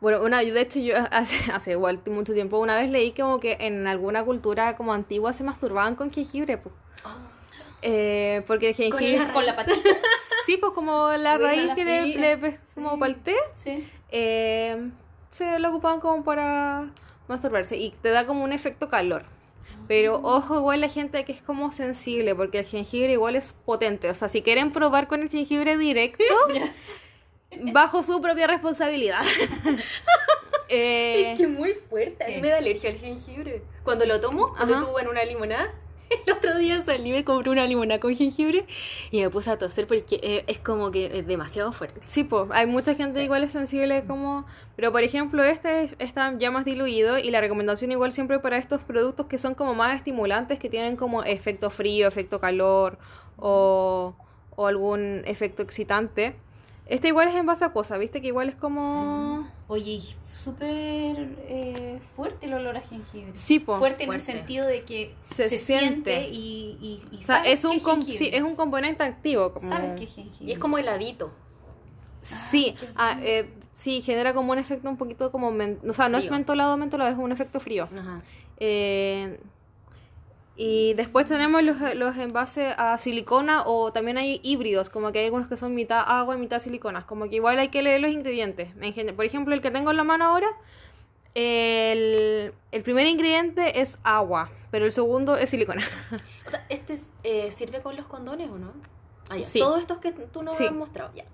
bueno, 0.00 0.22
una, 0.22 0.40
de 0.40 0.60
hecho 0.60 0.78
yo 0.78 0.94
hace, 1.10 1.50
hace 1.52 1.72
igual 1.72 2.00
mucho 2.06 2.34
tiempo 2.34 2.58
una 2.58 2.76
vez 2.76 2.90
leí 2.90 3.12
como 3.12 3.40
que 3.40 3.56
en 3.60 3.86
alguna 3.86 4.24
cultura 4.24 4.76
como 4.76 4.92
antigua 4.92 5.32
se 5.32 5.44
masturbaban 5.44 5.96
con 5.96 6.10
jengibre. 6.10 6.58
po. 6.58 6.70
Eh, 7.82 8.42
porque 8.46 8.70
el 8.70 8.74
jengibre... 8.74 9.32
Con 9.32 9.44
la 9.46 9.54
patita. 9.54 9.78
Sí, 10.46 10.58
pues 10.58 10.72
como 10.74 11.08
la 11.10 11.38
raíz 11.38 11.72
que 11.74 11.84
le, 11.84 12.04
sí. 12.12 12.18
le 12.18 12.58
como 12.76 12.96
para 13.00 13.12
el 13.12 13.18
té, 13.18 13.34
Sí. 13.52 13.84
eh, 14.10 14.90
se 15.30 15.58
lo 15.58 15.70
ocupaban 15.70 15.98
como 15.98 16.22
para 16.22 16.88
masturbarse 17.26 17.76
y 17.76 17.90
te 18.00 18.10
da 18.10 18.26
como 18.28 18.44
un 18.44 18.52
efecto 18.52 18.88
calor. 18.88 19.24
Pero 19.88 20.20
ojo, 20.22 20.56
igual 20.56 20.80
la 20.82 20.88
gente 20.88 21.24
que 21.24 21.32
es 21.32 21.42
como 21.42 21.72
sensible, 21.72 22.36
porque 22.36 22.60
el 22.60 22.64
jengibre 22.64 23.12
igual 23.12 23.34
es 23.34 23.54
potente. 23.64 24.08
O 24.08 24.14
sea, 24.14 24.28
si 24.28 24.42
quieren 24.42 24.70
probar 24.70 25.08
con 25.08 25.20
el 25.22 25.30
jengibre 25.30 25.76
directo, 25.76 26.22
bajo 27.72 28.04
su 28.04 28.20
propia 28.22 28.46
responsabilidad. 28.46 29.20
Eh, 30.68 31.30
Es 31.32 31.38
que 31.38 31.46
muy 31.46 31.74
fuerte. 31.74 32.24
A 32.24 32.26
mí 32.26 32.34
Sí. 32.34 32.40
me 32.40 32.48
da 32.48 32.56
alergia 32.58 32.90
al 32.90 32.96
jengibre. 32.98 33.62
Cuando 33.84 34.04
lo 34.04 34.20
tomo, 34.20 34.52
cuando 34.56 34.84
tuve 34.84 35.02
en 35.02 35.08
una 35.08 35.24
limonada, 35.24 35.72
el 36.26 36.32
otro 36.32 36.56
día 36.58 36.82
salí 36.82 37.10
me 37.12 37.24
compré 37.24 37.50
una 37.50 37.66
limonada 37.66 38.00
con 38.00 38.14
jengibre 38.14 38.66
y 39.10 39.20
me 39.22 39.30
puse 39.30 39.50
a 39.50 39.58
toser 39.58 39.86
porque 39.86 40.20
eh, 40.22 40.44
es 40.46 40.58
como 40.58 40.90
que 40.90 41.06
es 41.18 41.26
demasiado 41.26 41.72
fuerte. 41.72 42.00
Sí, 42.04 42.24
pues 42.24 42.44
hay 42.52 42.66
mucha 42.66 42.94
gente 42.94 43.22
igual 43.22 43.44
es 43.44 43.52
sensible 43.52 44.04
como... 44.06 44.46
Pero 44.76 44.92
por 44.92 45.02
ejemplo 45.02 45.42
este 45.42 45.84
es- 45.84 45.96
está 45.98 46.36
ya 46.38 46.50
más 46.50 46.64
diluido 46.64 47.18
y 47.18 47.30
la 47.30 47.40
recomendación 47.40 47.90
igual 47.92 48.12
siempre 48.12 48.38
para 48.38 48.58
estos 48.58 48.80
productos 48.82 49.26
que 49.26 49.38
son 49.38 49.54
como 49.54 49.74
más 49.74 49.96
estimulantes, 49.96 50.58
que 50.58 50.68
tienen 50.68 50.96
como 50.96 51.22
efecto 51.24 51.70
frío, 51.70 52.06
efecto 52.08 52.40
calor 52.40 52.98
o, 53.38 54.14
o 54.54 54.66
algún 54.66 55.22
efecto 55.26 55.62
excitante. 55.62 56.36
Este 56.86 57.08
igual 57.08 57.26
es 57.26 57.34
en 57.34 57.44
base 57.46 57.64
a 57.64 57.72
cosas, 57.72 57.98
viste 57.98 58.20
que 58.20 58.28
igual 58.28 58.48
es 58.48 58.54
como... 58.54 59.44
Oye, 59.66 59.90
y 59.92 60.14
súper 60.30 61.36
eh, 61.48 61.98
fuerte 62.14 62.46
el 62.46 62.54
olor 62.54 62.76
a 62.76 62.80
jengibre. 62.80 63.32
Sí, 63.34 63.58
pues. 63.58 63.78
Fuerte 63.80 64.04
en 64.04 64.12
el 64.12 64.20
Fuerte. 64.20 64.38
sentido 64.38 64.66
de 64.68 64.82
que 64.84 65.12
Se 65.22 65.48
se, 65.48 65.58
siente. 65.58 66.20
siente 66.22 66.28
y, 66.30 66.78
y, 66.80 67.00
y 67.10 67.16
O 67.16 67.22
sea, 67.22 67.38
sabes 67.38 67.52
es 67.58 67.64
un, 67.64 67.72
que 67.78 67.82
com- 67.82 67.96
jengibre. 67.96 68.18
sí, 68.18 68.30
es 68.32 68.42
un 68.42 68.54
componente 68.54 69.02
activo. 69.02 69.52
Como... 69.52 69.68
Sabes 69.68 69.98
que 69.98 70.04
es 70.04 70.14
jengibre. 70.14 70.48
Y 70.48 70.52
es 70.52 70.58
como 70.60 70.78
heladito. 70.78 71.32
Sí, 72.20 72.76
ah, 72.94 73.18
eh, 73.22 73.50
sí, 73.72 74.00
genera 74.00 74.32
como 74.34 74.52
un 74.52 74.58
efecto 74.58 74.88
un 74.88 74.96
poquito 74.96 75.32
como... 75.32 75.50
men- 75.50 75.80
O 75.88 75.92
sea, 75.92 76.08
no 76.08 76.18
es 76.18 76.30
mentolado, 76.30 76.76
mentolado, 76.76 77.10
es 77.10 77.18
un 77.18 77.32
efecto 77.32 77.58
frío. 77.58 77.88
Ajá. 77.98 78.22
Eh, 78.58 79.40
y 80.56 80.94
después 80.94 81.26
tenemos 81.26 81.62
los, 81.64 81.76
los 81.96 82.16
envases 82.16 82.74
a 82.78 82.96
silicona 82.98 83.62
o 83.66 83.92
también 83.92 84.16
hay 84.18 84.40
híbridos, 84.42 84.88
como 84.90 85.12
que 85.12 85.18
hay 85.18 85.24
algunos 85.26 85.48
que 85.48 85.56
son 85.58 85.74
mitad 85.74 86.02
agua 86.06 86.34
y 86.36 86.38
mitad 86.38 86.60
silicona. 86.60 87.04
Como 87.06 87.28
que 87.28 87.36
igual 87.36 87.58
hay 87.58 87.68
que 87.68 87.82
leer 87.82 88.00
los 88.00 88.10
ingredientes. 88.10 88.68
Por 89.14 89.24
ejemplo, 89.26 89.54
el 89.54 89.60
que 89.60 89.70
tengo 89.70 89.90
en 89.90 89.96
la 89.98 90.04
mano 90.04 90.24
ahora, 90.24 90.48
el, 91.34 92.52
el 92.72 92.82
primer 92.82 93.06
ingrediente 93.06 93.80
es 93.80 93.98
agua, 94.02 94.50
pero 94.70 94.86
el 94.86 94.92
segundo 94.92 95.36
es 95.36 95.50
silicona. 95.50 95.82
O 96.46 96.50
sea, 96.50 96.64
¿este 96.68 96.94
es, 96.94 97.10
eh, 97.24 97.50
sirve 97.50 97.82
con 97.82 97.96
los 97.96 98.06
condones 98.06 98.48
o 98.48 98.56
no? 98.56 98.72
Ah, 99.28 99.36
ya. 99.36 99.44
Sí. 99.44 99.58
Todos 99.58 99.80
estos 99.80 99.98
que 99.98 100.12
tú 100.12 100.42
nos 100.42 100.56
Sí. 100.56 100.64
has 100.64 100.72
mostrado, 100.72 101.10
ya. 101.14 101.24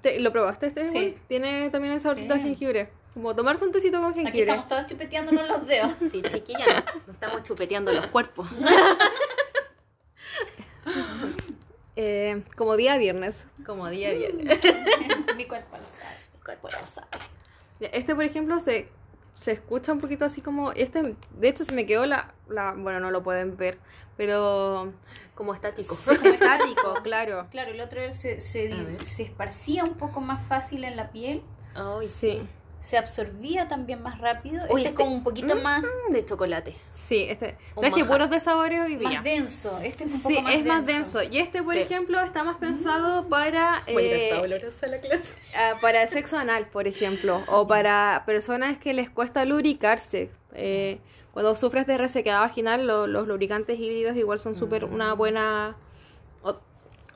¿Te- 0.00 0.20
¿Lo 0.20 0.30
probaste 0.32 0.68
este? 0.68 0.84
Sí. 0.88 1.16
Tiene 1.28 1.68
también 1.70 1.92
el 1.94 2.00
saborcito 2.00 2.34
de 2.34 2.40
jengibre. 2.40 2.90
Como 3.14 3.34
tomarse 3.34 3.64
un 3.64 3.72
tecito 3.72 3.98
con 4.00 4.10
Aquí 4.10 4.20
jengibre. 4.20 4.40
estamos 4.42 4.66
todos 4.66 4.86
chupeteándonos 4.86 5.48
los 5.48 5.66
dedos. 5.66 5.92
Sí, 6.10 6.20
chiquilla, 6.22 6.66
no, 6.66 7.00
no 7.06 7.12
estamos 7.12 7.42
chupeteando 7.42 7.92
los 7.92 8.06
cuerpos. 8.08 8.48
Eh, 11.96 12.42
como 12.56 12.76
día 12.76 12.96
viernes. 12.98 13.46
Como 13.64 13.88
día 13.88 14.12
viernes. 14.12 14.58
Mi 15.36 15.46
cuerpo 15.46 15.76
lo 15.76 15.84
sabe. 15.84 16.16
El 16.34 16.44
cuerpo 16.44 16.68
lo 16.68 16.86
sabe. 16.92 17.08
Este, 17.96 18.16
por 18.16 18.24
ejemplo, 18.24 18.58
se, 18.58 18.88
se 19.32 19.52
escucha 19.52 19.92
un 19.92 20.00
poquito 20.00 20.24
así 20.24 20.40
como... 20.40 20.72
Este, 20.72 21.14
de 21.38 21.48
hecho, 21.48 21.62
se 21.64 21.72
me 21.72 21.86
quedó 21.86 22.04
la, 22.04 22.34
la... 22.48 22.72
Bueno, 22.72 22.98
no 22.98 23.12
lo 23.12 23.22
pueden 23.22 23.56
ver, 23.56 23.78
pero... 24.16 24.92
Como 25.36 25.54
estático. 25.54 25.94
Estático, 25.94 26.94
claro. 27.04 27.46
Claro, 27.52 27.70
el 27.70 27.80
otro 27.80 28.00
se, 28.10 28.40
se, 28.40 29.04
se 29.04 29.22
esparcía 29.22 29.84
un 29.84 29.94
poco 29.94 30.20
más 30.20 30.44
fácil 30.46 30.82
en 30.82 30.96
la 30.96 31.10
piel, 31.12 31.42
Ay, 31.76 32.08
Sí, 32.08 32.42
se 32.84 32.98
absorbía 32.98 33.66
también 33.66 34.02
más 34.02 34.18
rápido. 34.18 34.62
Uy, 34.64 34.66
este 34.66 34.74
es 34.80 34.86
este- 34.88 34.94
como 34.94 35.12
un 35.14 35.22
poquito 35.24 35.56
más, 35.56 35.86
Mm, 36.08 36.12
de 36.12 36.22
chocolate. 36.22 36.76
sí, 36.92 37.24
este... 37.30 37.56
Traje 37.80 38.04
puros 38.04 38.28
de 38.28 38.40
sabores 38.40 38.78
hoy 38.82 38.96
día. 38.96 39.08
más 39.08 39.24
denso. 39.24 39.78
Este 39.78 40.04
es 40.04 40.12
un 40.12 40.22
poco 40.22 40.34
Sí, 40.34 40.42
más 40.42 40.54
es 40.54 40.66
más 40.66 40.86
denso. 40.86 41.18
denso. 41.20 41.34
Y 41.34 41.38
este, 41.38 41.62
por 41.62 41.72
Sí. 41.72 41.80
ejemplo, 41.80 42.20
está 42.20 42.44
más 42.44 42.58
pensado 42.58 43.26
para... 43.30 43.82
Bueno, 43.90 43.98
eh, 44.00 44.48
la 44.48 44.98
clase. 45.00 45.32
ah, 45.56 45.78
para 45.80 46.02
el 46.02 46.08
sexo 46.10 46.36
anal, 46.36 46.66
por 46.66 46.86
ejemplo, 46.86 47.42
o 47.48 47.66
para 47.66 48.22
personas 48.26 48.76
que 48.76 48.92
les 48.92 49.08
cuesta 49.08 49.46
lubricarse. 49.46 50.30
Eh, 50.52 50.98
cuando 51.32 51.56
sufres 51.56 51.86
de 51.86 51.96
resequedad 51.96 52.40
vaginal, 52.40 52.86
lo- 52.86 53.06
los 53.06 53.26
lubricantes 53.26 53.78
híbridos 53.80 54.14
igual 54.16 54.38
son 54.38 54.54
súper 54.56 54.84
una 54.84 55.14
buena 55.14 55.74
op- 56.42 56.60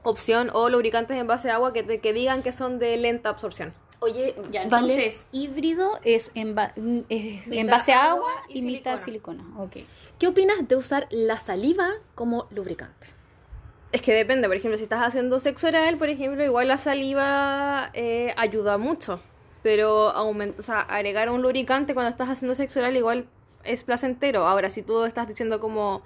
opción, 0.02 0.48
o 0.54 0.70
lubricantes 0.70 1.18
en 1.18 1.26
base 1.26 1.50
a 1.50 1.57
agua 1.57 1.74
que, 1.74 1.83
te- 1.83 1.98
que 1.98 2.14
digan 2.14 2.42
que 2.42 2.54
son 2.54 2.78
de 2.78 2.96
lenta 2.96 3.28
absorción. 3.28 3.74
Oye, 4.00 4.34
Ya, 4.50 4.66
vale. 4.68 4.92
entonces, 4.92 5.26
híbrido 5.32 5.90
es 6.04 6.30
en, 6.34 6.54
ba- 6.54 6.72
mm, 6.76 6.98
es 7.08 7.46
en 7.46 7.50
Mitad 7.50 7.72
base 7.78 7.92
a 7.92 8.11
agua 8.12 8.30
y 8.48 8.62
mitad 8.62 8.96
silicona. 8.96 9.44
Ok. 9.58 9.78
¿Qué 10.18 10.26
opinas 10.28 10.68
de 10.68 10.76
usar 10.76 11.08
la 11.11 11.38
saliva 11.38 11.88
como 12.14 12.46
lubricante? 12.50 13.08
Es 13.90 14.02
que 14.02 14.12
depende, 14.12 14.46
por 14.48 14.56
ejemplo, 14.56 14.76
si 14.76 14.84
estás 14.84 15.02
haciendo 15.04 15.40
sexo 15.40 15.66
oral, 15.68 15.96
por 15.96 16.08
ejemplo, 16.10 16.44
igual 16.44 16.68
la 16.68 16.79
saliva 16.79 17.90
eh, 17.94 18.35
ayuda 18.37 18.79
mucho. 18.79 19.20
Pero 19.62 20.08
o 20.08 20.62
sea, 20.62 20.81
agregar 20.81 21.31
un 21.31 21.42
lubricante 21.42 21.94
cuando 21.94 22.10
estás 22.10 22.29
haciendo 22.29 22.54
sexo 22.54 22.79
oral 22.81 22.96
igual 22.96 23.27
es 23.64 23.83
placentero. 23.83 24.46
Ahora, 24.46 24.70
si 24.70 24.83
tú 24.83 25.04
estás 25.04 25.27
diciendo 25.27 25.58
como 25.58 26.02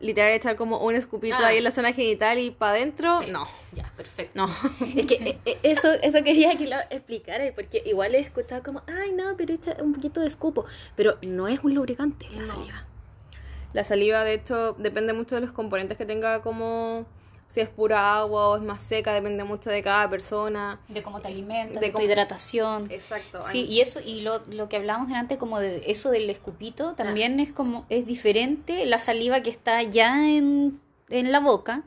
literal 0.00 0.32
echar 0.32 0.56
como 0.56 0.78
un 0.78 0.94
escupito 0.94 1.36
Ah. 1.40 1.48
ahí 1.48 1.58
en 1.58 1.64
la 1.64 1.70
zona 1.70 1.92
genital 1.92 2.38
y 2.38 2.50
para 2.50 2.72
adentro, 2.72 3.20
Sí. 3.22 3.30
no. 3.30 3.46
Ya, 3.72 3.90
perfecto. 3.96 4.32
No. 4.34 4.48
Es 4.96 5.06
que 5.06 5.14
eh, 5.14 5.38
eh, 5.44 5.58
eso, 5.62 5.92
eso 6.02 6.22
quería 6.22 6.56
que 6.56 6.66
lo 6.68 6.76
explicara, 6.90 7.44
porque 7.54 7.82
igual 7.84 8.14
he 8.14 8.20
escuchado 8.20 8.62
como, 8.62 8.82
ay, 8.86 9.12
no, 9.12 9.36
pero 9.36 9.54
echa 9.54 9.76
un 9.80 9.92
poquito 9.94 10.20
de 10.20 10.26
escupo. 10.28 10.64
Pero 10.96 11.18
no 11.22 11.48
es 11.48 11.60
un 11.64 11.74
lubricante 11.74 12.28
la 12.30 12.40
No. 12.40 12.46
saliva. 12.46 12.84
La 13.72 13.84
saliva, 13.84 14.24
de 14.24 14.34
hecho, 14.34 14.72
depende 14.78 15.12
mucho 15.12 15.34
de 15.34 15.42
los 15.42 15.52
componentes 15.52 15.98
que 15.98 16.06
tenga 16.06 16.40
como 16.42 17.04
si 17.48 17.60
es 17.60 17.68
pura 17.68 18.18
agua 18.18 18.48
o 18.48 18.56
es 18.56 18.62
más 18.62 18.82
seca, 18.82 19.14
depende 19.14 19.42
mucho 19.44 19.70
de 19.70 19.82
cada 19.82 20.08
persona. 20.10 20.80
De 20.88 21.02
cómo 21.02 21.20
te 21.20 21.28
alimentas, 21.28 21.74
De 21.74 21.80
de, 21.80 21.86
tu 21.88 21.94
cómo- 21.94 22.04
hidratación. 22.04 22.90
Exacto. 22.90 23.40
Sí, 23.42 23.64
y 23.64 23.80
eso, 23.80 24.00
y 24.04 24.20
lo, 24.20 24.40
lo 24.48 24.68
que 24.68 24.76
hablábamos 24.76 25.08
delante 25.08 25.38
como 25.38 25.58
de 25.58 25.82
eso 25.86 26.10
del 26.10 26.28
escupito, 26.28 26.94
también 26.94 27.40
es 27.40 27.50
como, 27.52 27.86
es 27.88 28.04
diferente 28.06 28.84
la 28.86 28.98
saliva 28.98 29.40
que 29.42 29.50
está 29.50 29.82
ya 29.82 30.28
en, 30.28 30.78
en 31.08 31.32
la 31.32 31.40
boca 31.40 31.82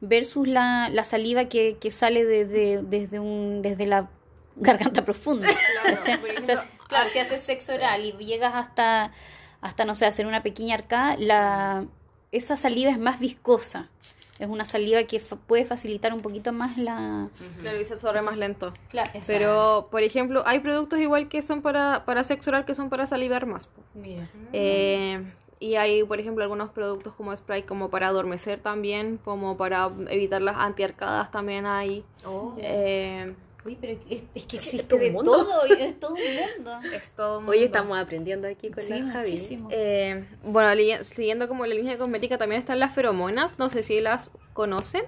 versus 0.00 0.48
la, 0.48 0.88
la 0.90 1.04
saliva 1.04 1.44
que, 1.44 1.76
que 1.78 1.90
sale 1.90 2.24
desde, 2.24 2.82
desde 2.82 3.20
un, 3.20 3.60
desde 3.62 3.86
la 3.86 4.08
garganta 4.56 5.04
profunda. 5.04 5.46
Claro, 5.82 6.00
O 6.42 6.44
sea, 6.44 6.64
claro, 6.88 7.10
si 7.12 7.18
haces 7.18 7.40
sexo 7.42 7.74
oral 7.74 8.02
y 8.04 8.12
llegas 8.24 8.54
hasta, 8.54 9.12
hasta, 9.60 9.84
no 9.84 9.94
sé, 9.94 10.06
hacer 10.06 10.26
una 10.26 10.42
pequeña 10.42 10.74
arcada, 10.74 11.16
la, 11.18 11.84
esa 12.32 12.56
saliva 12.56 12.90
es 12.90 12.98
más 12.98 13.20
viscosa. 13.20 13.90
Es 14.38 14.48
una 14.48 14.64
saliva 14.64 15.02
que 15.04 15.20
fa- 15.20 15.36
puede 15.36 15.64
facilitar 15.64 16.12
un 16.12 16.20
poquito 16.20 16.52
más 16.52 16.76
la... 16.78 17.28
Claro, 17.60 17.80
y 17.80 17.84
se 17.84 17.94
absorbe 17.94 18.22
más 18.22 18.38
lento. 18.38 18.72
Claro, 18.88 19.10
Pero, 19.26 19.88
por 19.90 20.02
ejemplo, 20.02 20.42
hay 20.46 20.60
productos 20.60 20.98
igual 20.98 21.28
que 21.28 21.42
son 21.42 21.62
para, 21.62 22.04
para 22.04 22.24
sexo 22.24 22.50
oral 22.50 22.64
que 22.64 22.74
son 22.74 22.88
para 22.88 23.06
salivar 23.06 23.46
más. 23.46 23.68
Mira. 23.94 24.28
Eh, 24.52 25.22
y 25.60 25.76
hay, 25.76 26.02
por 26.02 26.18
ejemplo, 26.18 26.42
algunos 26.42 26.70
productos 26.70 27.14
como 27.14 27.36
spray 27.36 27.62
como 27.62 27.88
para 27.88 28.08
adormecer 28.08 28.58
también, 28.58 29.20
como 29.24 29.56
para 29.56 29.90
evitar 30.08 30.42
las 30.42 30.56
antiarcadas 30.56 31.30
también 31.30 31.66
hay. 31.66 32.04
Oh. 32.26 32.54
Eh, 32.58 33.34
Uy, 33.64 33.78
pero 33.80 33.98
es, 34.10 34.22
es 34.34 34.44
que 34.44 34.56
existe 34.56 34.98
de 34.98 35.10
mundo. 35.12 35.30
todo, 35.44 35.66
y 35.68 35.80
es 35.82 35.98
todo 36.00 36.14
un 36.14 36.20
mundo. 36.56 36.80
es 36.92 37.12
todo 37.12 37.38
un 37.38 37.48
Hoy 37.48 37.58
mundo. 37.58 37.66
estamos 37.66 37.98
aprendiendo 37.98 38.48
aquí 38.48 38.70
con 38.70 38.82
Sí, 38.82 39.00
la 39.00 39.12
Javi. 39.12 39.30
muchísimo. 39.30 39.68
Eh, 39.70 40.24
bueno, 40.44 40.74
li- 40.74 41.04
siguiendo 41.04 41.46
como 41.48 41.64
la 41.66 41.74
línea 41.74 41.92
de 41.92 41.98
cosmética 41.98 42.38
también 42.38 42.60
están 42.60 42.80
las 42.80 42.92
feromonas, 42.94 43.58
no 43.58 43.70
sé 43.70 43.82
si 43.82 44.00
las 44.00 44.30
conocen. 44.52 45.04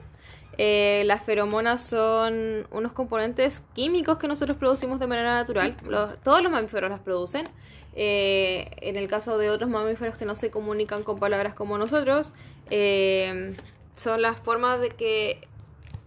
Eh, 0.57 1.03
las 1.07 1.25
feromonas 1.25 1.83
son 1.83 2.69
unos 2.71 2.93
componentes 2.93 3.65
químicos 3.75 4.19
que 4.19 4.29
nosotros 4.29 4.57
producimos 4.57 5.01
de 5.01 5.09
manera 5.09 5.35
natural. 5.35 5.77
Los- 5.85 6.17
todos 6.23 6.43
los 6.43 6.53
mamíferos 6.53 6.89
las 6.91 7.01
producen. 7.01 7.49
Eh, 7.97 8.71
en 8.81 8.97
el 8.97 9.09
caso 9.09 9.37
de 9.39 9.51
otros 9.51 9.69
mamíferos 9.69 10.15
que 10.17 10.25
no 10.25 10.37
se 10.37 10.51
comunican 10.51 11.03
con 11.03 11.19
palabras 11.19 11.55
como 11.55 11.77
nosotros, 11.79 12.33
eh, 12.71 13.53
son 13.97 14.23
las 14.23 14.41
formas 14.41 14.81
de 14.81 14.89
que 14.91 15.47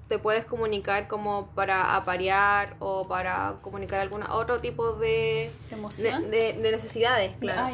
te 0.07 0.19
puedes 0.19 0.45
comunicar 0.45 1.07
como 1.07 1.47
para 1.55 1.95
aparear 1.95 2.75
o 2.79 3.07
para 3.07 3.55
comunicar 3.61 3.99
algún 3.99 4.23
otro 4.23 4.57
tipo 4.59 4.93
de, 4.93 5.51
de, 5.69 5.75
¿Emoción? 5.75 6.31
de- 6.31 6.53
de 6.53 6.71
necesidades, 6.71 7.35
claro. 7.39 7.61
Ah. 7.65 7.71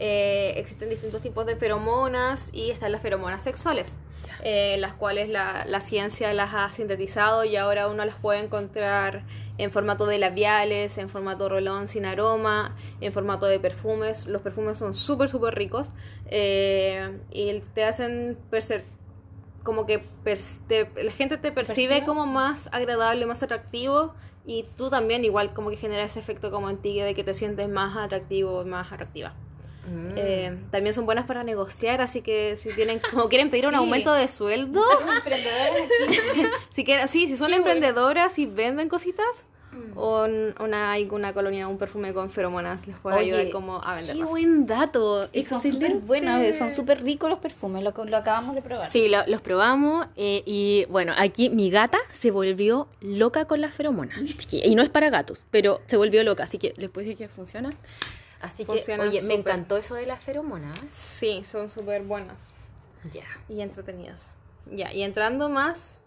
Eh, 0.00 0.54
existen 0.56 0.88
distintos 0.88 1.20
tipos 1.22 1.44
de 1.44 1.56
feromonas 1.56 2.50
y 2.52 2.70
están 2.70 2.92
las 2.92 3.02
feromonas 3.02 3.42
sexuales, 3.42 3.96
eh, 4.44 4.76
las 4.78 4.92
cuales 4.92 5.28
la, 5.28 5.64
la 5.66 5.80
ciencia 5.80 6.32
las 6.32 6.54
ha 6.54 6.70
sintetizado 6.70 7.44
y 7.44 7.56
ahora 7.56 7.88
uno 7.88 8.04
las 8.04 8.14
puede 8.14 8.38
encontrar 8.38 9.24
en 9.58 9.72
formato 9.72 10.06
de 10.06 10.18
labiales, 10.18 10.98
en 10.98 11.08
formato 11.08 11.48
rolón 11.48 11.88
sin 11.88 12.06
aroma, 12.06 12.76
en 13.00 13.12
formato 13.12 13.46
de 13.46 13.58
perfumes. 13.58 14.26
Los 14.26 14.40
perfumes 14.40 14.78
son 14.78 14.94
súper, 14.94 15.28
súper 15.28 15.56
ricos 15.56 15.90
eh, 16.26 17.18
y 17.32 17.58
te 17.74 17.84
hacen 17.84 18.38
percibir 18.50 18.84
como 19.68 19.84
que 19.84 20.02
te- 20.66 20.88
la 21.04 21.12
gente 21.12 21.36
te 21.36 21.52
percibe 21.52 21.88
¿Percibe? 21.88 22.06
como 22.06 22.24
más 22.24 22.70
agradable, 22.72 23.26
más 23.26 23.42
atractivo 23.42 24.14
y 24.46 24.64
tú 24.78 24.88
también 24.88 25.26
igual 25.26 25.52
como 25.52 25.68
que 25.68 25.76
genera 25.76 26.04
ese 26.04 26.20
efecto 26.20 26.50
como 26.50 26.70
en 26.70 26.78
ti 26.78 26.98
de 26.98 27.14
que 27.14 27.22
te 27.22 27.34
sientes 27.34 27.68
más 27.68 27.94
atractivo, 27.98 28.64
más 28.64 28.90
atractiva. 28.90 29.34
Mm. 29.86 30.08
Eh, 30.16 30.58
también 30.70 30.94
son 30.94 31.04
buenas 31.04 31.26
para 31.26 31.44
negociar, 31.44 32.00
así 32.00 32.22
que 32.22 32.56
si 32.56 32.70
tienen 32.72 32.98
como 33.10 33.28
quieren 33.28 33.50
pedir 33.50 33.66
un 33.66 33.74
aumento 33.82 34.14
de 34.14 34.26
sueldo, 34.28 34.82
Como 35.00 35.12
emprendedoras 35.12 35.82
aquí. 36.08 36.18
si 36.70 36.84
quieren, 36.86 37.06
sí, 37.08 37.26
si 37.26 37.36
son 37.36 37.52
emprendedoras 37.52 38.38
y 38.38 38.46
venden 38.46 38.88
cositas. 38.88 39.44
O 39.96 40.24
un- 40.24 40.54
una 40.60 40.92
hay 40.92 41.08
una 41.10 41.32
colonia, 41.32 41.68
un 41.68 41.78
perfume 41.78 42.12
con 42.14 42.30
feromonas 42.30 42.86
les 42.86 42.96
puede 42.98 43.16
Oye, 43.16 43.32
ayudar 43.34 43.50
como 43.52 43.78
a 43.82 43.92
Qué 43.92 43.98
venderlas. 43.98 44.28
buen 44.28 44.66
dato. 44.66 45.28
Y 45.32 45.42
son 45.44 45.62
súper 45.62 45.94
buenos, 45.96 46.56
son 46.56 46.72
súper 46.72 47.02
ricos 47.02 47.28
los 47.30 47.38
perfumes, 47.38 47.82
lo, 47.84 47.92
lo 48.04 48.16
acabamos 48.16 48.54
de 48.54 48.62
probar. 48.62 48.88
Sí, 48.90 49.08
lo- 49.08 49.26
los 49.26 49.40
probamos 49.40 50.06
eh, 50.16 50.42
y 50.46 50.86
bueno, 50.90 51.12
aquí 51.16 51.50
mi 51.50 51.70
gata 51.70 51.98
se 52.12 52.30
volvió 52.30 52.88
loca 53.00 53.44
con 53.46 53.60
las 53.60 53.74
feromonas. 53.74 54.18
Y 54.52 54.74
no 54.74 54.82
es 54.82 54.88
para 54.88 55.10
gatos, 55.10 55.44
pero 55.50 55.80
se 55.86 55.96
volvió 55.96 56.22
loca, 56.22 56.44
así 56.44 56.58
que 56.58 56.74
les 56.76 56.90
puedo 56.90 57.04
decir 57.06 57.16
que 57.18 57.28
funcionan. 57.28 57.74
Así 58.40 58.64
que, 58.64 58.82
me 59.26 59.34
encantó 59.34 59.76
eso 59.76 59.94
de 59.96 60.06
las 60.06 60.22
feromonas. 60.22 60.78
Sí, 60.88 61.42
son 61.44 61.68
súper 61.68 62.02
buenas 62.02 62.52
Ya. 63.12 63.24
y 63.48 63.60
entretenidas. 63.62 64.30
Ya, 64.70 64.92
y 64.92 65.02
entrando 65.02 65.48
más 65.48 66.04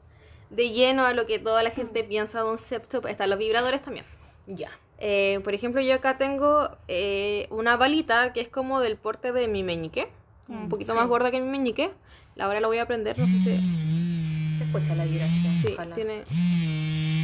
de 0.51 0.69
lleno 0.69 1.05
a 1.05 1.13
lo 1.13 1.25
que 1.25 1.39
toda 1.39 1.63
la 1.63 1.71
gente 1.71 2.03
piensa 2.03 2.43
de 2.43 2.51
un 2.51 2.57
septo, 2.57 3.07
están 3.07 3.29
los 3.29 3.39
vibradores 3.39 3.81
también. 3.81 4.05
Ya. 4.45 4.69
Eh, 4.99 5.39
por 5.43 5.55
ejemplo, 5.55 5.81
yo 5.81 5.95
acá 5.95 6.17
tengo 6.17 6.69
eh, 6.87 7.47
una 7.49 7.77
balita 7.77 8.33
que 8.33 8.41
es 8.41 8.49
como 8.49 8.81
del 8.81 8.97
porte 8.97 9.31
de 9.31 9.47
mi 9.47 9.63
meñique. 9.63 10.09
Un 10.47 10.67
poquito 10.67 10.93
más 10.93 11.07
gorda 11.07 11.31
que 11.31 11.39
mi 11.39 11.47
meñique. 11.47 11.91
Ahora 12.37 12.59
la 12.59 12.67
voy 12.67 12.77
a 12.77 12.85
prender, 12.85 13.17
no 13.17 13.25
sé 13.25 13.39
si... 13.39 14.57
Se 14.57 14.65
escucha 14.65 14.95
la 14.95 15.05
vibración. 15.05 15.53
Sí, 15.53 15.73
ojalá. 15.73 15.95
tiene... 15.95 16.23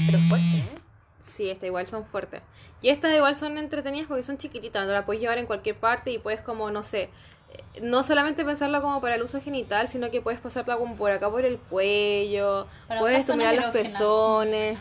Pero 0.05 0.19
fuerte, 0.29 0.57
¿eh? 0.57 0.75
Sí, 1.21 1.49
estas 1.49 1.67
igual 1.67 1.85
son 1.85 2.05
fuertes. 2.05 2.41
Y 2.81 2.89
estas 2.89 3.13
igual 3.13 3.35
son 3.35 3.57
entretenidas 3.57 4.07
porque 4.07 4.23
son 4.23 4.37
chiquititas, 4.37 4.87
no 4.87 4.93
la 4.93 5.05
puedes 5.05 5.21
llevar 5.21 5.37
en 5.37 5.45
cualquier 5.45 5.75
parte 5.75 6.11
y 6.11 6.19
puedes 6.19 6.39
como, 6.39 6.71
no 6.71 6.83
sé, 6.83 7.09
no 7.81 8.01
solamente 8.03 8.43
pensarla 8.43 8.81
como 8.81 8.99
para 9.01 9.15
el 9.15 9.21
uso 9.21 9.39
genital, 9.41 9.87
sino 9.87 10.09
que 10.09 10.19
puedes 10.21 10.39
pasarla 10.39 10.77
como 10.77 10.95
por 10.95 11.11
acá 11.11 11.29
por 11.29 11.45
el 11.45 11.57
cuello, 11.57 12.67
Para 12.87 12.99
puedes 12.99 13.19
estimular 13.19 13.53
los 13.55 13.65
pezones, 13.71 14.77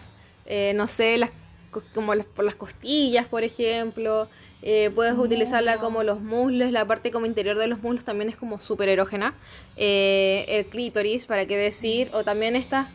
eh, 0.47 0.73
no 0.75 0.87
sé, 0.87 1.19
las, 1.19 1.31
co- 1.71 1.83
como 1.95 2.15
las, 2.15 2.27
por 2.27 2.45
las 2.45 2.55
costillas, 2.55 3.27
por 3.27 3.45
ejemplo. 3.45 4.29
Eh, 4.63 4.91
puedes 4.95 5.17
utilizarla 5.17 5.79
como 5.79 6.03
los 6.03 6.21
muslos, 6.21 6.73
la 6.73 6.85
parte 6.87 7.11
como 7.11 7.27
interior 7.27 7.59
de 7.59 7.67
los 7.67 7.83
muslos 7.83 8.05
también 8.05 8.31
es 8.31 8.37
como 8.37 8.59
súper 8.59 8.89
erógena. 8.89 9.35
Eh, 9.77 10.47
el 10.49 10.67
clítoris, 10.67 11.27
para 11.27 11.45
qué 11.47 11.57
decir, 11.57 12.11
o 12.15 12.25
también 12.25 12.57
estas, 12.57 12.89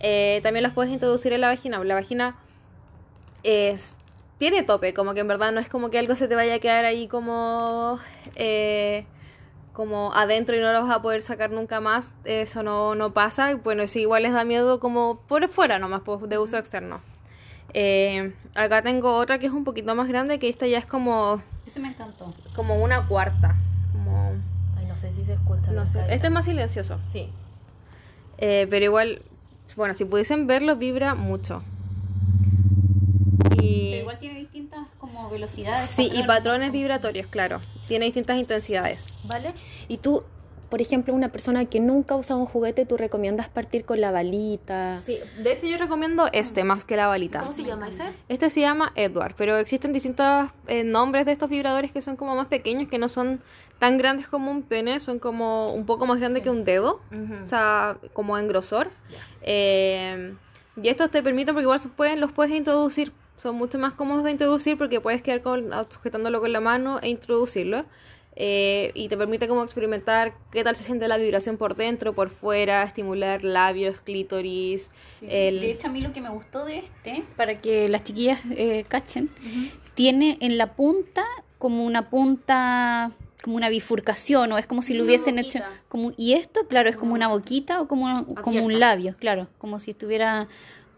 eh, 0.00 0.38
también 0.44 0.62
las 0.62 0.72
puedes 0.72 0.92
introducir 0.92 1.32
en 1.32 1.40
la 1.40 1.48
vagina. 1.48 1.82
La 1.84 1.94
vagina 1.94 2.36
es 3.42 3.94
tiene 4.38 4.62
tope, 4.62 4.94
como 4.94 5.14
que 5.14 5.20
en 5.20 5.28
verdad 5.28 5.50
no 5.50 5.58
es 5.60 5.68
como 5.68 5.90
que 5.90 5.98
algo 5.98 6.14
se 6.14 6.28
te 6.28 6.36
vaya 6.36 6.54
a 6.54 6.58
quedar 6.60 6.84
ahí 6.84 7.08
como 7.08 7.98
eh, 8.36 9.04
como 9.78 10.12
adentro 10.12 10.56
y 10.56 10.60
no 10.60 10.72
lo 10.72 10.82
vas 10.82 10.90
a 10.96 11.00
poder 11.02 11.22
sacar 11.22 11.52
nunca 11.52 11.80
más, 11.80 12.10
eso 12.24 12.64
no, 12.64 12.96
no 12.96 13.14
pasa, 13.14 13.52
y 13.52 13.54
bueno, 13.54 13.84
eso 13.84 14.00
igual 14.00 14.24
les 14.24 14.32
da 14.32 14.44
miedo 14.44 14.80
como 14.80 15.20
por 15.28 15.48
fuera 15.48 15.78
nomás, 15.78 16.02
pues, 16.04 16.20
de 16.28 16.36
uso 16.36 16.58
externo. 16.58 17.00
Eh, 17.74 18.32
acá 18.56 18.82
tengo 18.82 19.14
otra 19.14 19.38
que 19.38 19.46
es 19.46 19.52
un 19.52 19.62
poquito 19.62 19.94
más 19.94 20.08
grande, 20.08 20.40
que 20.40 20.48
esta 20.48 20.66
ya 20.66 20.78
es 20.78 20.84
como, 20.84 21.40
Ese 21.64 21.78
me 21.78 21.86
encantó. 21.90 22.26
como 22.56 22.74
una 22.82 23.06
cuarta, 23.06 23.54
como, 23.92 24.32
Ay, 24.76 24.86
no 24.86 24.96
sé 24.96 25.12
si 25.12 25.24
se 25.24 25.34
escucha. 25.34 25.70
no 25.70 25.86
sé, 25.86 26.00
Está 26.00 26.12
este 26.12 26.26
es 26.26 26.32
más 26.32 26.44
silencioso, 26.46 26.98
Sí. 27.06 27.30
Eh, 28.38 28.66
pero 28.68 28.84
igual, 28.84 29.22
bueno, 29.76 29.94
si 29.94 30.04
pudiesen 30.04 30.48
verlo, 30.48 30.74
vibra 30.74 31.14
mucho. 31.14 31.62
Y... 33.62 33.90
Pero 33.90 34.00
igual 34.00 34.18
tiene 34.18 34.37
como 35.18 35.30
velocidades. 35.30 35.90
Sí, 35.90 36.10
y 36.14 36.22
patrones 36.22 36.70
vibratorios, 36.70 37.26
claro. 37.26 37.60
Tiene 37.88 38.04
distintas 38.04 38.38
intensidades. 38.38 39.04
¿Vale? 39.24 39.52
Y 39.88 39.96
tú, 39.96 40.22
por 40.70 40.80
ejemplo, 40.80 41.12
una 41.12 41.32
persona 41.32 41.64
que 41.64 41.80
nunca 41.80 42.14
ha 42.14 42.16
usado 42.16 42.38
un 42.38 42.46
juguete, 42.46 42.86
¿tú 42.86 42.96
recomiendas 42.96 43.48
partir 43.48 43.84
con 43.84 44.00
la 44.00 44.12
balita? 44.12 45.00
Sí, 45.04 45.18
de 45.42 45.52
hecho 45.52 45.66
yo 45.66 45.76
recomiendo 45.76 46.28
este 46.32 46.62
más 46.62 46.84
que 46.84 46.96
la 46.96 47.08
balita. 47.08 47.40
¿Cómo 47.40 47.50
se 47.50 47.64
llama 47.64 47.88
ese? 47.88 48.04
Este 48.28 48.48
se 48.48 48.60
llama 48.60 48.92
Edward, 48.94 49.34
pero 49.36 49.56
existen 49.56 49.92
distintos 49.92 50.50
eh, 50.68 50.84
nombres 50.84 51.26
de 51.26 51.32
estos 51.32 51.50
vibradores 51.50 51.90
que 51.90 52.00
son 52.00 52.14
como 52.14 52.36
más 52.36 52.46
pequeños, 52.46 52.88
que 52.88 52.98
no 52.98 53.08
son 53.08 53.40
tan 53.80 53.98
grandes 53.98 54.28
como 54.28 54.52
un 54.52 54.62
pene, 54.62 55.00
son 55.00 55.18
como 55.18 55.72
un 55.72 55.84
poco 55.84 56.06
más 56.06 56.20
grandes 56.20 56.44
que 56.44 56.50
un 56.50 56.62
dedo, 56.62 57.00
o 57.42 57.46
sea, 57.46 57.98
como 58.12 58.38
en 58.38 58.46
grosor. 58.46 58.90
Eh, 59.42 60.32
y 60.80 60.88
estos 60.88 61.10
te 61.10 61.24
permiten, 61.24 61.54
porque 61.54 61.64
igual 61.64 61.80
se 61.80 61.88
pueden, 61.88 62.20
los 62.20 62.30
puedes 62.30 62.54
introducir, 62.54 63.12
son 63.38 63.56
mucho 63.56 63.78
más 63.78 63.94
cómodos 63.94 64.24
de 64.24 64.32
introducir 64.32 64.76
porque 64.76 65.00
puedes 65.00 65.22
quedar 65.22 65.40
con, 65.42 65.70
sujetándolo 65.90 66.40
con 66.40 66.52
la 66.52 66.60
mano 66.60 66.98
e 67.02 67.08
introducirlo. 67.08 67.84
Eh, 68.40 68.92
y 68.94 69.08
te 69.08 69.16
permite 69.16 69.48
como 69.48 69.64
experimentar 69.64 70.32
qué 70.52 70.62
tal 70.62 70.76
se 70.76 70.84
siente 70.84 71.08
la 71.08 71.16
vibración 71.18 71.56
por 71.56 71.74
dentro, 71.74 72.12
por 72.12 72.30
fuera, 72.30 72.84
estimular 72.84 73.42
labios, 73.42 74.00
clítoris. 74.00 74.92
Sí. 75.08 75.26
el- 75.28 75.60
De 75.60 75.72
hecho, 75.72 75.88
a 75.88 75.90
mí 75.90 76.00
lo 76.00 76.12
que 76.12 76.20
me 76.20 76.28
gustó 76.28 76.64
de 76.64 76.78
este, 76.78 77.24
para 77.36 77.60
que 77.60 77.88
las 77.88 78.04
chiquillas 78.04 78.38
eh, 78.52 78.84
cachen, 78.86 79.28
tiene 79.94 80.38
en 80.40 80.56
la 80.56 80.74
punta 80.74 81.24
como 81.58 81.84
una 81.84 82.10
punta 82.10 83.10
como 83.42 83.56
una 83.56 83.68
bifurcación 83.68 84.50
o 84.52 84.58
es 84.58 84.66
como 84.66 84.82
si 84.82 84.94
lo 84.94 85.04
hubiesen 85.04 85.38
hecho 85.38 85.60
boquita. 85.60 85.82
como 85.88 86.12
y 86.16 86.34
esto 86.34 86.66
claro 86.68 86.88
es 86.90 86.96
como 86.96 87.14
una 87.14 87.28
boquita 87.28 87.80
o 87.80 87.86
como, 87.88 88.34
como 88.36 88.64
un 88.64 88.78
labio 88.80 89.14
claro 89.18 89.46
como 89.58 89.78
si 89.78 89.92
estuviera 89.92 90.48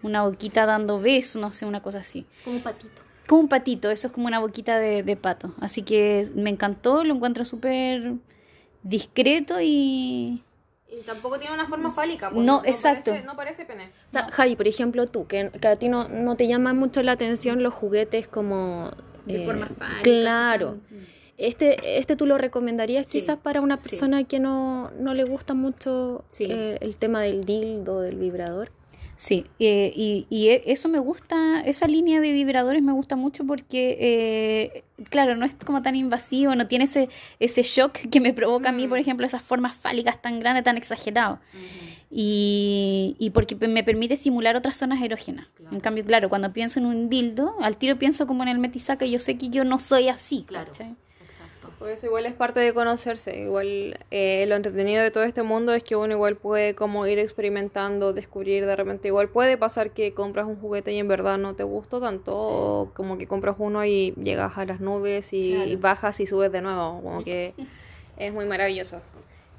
una 0.03 0.23
boquita 0.25 0.67
dando 0.67 1.01
besos 1.01 1.41
no 1.41 1.53
sé 1.53 1.67
una 1.67 1.83
cosa 1.83 1.99
así 2.01 2.27
Como 2.45 2.57
un 2.57 2.63
patito. 2.63 3.03
como 3.27 3.41
un 3.43 3.49
patito 3.49 3.91
eso 3.91 4.07
es 4.09 4.13
como 4.13 4.27
una 4.27 4.39
boquita 4.41 4.79
de, 4.79 5.03
de 5.03 5.17
pato 5.17 5.55
así 5.61 5.83
que 5.83 6.27
me 6.35 6.51
encantó 6.51 7.05
lo 7.05 7.15
encuentro 7.15 7.45
súper 7.45 8.15
discreto 8.83 9.61
y 9.61 10.43
Y 10.89 11.03
tampoco 11.07 11.39
tiene 11.39 11.55
una 11.55 11.67
forma 11.69 11.91
fálica. 11.93 12.31
pues, 12.31 12.45
No, 12.45 12.63
exacto. 12.65 13.11
Parece, 13.13 13.27
no 13.27 13.33
parece 13.35 13.65
pene. 13.65 13.91
O 14.09 14.13
sea, 14.13 14.29
Javi, 14.31 14.57
por 14.57 14.67
ejemplo, 14.67 15.07
tú, 15.07 15.27
que, 15.29 15.51
que 15.51 15.69
a 15.69 15.77
ti 15.77 15.89
no, 15.89 16.09
no 16.09 16.35
te 16.37 16.49
llaman 16.49 16.77
mucho 16.77 17.03
la 17.03 17.13
atención 17.13 17.63
los 17.63 17.73
juguetes 17.75 18.27
como... 18.27 18.91
De 19.27 19.43
eh, 19.43 19.47
forma 19.47 19.67
fálica. 19.67 20.03
Claro. 20.03 20.79
Este, 21.37 21.99
este 21.99 22.17
tú 22.17 22.27
lo 22.27 22.39
recomendarías 22.39 23.07
Sí, 23.07 23.19
quizás 23.21 23.39
para 23.39 23.61
una 23.61 23.77
sí. 23.77 23.89
persona 23.89 24.25
que 24.25 24.41
no, 24.41 24.91
no 24.99 25.15
le 25.15 25.25
gusta 25.25 25.55
mucho 25.55 26.25
Sí. 26.29 26.47
eh, 26.51 26.79
el 26.81 26.97
tema 26.97 27.21
del 27.23 27.45
dildo, 27.45 28.01
del 28.01 28.17
vibrador. 28.17 28.73
Sí, 29.21 29.45
eh, 29.59 29.93
y, 29.95 30.27
y 30.31 30.49
e- 30.49 30.62
eso 30.73 30.89
me 30.89 30.99
gusta, 30.99 31.61
esa 31.61 31.87
línea 31.87 32.23
de 32.23 32.33
vibradores 32.33 32.83
me 32.83 32.93
gusta 32.93 33.16
mucho 33.16 33.45
porque, 33.45 33.99
eh, 34.01 34.85
claro, 35.11 35.37
no 35.37 35.45
es 35.45 35.55
como 35.57 35.83
tan 35.83 35.95
invasivo, 35.95 36.55
no 36.55 36.66
tiene 36.66 36.85
ese, 36.87 37.11
ese 37.39 37.62
shock 37.62 37.93
que 38.11 38.18
me 38.18 38.33
provoca 38.33 38.71
a 38.71 38.73
mí, 38.73 38.89
por 38.89 38.97
ejemplo, 38.99 39.27
esas 39.27 39.43
formas 39.43 39.77
fálicas 39.77 40.23
tan 40.23 40.41
grandes, 40.41 40.64
tan 40.64 40.79
exageradas. 40.79 41.39
Y, 42.11 43.14
y 43.18 43.29
porque 43.29 43.57
me 43.68 43.85
permite 43.85 44.14
estimular 44.14 44.57
otras 44.57 44.79
zonas 44.79 45.03
erógenas. 45.03 45.49
En 45.71 45.81
cambio, 45.81 46.03
claro, 46.07 46.31
cuando 46.31 46.55
pienso 46.55 46.81
en 46.81 46.87
un 46.87 47.11
dildo, 47.11 47.57
al 47.61 47.77
tiro 47.77 47.99
pienso 47.99 48.27
como 48.27 48.43
en 48.43 48.49
el 48.49 48.59
metisaca 48.59 49.05
y 49.05 49.11
yo 49.11 49.18
sé 49.18 49.37
que 49.37 49.51
yo 49.51 49.64
no 49.64 49.79
soy 49.79 50.09
así. 50.09 50.47
¿cachai? 50.71 50.97
Eso 51.89 52.07
igual 52.07 52.26
es 52.26 52.35
parte 52.35 52.61
de 52.61 52.74
conocerse. 52.74 53.39
Igual 53.39 53.99
eh, 54.11 54.45
lo 54.47 54.55
entretenido 54.55 55.03
de 55.03 55.11
todo 55.11 55.24
este 55.24 55.43
mundo 55.43 55.72
es 55.72 55.83
que 55.83 55.97
uno 55.97 56.12
igual 56.12 56.37
puede 56.37 56.74
como 56.74 57.07
ir 57.07 57.18
experimentando, 57.18 58.12
descubrir 58.12 58.66
de 58.66 58.76
repente. 58.76 59.09
Igual 59.09 59.28
puede 59.28 59.57
pasar 59.57 59.91
que 59.93 60.12
compras 60.12 60.47
un 60.47 60.57
juguete 60.61 60.93
y 60.93 60.99
en 60.99 61.09
verdad 61.09 61.39
no 61.39 61.55
te 61.55 61.62
gustó 61.62 62.01
tanto. 62.01 62.37
O 62.39 62.91
como 62.95 63.16
que 63.18 63.26
compras 63.26 63.57
uno 63.59 63.85
y 63.85 64.12
llegas 64.22 64.59
a 64.59 64.66
las 64.66 64.81
nubes 64.81 65.33
y, 65.33 65.55
Claro. 65.55 65.70
y 65.70 65.76
bajas 65.76 66.20
y 66.20 66.26
subes 66.26 66.53
de 66.53 66.61
nuevo. 66.61 67.01
Como 67.03 67.24
que 67.24 67.55
es 68.18 68.33
muy 68.33 68.47
maravilloso. 68.47 69.01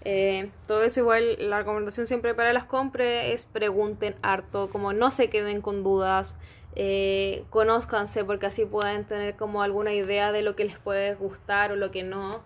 Eh, 0.03 0.49
todo 0.67 0.83
eso 0.83 0.99
igual, 1.01 1.37
la 1.39 1.59
recomendación 1.59 2.07
siempre 2.07 2.33
para 2.33 2.53
las 2.53 2.63
compras 2.63 3.25
es 3.25 3.45
pregunten 3.45 4.15
harto, 4.23 4.69
como 4.71 4.93
no 4.93 5.11
se 5.11 5.29
queden 5.29 5.61
con 5.61 5.83
dudas, 5.83 6.35
eh, 6.75 7.43
conózcanse 7.49 8.23
porque 8.23 8.45
así 8.45 8.65
pueden 8.65 9.05
tener 9.05 9.35
como 9.35 9.61
alguna 9.61 9.93
idea 9.93 10.31
de 10.31 10.41
lo 10.41 10.55
que 10.55 10.65
les 10.65 10.77
puede 10.77 11.15
gustar 11.15 11.71
o 11.71 11.75
lo 11.75 11.91
que 11.91 12.03
no. 12.03 12.43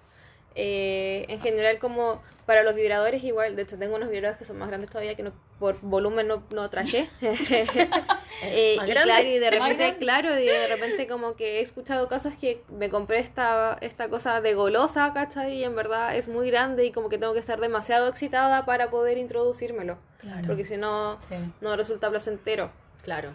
Eh, 0.57 1.25
en 1.27 1.41
general 1.41 1.79
como 1.79 2.21
para 2.45 2.63
los 2.63 2.75
vibradores 2.75 3.21
igual, 3.25 3.57
de 3.57 3.63
hecho 3.63 3.77
tengo 3.77 3.97
unos 3.97 4.09
vibradores 4.09 4.37
que 4.39 4.45
son 4.45 4.57
más 4.57 4.69
grandes 4.69 4.89
todavía 4.89 5.13
que 5.15 5.23
no, 5.23 5.33
por 5.59 5.81
volumen 5.81 6.27
no, 6.29 6.43
no 6.53 6.69
traje. 6.69 7.09
Eh, 8.43 8.75
y 8.75 8.91
claro, 8.91 9.25
y 9.25 9.39
de 9.39 9.49
repente, 9.49 9.95
claro, 9.97 10.37
y 10.37 10.45
de 10.45 10.67
repente 10.67 11.07
como 11.07 11.35
que 11.35 11.59
he 11.59 11.61
escuchado 11.61 12.09
casos 12.09 12.33
que 12.33 12.61
me 12.69 12.89
compré 12.89 13.19
esta, 13.19 13.77
esta 13.79 14.09
cosa 14.09 14.41
de 14.41 14.53
golosa, 14.53 15.13
¿cachai? 15.13 15.53
Y 15.59 15.63
en 15.63 15.73
verdad 15.73 16.15
es 16.15 16.27
muy 16.27 16.49
grande 16.51 16.85
y 16.85 16.91
como 16.91 17.07
que 17.07 17.17
tengo 17.17 17.31
que 17.33 17.39
estar 17.39 17.61
demasiado 17.61 18.09
excitada 18.09 18.65
para 18.65 18.89
poder 18.89 19.17
introducírmelo. 19.17 19.97
Claro. 20.17 20.47
Porque 20.47 20.65
si 20.65 20.75
no, 20.75 21.17
Sí. 21.21 21.35
no 21.61 21.77
resulta 21.77 22.09
placentero. 22.09 22.71
Claro. 23.03 23.31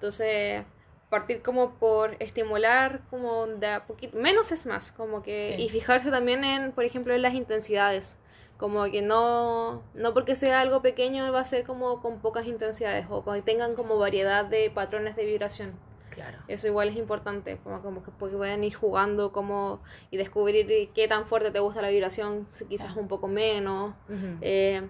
Entonces, 0.00 0.64
partir 1.10 1.42
como 1.42 1.74
por 1.74 2.16
estimular 2.20 3.02
como 3.10 3.46
de 3.46 3.66
a 3.66 3.84
poquito, 3.86 4.16
menos 4.16 4.50
es 4.50 4.64
más, 4.64 4.92
como 4.92 5.22
que, 5.22 5.56
Sí. 5.58 5.64
y 5.64 5.68
fijarse 5.68 6.10
también 6.10 6.42
en, 6.42 6.72
por 6.72 6.84
ejemplo, 6.84 7.12
en 7.12 7.20
las 7.20 7.34
intensidades. 7.34 8.16
Como 8.56 8.82
que 8.90 9.02
no, 9.02 9.82
no 9.92 10.14
porque 10.14 10.36
sea 10.36 10.62
algo 10.62 10.80
pequeño 10.80 11.30
va 11.32 11.40
a 11.40 11.44
ser 11.44 11.64
como 11.64 12.00
con 12.00 12.20
pocas 12.20 12.46
intensidades 12.46 13.06
o 13.10 13.22
que 13.24 13.42
tengan 13.42 13.74
como 13.74 13.98
variedad 13.98 14.46
de 14.46 14.70
patrones 14.70 15.16
de 15.16 15.24
vibración. 15.26 15.72
Claro. 16.10 16.38
Eso 16.48 16.66
igual 16.66 16.88
es 16.88 16.96
importante, 16.96 17.58
como, 17.62 17.82
como 17.82 18.02
que 18.02 18.10
porque 18.10 18.36
pueden 18.36 18.64
ir 18.64 18.74
jugando 18.74 19.32
como 19.32 19.80
y 20.10 20.16
descubrir 20.16 20.90
qué 20.94 21.08
tan 21.08 21.26
fuerte 21.26 21.50
te 21.50 21.60
gusta 21.60 21.82
la 21.82 21.90
vibración, 21.90 22.46
si 22.54 22.64
quizás 22.64 22.96
un 22.96 23.06
poco 23.08 23.28
menos. 23.28 23.94
Eh, 24.40 24.82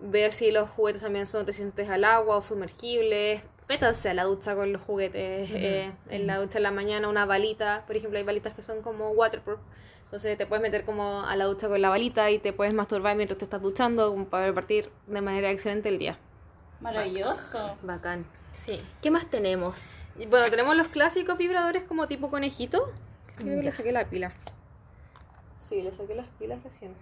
ver 0.00 0.32
si 0.32 0.50
los 0.50 0.68
juguetes 0.70 1.02
también 1.02 1.26
son 1.26 1.46
resistentes 1.46 1.88
al 1.88 2.04
agua 2.04 2.36
o 2.36 2.42
sumergibles. 2.42 3.42
Métanse 3.68 4.10
a 4.10 4.14
la 4.14 4.24
ducha 4.24 4.54
con 4.54 4.72
los 4.72 4.82
juguetes. 4.82 5.50
eh, 5.50 5.90
en 6.10 6.26
la 6.26 6.38
ducha 6.38 6.58
en 6.58 6.64
la 6.64 6.70
mañana 6.70 7.08
una 7.08 7.24
balita, 7.24 7.84
por 7.86 7.96
ejemplo, 7.96 8.18
hay 8.18 8.24
balitas 8.24 8.54
que 8.54 8.62
son 8.62 8.82
como 8.82 9.10
waterproof. 9.10 9.60
Entonces 10.04 10.36
te 10.38 10.46
puedes 10.46 10.62
meter 10.62 10.84
como 10.84 11.22
a 11.22 11.34
la 11.34 11.46
ducha 11.46 11.66
con 11.68 11.80
la 11.80 11.88
balita 11.88 12.30
y 12.30 12.38
te 12.38 12.52
puedes 12.52 12.74
masturbar 12.74 13.16
mientras 13.16 13.38
te 13.38 13.44
estás 13.44 13.62
duchando 13.62 14.10
como 14.10 14.26
para 14.26 14.52
partir 14.54 14.90
de 15.06 15.20
manera 15.20 15.50
excelente 15.50 15.88
el 15.88 15.98
día. 15.98 16.18
Maravilloso. 16.80 17.76
Bacán. 17.82 18.26
Sí. 18.52 18.80
¿Qué 19.02 19.10
más 19.10 19.26
tenemos? 19.28 19.96
Y 20.18 20.26
bueno, 20.26 20.46
tenemos 20.50 20.76
los 20.76 20.88
clásicos 20.88 21.36
vibradores 21.38 21.82
como 21.84 22.06
tipo 22.06 22.30
conejito. 22.30 22.92
Creo 23.36 23.58
que 23.58 23.64
le 23.64 23.72
saqué 23.72 23.90
la 23.90 24.04
pila. 24.04 24.32
Sí, 25.58 25.82
le 25.82 25.90
saqué 25.92 26.14
las 26.14 26.26
pilas 26.38 26.62
recién. 26.62 26.94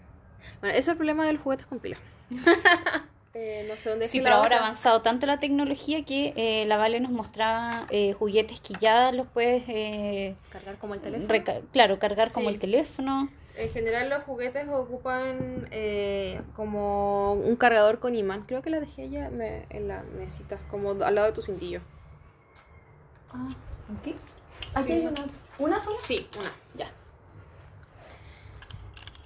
Bueno, 0.61 0.71
ese 0.73 0.81
es 0.81 0.89
el 0.89 0.97
problema 0.97 1.27
de 1.27 1.35
los 1.35 1.43
juguetes 1.43 1.67
con 1.67 1.81
pila. 1.81 1.99
Eh, 3.35 3.65
no 3.67 3.75
sé 3.77 3.89
dónde 3.91 4.09
Sí, 4.09 4.21
pero 4.21 4.35
ahora 4.37 4.57
ha 4.57 4.59
avanzado 4.61 5.01
tanto 5.01 5.27
la 5.27 5.41
tecnología 5.41 6.05
que 6.05 6.35
eh, 6.37 6.67
la 6.67 6.77
Vale 6.77 7.01
nos 7.01 7.11
mostraba 7.13 7.87
eh, 7.91 8.13
juguetes 8.13 8.61
que 8.61 8.75
ya 8.79 9.11
los 9.11 9.27
puedes, 9.27 9.63
eh, 9.69 10.37
Cargar 10.51 10.77
como 10.77 10.95
el 10.95 11.01
teléfono. 11.01 11.29
reca- 11.33 11.63
claro, 11.73 11.99
cargar 11.99 12.31
como 12.31 12.51
el 12.51 12.59
teléfono. 12.59 13.31
En 13.57 13.71
general 13.71 14.11
los 14.11 14.23
juguetes 14.25 14.69
ocupan 14.69 15.67
eh, 15.71 16.41
como 16.57 17.33
un 17.35 17.57
cargador 17.57 18.01
con 18.01 18.15
imán. 18.15 18.45
Creo 18.47 18.61
que 18.63 18.69
la 18.71 18.81
dejé 18.81 19.09
ya 19.09 19.31
me- 19.31 19.65
en 19.71 19.89
la 19.89 20.03
mesita, 20.19 20.59
como 20.71 20.91
al 21.03 21.15
lado 21.15 21.27
de 21.29 21.33
tu 21.33 21.41
cintillo. 21.43 21.81
Ah, 23.33 23.49
¿qué? 24.05 24.15
Aquí 24.75 24.93
hay 24.93 25.07
una. 25.07 25.25
¿Una 25.59 25.81
sola? 25.81 25.97
Sí, 26.03 26.29
una. 26.39 26.53
Ya. 26.75 26.91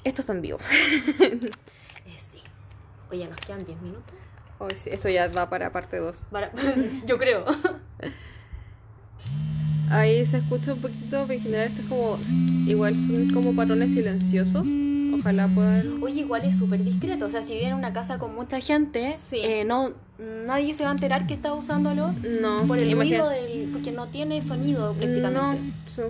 Esto 0.05 0.21
está 0.23 0.33
en 0.33 0.43
vivo. 0.43 0.59
Oye, 3.11 3.29
nos 3.29 3.39
quedan 3.41 3.65
10 3.65 3.81
minutos. 3.83 4.15
Sí, 4.75 4.91
esto 4.91 5.09
ya 5.09 5.29
va 5.29 5.49
para 5.51 5.71
parte 5.73 5.99
2. 5.99 6.23
Para... 6.31 6.51
Yo 7.07 7.19
creo. 7.19 7.45
Ahí 9.91 10.27
se 10.27 10.39
escucha 10.39 10.73
un 10.75 10.81
poquito, 10.81 11.23
pero 11.27 11.33
en 11.35 11.41
general 11.41 11.67
esto 11.69 11.83
es 11.83 11.89
como... 11.89 12.19
Igual 12.67 12.95
son 12.97 13.31
como 13.33 13.55
patrones 13.55 13.91
silenciosos. 13.95 14.67
Ojalá 15.21 15.47
puedan... 15.49 16.03
Oye, 16.03 16.21
igual 16.23 16.45
es 16.45 16.59
súper 16.59 16.83
discreto. 16.83 17.27
O 17.27 17.31
sea, 17.31 17.43
si 17.43 17.55
viene 17.55 17.75
una 17.75 17.93
casa 17.93 18.19
con 18.19 18.35
mucha 18.35 18.59
gente, 18.61 19.15
Sí. 19.17 19.37
eh, 19.43 19.65
no, 19.65 19.91
nadie 20.19 20.75
se 20.75 20.85
va 20.85 20.91
a 20.91 20.93
enterar 20.93 21.27
que 21.27 21.35
está 21.35 21.53
usándolo 21.53 22.11
No, 22.41 22.59
por 22.67 22.79
el 22.79 22.91
ruido 22.97 23.29
del. 23.29 23.71
porque 23.73 23.93
no 23.93 24.09
tiene 24.09 24.41
sonido 24.43 24.95
prácticamente. 24.95 25.61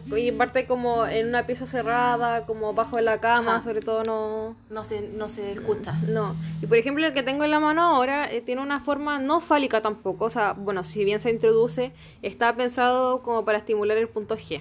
No, 0.07 0.17
y 0.17 0.31
aparte 0.31 0.67
como 0.67 1.07
en 1.07 1.29
una 1.29 1.47
pieza 1.47 1.67
cerrada, 1.67 2.47
como 2.47 2.73
bajo 2.75 3.01
la 3.01 3.21
cama, 3.21 3.53
Ajá. 3.53 3.61
sobre 3.61 3.81
todo 3.81 4.03
no... 4.05 4.57
No 4.71 4.85
se, 4.85 5.09
no 5.17 5.29
se 5.29 5.53
escucha. 5.53 5.93
No, 6.13 6.37
y 6.63 6.67
por 6.67 6.79
ejemplo 6.79 7.07
el 7.07 7.15
que 7.15 7.23
tengo 7.23 7.45
en 7.45 7.51
la 7.51 7.61
mano 7.61 7.83
ahora 7.83 8.31
eh, 8.33 8.41
tiene 8.41 8.63
una 8.63 8.81
forma 8.81 9.19
no 9.19 9.41
fálica 9.41 9.81
tampoco, 9.81 10.27
o 10.27 10.31
sea, 10.31 10.53
bueno, 10.55 10.85
si 10.85 11.05
bien 11.05 11.21
se 11.21 11.31
introduce, 11.31 11.93
está 12.23 12.55
pensado 12.57 13.23
como 13.23 13.45
para 13.45 13.59
estimular 13.59 13.97
el 13.97 14.09
punto 14.09 14.37
G. 14.37 14.61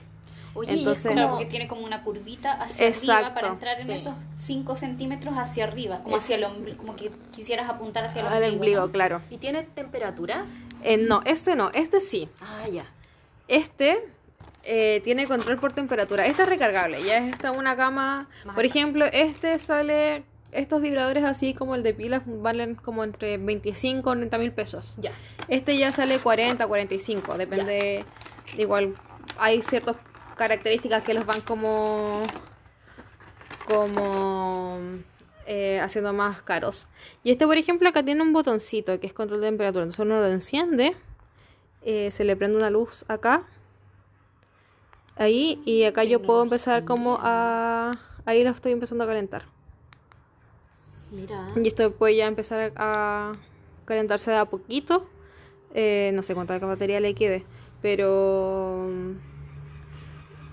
Oye, 0.55 0.73
Entonces- 0.73 1.05
y 1.05 1.07
es 1.09 1.13
Claro, 1.13 1.27
como... 1.29 1.39
porque 1.39 1.49
tiene 1.51 1.67
como 1.67 1.81
una 1.85 2.01
curvita 2.01 2.53
hacia 2.53 2.87
arriba 2.87 3.33
para 3.35 3.49
entrar 3.49 3.79
en 3.79 3.85
sí. 3.87 3.91
esos 3.91 4.15
5 4.37 4.75
centímetros 4.75 5.35
hacia 5.37 5.65
arriba, 5.65 5.99
como 6.01 6.17
Es- 6.17 6.23
hacia 6.23 6.37
el 6.37 6.45
ombligo, 6.45 6.77
como 6.77 6.95
que 6.95 7.11
quisieras 7.35 7.69
apuntar 7.69 8.05
hacia 8.05 8.21
el 8.21 8.27
Al 8.27 8.33
ombligo. 8.35 8.55
ombligo, 8.55 8.81
¿no? 8.87 8.91
claro. 8.91 9.21
¿Y 9.29 9.37
tiene 9.37 9.63
temperatura? 9.63 10.45
Eh, 10.83 10.97
no, 10.97 11.21
este 11.25 11.55
no, 11.55 11.69
este 11.73 11.99
sí. 11.99 12.29
Ah, 12.41 12.67
ya. 12.71 12.85
Este 13.47 14.03
eh, 14.63 15.01
tiene 15.03 15.27
control 15.27 15.57
por 15.59 15.73
temperatura. 15.73 16.25
Este 16.25 16.41
es 16.43 16.49
recargable, 16.49 17.03
ya 17.03 17.17
es 17.17 17.33
esta 17.33 17.51
una 17.51 17.75
cama. 17.75 18.27
Más 18.45 18.55
Por 18.55 18.63
alta. 18.65 18.77
ejemplo, 18.77 19.05
este 19.05 19.59
sale, 19.59 20.23
estos 20.51 20.81
vibradores 20.81 21.23
así 21.23 21.53
como 21.53 21.75
el 21.75 21.83
de 21.83 21.93
pilas 21.93 22.23
valen 22.25 22.75
como 22.75 23.03
entre 23.03 23.37
25 23.37 24.13
y 24.13 24.17
30 24.17 24.37
mil 24.39 24.51
pesos. 24.53 24.95
Ya. 24.99 25.11
Este 25.49 25.77
ya 25.77 25.91
sale 25.91 26.17
40, 26.17 26.65
45, 26.65 27.37
depende. 27.37 28.03
Igual 28.57 28.95
hay 29.37 29.61
ciertas 29.61 29.97
características 30.35 31.03
que 31.03 31.13
los 31.13 31.25
van 31.25 31.41
como. 31.41 32.23
como. 33.67 34.79
eh, 35.47 35.79
haciendo 35.79 36.11
más 36.13 36.41
caros. 36.41 36.87
Y 37.23 37.31
este, 37.31 37.45
por 37.45 37.57
ejemplo, 37.57 37.87
acá 37.89 38.03
tiene 38.03 38.21
un 38.21 38.33
botoncito 38.33 38.99
que 38.99 39.07
es 39.07 39.13
control 39.13 39.41
de 39.41 39.47
temperatura. 39.47 39.83
Entonces 39.83 39.99
uno 40.05 40.19
lo 40.19 40.27
enciende, 40.27 40.95
eh, 41.83 42.09
se 42.11 42.23
le 42.23 42.35
prende 42.35 42.57
una 42.57 42.69
luz 42.69 43.05
acá. 43.07 43.43
Ahí, 45.17 45.61
y 45.65 45.83
acá 45.83 46.03
yo 46.03 46.21
puedo 46.21 46.43
empezar 46.43 46.83
como 46.83 47.17
a. 47.21 47.99
Ahí 48.25 48.43
lo 48.43 48.49
estoy 48.49 48.71
empezando 48.73 49.03
a 49.03 49.07
calentar. 49.07 49.43
Mira. 51.11 51.47
Y 51.55 51.67
esto 51.67 51.91
puede 51.93 52.15
ya 52.17 52.25
empezar 52.25 52.73
a 52.75 53.33
calentarse 53.85 54.31
de 54.31 54.37
a 54.37 54.45
poquito. 54.45 55.07
Eh, 55.73 56.11
no 56.13 56.23
sé 56.23 56.33
cuánta 56.33 56.57
batería 56.57 56.99
le 56.99 57.13
quede. 57.13 57.45
Pero. 57.81 58.89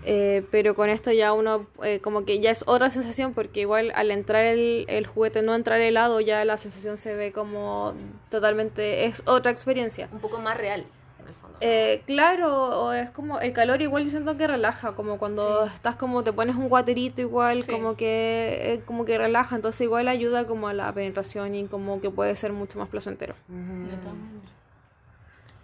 Eh, 0.05 0.45
pero 0.51 0.75
con 0.75 0.89
esto 0.89 1.13
ya 1.13 1.33
uno 1.33 1.67
eh, 1.85 2.01
como 2.01 2.25
que 2.25 2.41
ya 2.41 2.51
es 2.51 2.65
otra 2.67 2.91
sensación 2.91 3.35
porque 3.35 3.61
igual 3.61 3.93
al 3.95 4.11
entrar 4.11 4.45
el, 4.45 4.85
el 4.89 5.07
juguete, 5.07 5.43
no 5.43 5.55
entrar 5.55 5.81
helado, 5.81 6.21
ya 6.21 6.45
la 6.45 6.57
sensación 6.57 6.97
se 6.99 7.15
ve 7.15 7.31
como 7.33 7.95
totalmente, 8.29 9.05
es 9.05 9.23
otra 9.27 9.53
experiencia. 9.53 10.09
Un 10.11 10.19
poco 10.19 10.41
más 10.41 10.57
real, 10.57 10.85
en 11.21 11.29
el 11.29 11.35
fondo. 11.35 11.57
Eh, 11.61 12.03
claro, 12.05 12.81
o 12.83 12.93
es 12.93 13.11
como 13.11 13.39
el 13.39 13.53
calor 13.53 13.81
igual 13.81 14.03
yo 14.03 14.11
siento 14.11 14.37
que 14.37 14.49
relaja, 14.49 14.97
como 14.97 15.19
cuando 15.19 15.67
estás 15.67 15.95
como 15.95 16.25
te 16.25 16.33
pones 16.33 16.57
un 16.57 16.69
guaterito 16.69 17.21
igual, 17.21 17.63
Sí. 17.63 17.71
como 17.71 17.97
que 17.97 18.73
eh, 18.75 18.83
como 18.85 19.05
que 19.05 19.17
relaja, 19.19 19.55
entonces 19.55 19.83
igual 19.83 20.09
ayuda 20.09 20.49
como 20.49 20.67
a 20.67 20.73
la 20.75 20.93
penetración 20.93 21.55
y 21.55 21.69
como 21.69 22.01
que 22.01 22.11
puede 22.11 22.35
ser 22.35 22.53
mucho 22.53 22.77
más 22.81 22.89
placentero. 22.89 23.37
Maneras. 23.47 24.01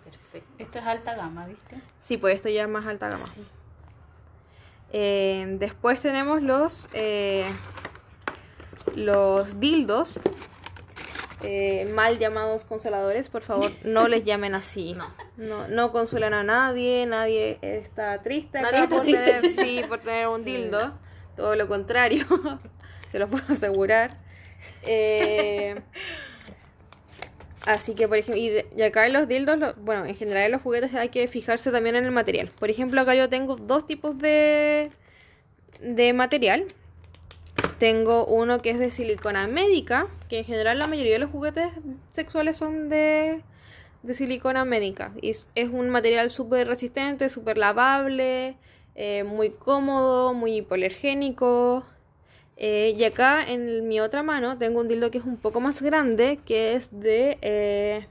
Perfecto. 0.05 0.49
Esto 0.59 0.78
es 0.78 0.86
alta 0.86 1.16
gama, 1.16 1.47
¿viste? 1.47 1.76
Sí, 1.99 2.16
pues 2.16 2.36
esto 2.36 2.49
ya 2.49 2.62
es 2.62 2.68
más 2.68 2.86
alta 2.86 3.09
gama. 3.09 3.26
Sí. 3.26 3.45
Eh, 4.93 5.47
después 5.59 6.01
tenemos 6.01 6.43
los 6.43 6.89
eh, 6.95 7.45
los 8.95 9.61
dildos 9.61 10.18
eh, 11.43 11.89
mal 11.95 12.18
llamados 12.18 12.64
consoladores, 12.64 13.28
por 13.28 13.43
favor, 13.43 13.70
no 13.84 14.09
les 14.09 14.24
llamen 14.24 14.55
así. 14.55 14.95
No. 14.95 15.07
No, 15.36 15.68
no 15.68 15.93
consuelan 15.93 16.34
a 16.34 16.43
nadie, 16.43 17.07
nadie 17.07 17.59
está 17.62 18.20
triste 18.22 18.61
Nadie 18.61 18.82
está 18.84 18.97
por 18.97 19.05
triste. 19.05 19.24
tener, 19.24 19.53
sí, 19.55 19.82
por 19.89 20.01
tener 20.01 20.26
un 20.28 20.45
dildo. 20.45 20.99
Todo 21.36 21.55
lo 21.55 21.68
contrario, 21.68 22.26
se 23.12 23.18
los 23.20 23.28
puedo 23.30 23.45
asegurar. 23.53 24.18
Así 27.69 27.93
que, 27.95 28.09
por 28.09 28.16
ejemplo, 28.16 28.41
y, 28.41 28.83
acá 28.83 29.07
en 29.07 29.12
los 29.12 29.29
dildos, 29.29 29.75
bueno, 29.77 30.07
en 30.07 30.16
general 30.16 30.45
en 30.45 30.53
los 30.53 30.62
juguetes 30.62 30.95
hay 30.95 31.11
que 31.11 31.29
fijarse 31.29 31.71
también 31.71 31.97
en 31.97 32.07
el 32.07 32.11
material. 32.12 32.51
Por 32.59 32.71
ejemplo, 32.71 32.99
acá 32.99 33.14
yo 33.14 33.29
tengo 33.29 33.57
dos 33.57 33.87
tipos 33.87 34.16
de, 34.16 34.91
de 35.83 36.12
material. 36.14 36.64
Tengo 37.79 38.25
uno 38.25 38.59
que 38.61 38.71
es 38.71 38.79
de 38.79 38.91
silicona 38.91 39.49
médica, 39.49 40.09
que 40.31 40.39
en 40.39 40.45
general 40.47 40.79
la 40.79 40.87
mayoría 40.87 41.12
de 41.12 41.19
los 41.19 41.31
juguetes 41.31 41.71
sexuales 42.12 42.57
son 42.57 42.89
de, 42.89 43.43
de 44.03 44.14
silicona 44.14 44.64
médica. 44.64 45.12
Y 45.21 45.29
es, 45.29 45.47
es 45.55 45.69
un 45.69 45.91
material 45.91 46.31
súper 46.31 46.69
resistente, 46.69 47.29
súper 47.29 47.59
lavable, 47.59 48.57
eh, 48.95 49.25
muy 49.25 49.51
cómodo, 49.51 50.33
muy 50.33 50.57
hipoalergénico. 50.57 51.85
Eh, 52.61 52.93
y 52.97 53.05
acá 53.05 53.45
en 53.49 53.87
mi 53.87 54.01
otra 54.01 54.25
mano 54.25 54.59
tengo 54.59 54.81
un 54.81 54.89
dildo 54.89 55.13
que 55.13 55.19
es 55.19 55.25
un 55.25 55.37
poco 55.37 55.61
más 55.61 55.81
grande, 55.81 56.41
que 56.45 56.75
es 56.75 56.89
de 56.91 57.39
eh, 57.41 58.09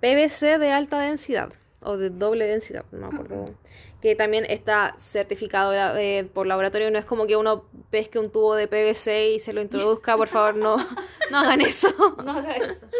PVC 0.00 0.58
de 0.58 0.72
alta 0.72 0.98
densidad, 0.98 1.52
o 1.82 1.98
de 1.98 2.08
doble 2.08 2.46
densidad, 2.46 2.86
no 2.90 3.10
me 3.10 3.14
acuerdo. 3.14 3.54
Que 4.00 4.16
también 4.16 4.46
está 4.48 4.94
certificado 4.98 5.74
eh, 5.98 6.26
por 6.32 6.46
laboratorio, 6.46 6.90
no 6.90 6.98
es 6.98 7.04
como 7.04 7.26
que 7.26 7.36
uno 7.36 7.66
pesque 7.90 8.18
un 8.18 8.30
tubo 8.30 8.54
de 8.54 8.66
PVC 8.66 9.34
y 9.34 9.40
se 9.40 9.52
lo 9.52 9.60
introduzca, 9.60 10.16
por 10.16 10.28
favor, 10.28 10.56
no, 10.56 10.76
no 11.30 11.38
hagan 11.38 11.60
eso. 11.60 11.88
No 12.24 12.32
haga 12.32 12.56
eso. 12.56 12.86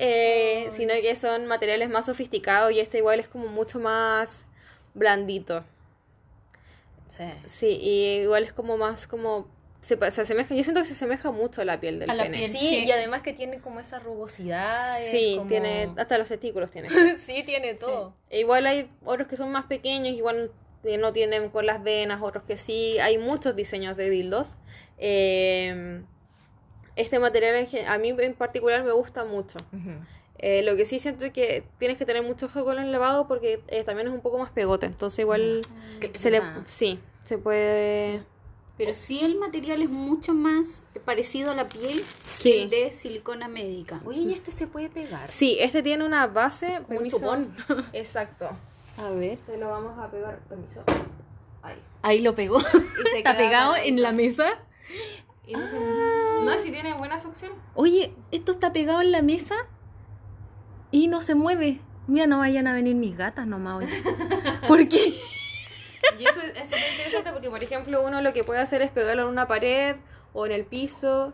Eh, 0.00 0.68
sino 0.70 0.94
que 0.94 1.16
son 1.16 1.46
materiales 1.46 1.90
más 1.90 2.06
sofisticados 2.06 2.70
y 2.70 2.78
este 2.78 2.98
igual 2.98 3.18
es 3.18 3.26
como 3.26 3.48
mucho 3.48 3.80
más 3.80 4.46
blandito. 4.94 5.64
Sí. 7.08 7.24
Sí, 7.46 7.78
y 7.82 8.20
igual 8.22 8.44
es 8.44 8.52
como 8.52 8.76
más 8.76 9.08
como 9.08 9.48
se, 9.80 9.96
pa- 9.96 10.10
se 10.10 10.22
asemeja, 10.22 10.54
yo 10.54 10.62
siento 10.64 10.80
que 10.80 10.86
se 10.86 10.92
asemeja 10.94 11.30
mucho 11.30 11.60
a 11.62 11.64
la 11.64 11.78
piel 11.80 11.98
del 12.00 12.10
A 12.10 12.14
la 12.14 12.24
pene. 12.24 12.38
piel. 12.38 12.50
Sí, 12.52 12.58
Sí. 12.58 12.84
y 12.86 12.90
además 12.90 13.22
que 13.22 13.32
tiene 13.32 13.58
como 13.60 13.80
esa 13.80 13.98
rugosidad. 13.98 14.98
Sí, 15.10 15.34
como- 15.38 15.48
tiene 15.48 15.90
hasta 15.96 16.18
los 16.18 16.28
testículos 16.28 16.70
tiene. 16.70 16.88
sí, 17.18 17.42
tiene 17.44 17.74
todo. 17.74 18.14
E 18.30 18.40
igual 18.40 18.66
hay 18.66 18.90
otros 19.04 19.28
que 19.28 19.36
son 19.36 19.50
más 19.52 19.66
pequeños, 19.66 20.14
igual 20.14 20.50
eh, 20.84 20.98
no 20.98 21.12
tienen 21.12 21.48
con 21.50 21.66
las 21.66 21.82
venas, 21.82 22.20
otros 22.22 22.44
que 22.44 22.56
sí. 22.56 22.98
Hay 22.98 23.18
muchos 23.18 23.54
diseños 23.56 23.96
de 23.96 24.10
dildos. 24.10 24.56
Eh, 24.98 26.02
este 26.96 27.18
material 27.20 27.66
a 27.86 27.98
mí 27.98 28.08
en 28.18 28.34
particular 28.34 28.82
me 28.84 28.92
gusta 28.92 29.24
mucho. 29.24 29.58
Eh, 30.40 30.62
lo 30.62 30.76
que 30.76 30.86
sí 30.86 30.98
siento 30.98 31.24
es 31.24 31.32
que 31.32 31.64
tienes 31.78 31.96
que 31.98 32.04
tener 32.06 32.22
mucho 32.22 32.46
ojo 32.46 32.64
con 32.64 32.78
el 32.78 32.92
lavado 32.92 33.26
porque 33.26 33.60
eh, 33.68 33.82
también 33.84 34.08
es 34.08 34.14
un 34.14 34.20
poco 34.20 34.38
más 34.38 34.50
pegote. 34.50 34.86
Entonces 34.86 35.20
igual 35.20 35.60
Que- 36.00 36.16
se 36.18 36.30
le... 36.30 36.38
ah. 36.38 36.62
Sí, 36.66 36.98
se 37.24 37.38
puede... 37.38 38.22
Pero 38.78 38.94
sí 38.94 39.20
el 39.20 39.36
material 39.36 39.82
es 39.82 39.90
mucho 39.90 40.32
más 40.34 40.86
parecido 41.04 41.50
a 41.50 41.54
la 41.54 41.68
piel 41.68 42.02
Sí. 42.20 42.42
que 42.44 42.62
el 42.62 42.70
de 42.70 42.90
silicona 42.92 43.48
médica. 43.48 44.00
Oye, 44.04 44.20
¿y 44.20 44.32
este 44.32 44.52
se 44.52 44.68
puede 44.68 44.88
pegar? 44.88 45.28
Sí, 45.28 45.56
este 45.60 45.82
tiene 45.82 46.04
una 46.04 46.28
base... 46.28 46.78
un 46.78 46.84
permiso. 46.84 47.18
chupón. 47.18 47.54
Exacto. 47.92 48.48
A 48.98 49.10
ver. 49.10 49.38
Se 49.44 49.56
lo 49.56 49.68
vamos 49.70 49.98
a 49.98 50.08
pegar, 50.10 50.38
permiso. 50.48 50.84
Ahí. 51.62 51.76
Ahí 52.02 52.20
lo 52.20 52.36
pegó. 52.36 52.58
Y 52.58 53.08
se 53.10 53.16
Está 53.18 53.36
pegado 53.36 53.74
en 53.76 54.00
la 54.00 54.12
mesa. 54.12 54.46
Y 55.44 55.54
no, 55.54 55.66
se... 55.66 55.78
no, 55.80 56.58
si 56.58 56.70
tiene 56.70 56.94
buena 56.94 57.18
succión. 57.18 57.52
Oye, 57.74 58.14
esto 58.30 58.52
está 58.52 58.72
pegado 58.72 59.00
en 59.00 59.10
la 59.10 59.22
mesa 59.22 59.56
y 60.92 61.08
no 61.08 61.20
se 61.20 61.34
mueve. 61.34 61.80
Mira, 62.06 62.26
no 62.26 62.38
vayan 62.38 62.66
a 62.68 62.74
venir 62.74 62.94
mis 62.94 63.16
gatas 63.16 63.46
nomás 63.46 63.78
hoy. 63.82 63.88
¿Por 64.68 64.88
qué? 64.88 65.14
Y 66.18 66.24
eso 66.26 66.40
es 66.40 66.64
súper 66.68 66.90
interesante 66.92 67.30
porque, 67.32 67.50
por 67.50 67.62
ejemplo, 67.62 68.02
uno 68.04 68.20
lo 68.22 68.32
que 68.32 68.44
puede 68.44 68.60
hacer 68.60 68.82
es 68.82 68.90
pegarlo 68.90 69.22
en 69.24 69.28
una 69.28 69.46
pared 69.48 69.96
o 70.32 70.46
en 70.46 70.52
el 70.52 70.64
piso 70.64 71.32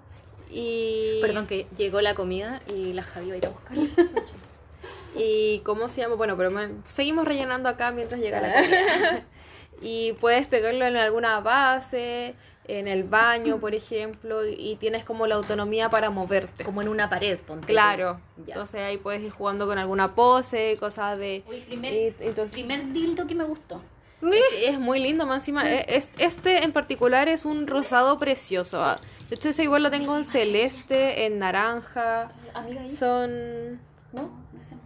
y... 0.50 1.18
Perdón, 1.20 1.46
que 1.46 1.66
llegó 1.76 2.00
la 2.00 2.14
comida 2.14 2.60
y 2.74 2.92
la 2.92 3.02
Javi 3.02 3.28
va 3.28 3.34
a 3.34 3.38
ir 3.38 3.46
a 3.46 3.50
buscarla. 3.50 3.88
¿Y 5.16 5.60
cómo 5.60 5.88
se 5.88 6.00
llama? 6.00 6.16
Bueno, 6.16 6.36
pero 6.36 6.50
me- 6.50 6.70
seguimos 6.88 7.24
rellenando 7.26 7.68
acá 7.68 7.92
mientras 7.92 8.20
llega 8.20 8.40
la 8.40 8.52
comida. 8.54 9.24
y 9.82 10.12
puedes 10.14 10.46
pegarlo 10.46 10.84
en 10.84 10.96
alguna 10.96 11.40
base, 11.40 12.34
en 12.66 12.88
el 12.88 13.04
baño, 13.04 13.58
por 13.58 13.74
ejemplo, 13.74 14.44
y 14.46 14.76
tienes 14.76 15.04
como 15.04 15.26
la 15.26 15.36
autonomía 15.36 15.88
para 15.88 16.10
moverte. 16.10 16.64
Como 16.64 16.82
en 16.82 16.88
una 16.88 17.08
pared, 17.08 17.38
ponte. 17.40 17.66
Claro. 17.68 18.20
Ya. 18.46 18.54
Entonces 18.54 18.80
ahí 18.80 18.96
puedes 18.96 19.22
ir 19.22 19.30
jugando 19.30 19.66
con 19.66 19.78
alguna 19.78 20.14
pose, 20.14 20.76
cosas 20.80 21.18
de... 21.18 21.44
Primer, 21.68 21.92
y- 21.92 22.14
entonces- 22.20 22.52
primer 22.52 22.92
dildo 22.92 23.26
que 23.26 23.34
me 23.36 23.44
gustó. 23.44 23.80
Es, 24.22 24.70
es 24.74 24.78
muy 24.80 25.00
lindo, 25.00 25.26
más 25.26 25.42
encima. 25.42 25.70
eh, 25.70 25.84
es- 25.88 26.10
Este 26.18 26.64
en 26.64 26.72
particular 26.72 27.28
es 27.28 27.44
un 27.44 27.66
rosado 27.66 28.18
precioso. 28.18 28.82
ah. 28.82 28.96
De 29.28 29.36
hecho, 29.36 29.48
ese 29.50 29.62
igual 29.64 29.82
lo 29.82 29.90
tengo 29.90 30.16
en 30.16 30.24
celeste, 30.24 31.26
en 31.26 31.38
naranja. 31.38 32.32
Amiga. 32.54 32.86
Son, 32.88 33.80
¿No? 34.12 34.30
No 34.52 34.62
sé. 34.62 34.76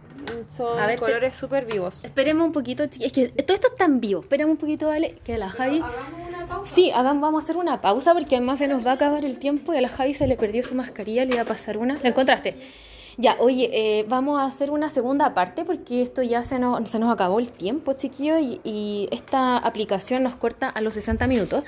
son 0.53 0.79
A 0.79 0.87
ver, 0.87 0.99
colores 0.99 1.35
súper 1.35 1.65
vivos. 1.65 2.03
Esperemos 2.03 2.45
un 2.47 2.51
poquito, 2.53 2.83
Es 2.83 3.13
que 3.13 3.29
todo 3.29 3.55
esto 3.55 3.67
está 3.69 3.85
en 3.85 3.99
vivo. 4.01 4.21
Esperemos 4.21 4.53
un 4.53 4.57
poquito, 4.57 4.87
dale, 4.87 5.15
que 5.23 5.35
a 5.35 5.37
la 5.37 5.49
Javi. 5.49 5.77
Hagamos 5.79 6.27
una 6.27 6.45
pausa. 6.47 6.75
Sí, 6.75 6.91
hagan, 6.91 7.21
vamos 7.21 7.41
a 7.41 7.45
hacer 7.45 7.57
una 7.57 7.79
pausa 7.79 8.13
porque 8.13 8.35
además 8.37 8.59
se 8.59 8.67
nos 8.67 8.85
va 8.85 8.91
a 8.91 8.93
acabar 8.95 9.23
el 9.23 9.39
tiempo 9.39 9.73
y 9.73 9.77
a 9.77 9.81
la 9.81 9.89
Javi 9.89 10.13
se 10.13 10.27
le 10.27 10.35
perdió 10.35 10.63
su 10.63 10.73
mascarilla, 10.75 11.23
le 11.25 11.33
iba 11.35 11.43
a 11.43 11.45
pasar 11.45 11.77
una. 11.77 11.99
¿La 12.01 12.09
encontraste? 12.09 12.57
Ya, 13.21 13.35
oye, 13.37 13.69
eh, 13.73 14.05
vamos 14.07 14.39
a 14.39 14.45
hacer 14.45 14.71
una 14.71 14.89
segunda 14.89 15.33
parte 15.33 15.65
porque 15.65 16.01
esto 16.01 16.23
ya 16.23 16.41
se 16.41 16.57
nos, 16.57 16.89
se 16.89 16.99
nos 16.99 17.11
acabó 17.11 17.39
el 17.39 17.51
tiempo, 17.51 17.91
chiquillos, 17.91 18.39
y, 18.39 18.61
y 18.63 19.09
esta 19.11 19.57
aplicación 19.57 20.23
nos 20.23 20.37
corta 20.37 20.69
a 20.69 20.79
los 20.79 20.93
60 20.93 21.27
minutos. 21.27 21.65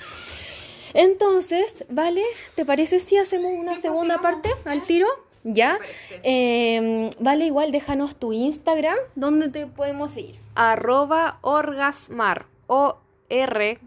Entonces, 0.94 1.84
¿vale? 1.90 2.24
¿Te 2.56 2.64
parece 2.64 3.00
si 3.00 3.18
hacemos 3.18 3.52
una 3.52 3.76
segunda 3.76 4.22
parte 4.22 4.50
al 4.64 4.82
tiro? 4.84 5.08
¿Ya? 5.44 5.78
Eh, 6.24 7.10
vale, 7.20 7.48
igual 7.48 7.74
déjanos 7.74 8.16
tu 8.16 8.32
Instagram, 8.32 8.96
¿dónde 9.16 9.50
te 9.50 9.68
podemos 9.68 10.12
seguir? 10.12 10.38
Arroba 10.56 11.40
orgasmar. 11.42 12.46
O-R-G-A-S-M-A-R. 12.68 13.82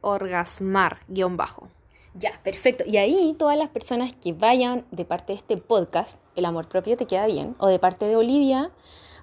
Orgasmar, 0.00 0.98
guion 1.08 1.36
bajo. 1.36 1.73
Ya, 2.14 2.40
perfecto. 2.44 2.84
Y 2.86 2.96
ahí 2.96 3.34
todas 3.36 3.58
las 3.58 3.70
personas 3.70 4.14
que 4.14 4.32
vayan 4.32 4.86
de 4.92 5.04
parte 5.04 5.32
de 5.32 5.38
este 5.38 5.56
podcast, 5.56 6.18
El 6.36 6.44
amor 6.44 6.68
propio 6.68 6.96
te 6.96 7.06
queda 7.06 7.26
bien, 7.26 7.56
o 7.58 7.66
de 7.66 7.80
parte 7.80 8.06
de 8.06 8.16
Olivia, 8.16 8.70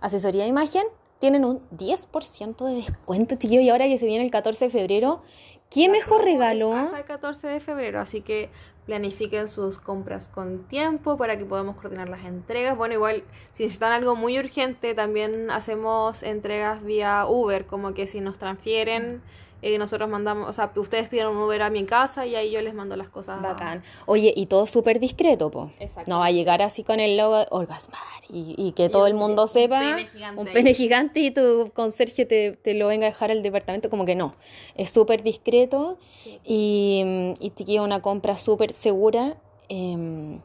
asesoría 0.02 0.44
de 0.44 0.50
imagen, 0.50 0.84
tienen 1.20 1.46
un 1.46 1.62
10% 1.70 2.66
de 2.66 2.76
descuento, 2.76 3.36
chiquillos. 3.36 3.64
Y 3.64 3.70
ahora 3.70 3.88
que 3.88 3.98
se 3.98 4.08
viene 4.08 4.26
el 4.26 4.32
14 4.32 4.66
de 4.66 4.72
febrero, 4.72 5.22
¿qué 5.70 5.88
mejor 5.88 6.26
regalo? 6.26 6.74
Hasta 6.74 6.98
el 6.98 7.06
14 7.06 7.48
de 7.48 7.60
febrero, 7.62 8.02
así 8.02 8.22
que 8.22 8.50
planifiquen 8.86 9.48
sus 9.48 9.78
compras 9.78 10.28
con 10.28 10.68
tiempo 10.68 11.16
para 11.16 11.38
que 11.38 11.46
podamos 11.46 11.78
coordinar 11.78 12.10
las 12.10 12.26
entregas. 12.26 12.76
Bueno, 12.76 12.96
igual, 12.96 13.24
si 13.54 13.64
necesitan 13.64 13.94
algo 13.94 14.18
muy 14.18 14.38
urgente, 14.38 14.96
también 14.96 15.50
hacemos 15.50 16.24
entregas 16.24 16.84
vía 16.84 17.26
Uber, 17.26 17.66
como 17.68 17.94
que 17.94 18.08
si 18.08 18.20
nos 18.20 18.38
transfieren, 18.38 19.22
eh, 19.62 19.78
nosotros 19.78 20.10
mandamos, 20.10 20.50
o 20.50 20.54
sea, 20.54 20.72
ustedes 20.76 21.10
piden 21.10 21.28
un 21.28 21.38
Uber 21.38 21.62
a 21.62 21.70
mi 21.70 21.86
casa 21.86 22.26
y 22.26 22.36
ahí 22.36 22.52
yo 22.52 22.62
les 22.62 22.74
mando 22.74 22.96
las 22.96 23.10
cosas. 23.10 23.42
Bacán. 23.42 23.84
Oye, 24.06 24.34
y 24.36 24.48
todo 24.48 24.66
súper 24.66 25.00
discreto, 25.00 25.50
po. 25.52 25.72
Exacto. 25.80 26.10
No 26.10 26.20
va 26.20 26.28
a 26.28 26.32
llegar 26.32 26.62
así 26.62 26.84
con 26.84 27.00
el 27.00 27.18
logo 27.18 27.46
Orgasmar 27.52 28.00
y, 28.30 28.56
y 28.58 28.72
que 28.74 28.90
todo 28.90 29.08
el 29.08 29.14
mundo 29.14 29.48
sepa. 29.48 29.80
pene 29.80 30.06
gigante 30.06 30.42
un 30.42 30.48
pene 30.48 30.74
gigante 30.74 31.20
y 31.20 31.32
tu 31.32 31.72
conserje 31.74 32.26
te, 32.26 32.54
te 32.54 32.74
lo 32.74 32.88
venga 32.88 33.08
a 33.08 33.10
dejar 33.10 33.32
al 33.32 33.44
departamento. 33.44 33.90
Como 33.90 34.06
que 34.06 34.16
no. 34.16 34.34
Es 34.76 34.90
súper 34.90 35.24
discreto 35.24 35.98
y, 36.44 37.36
y 37.40 37.52
chiquillo, 37.52 37.84
una 37.84 38.02
compra 38.02 38.36
súper 38.36 38.74
segura. 38.74 39.38
Em, 39.74 40.42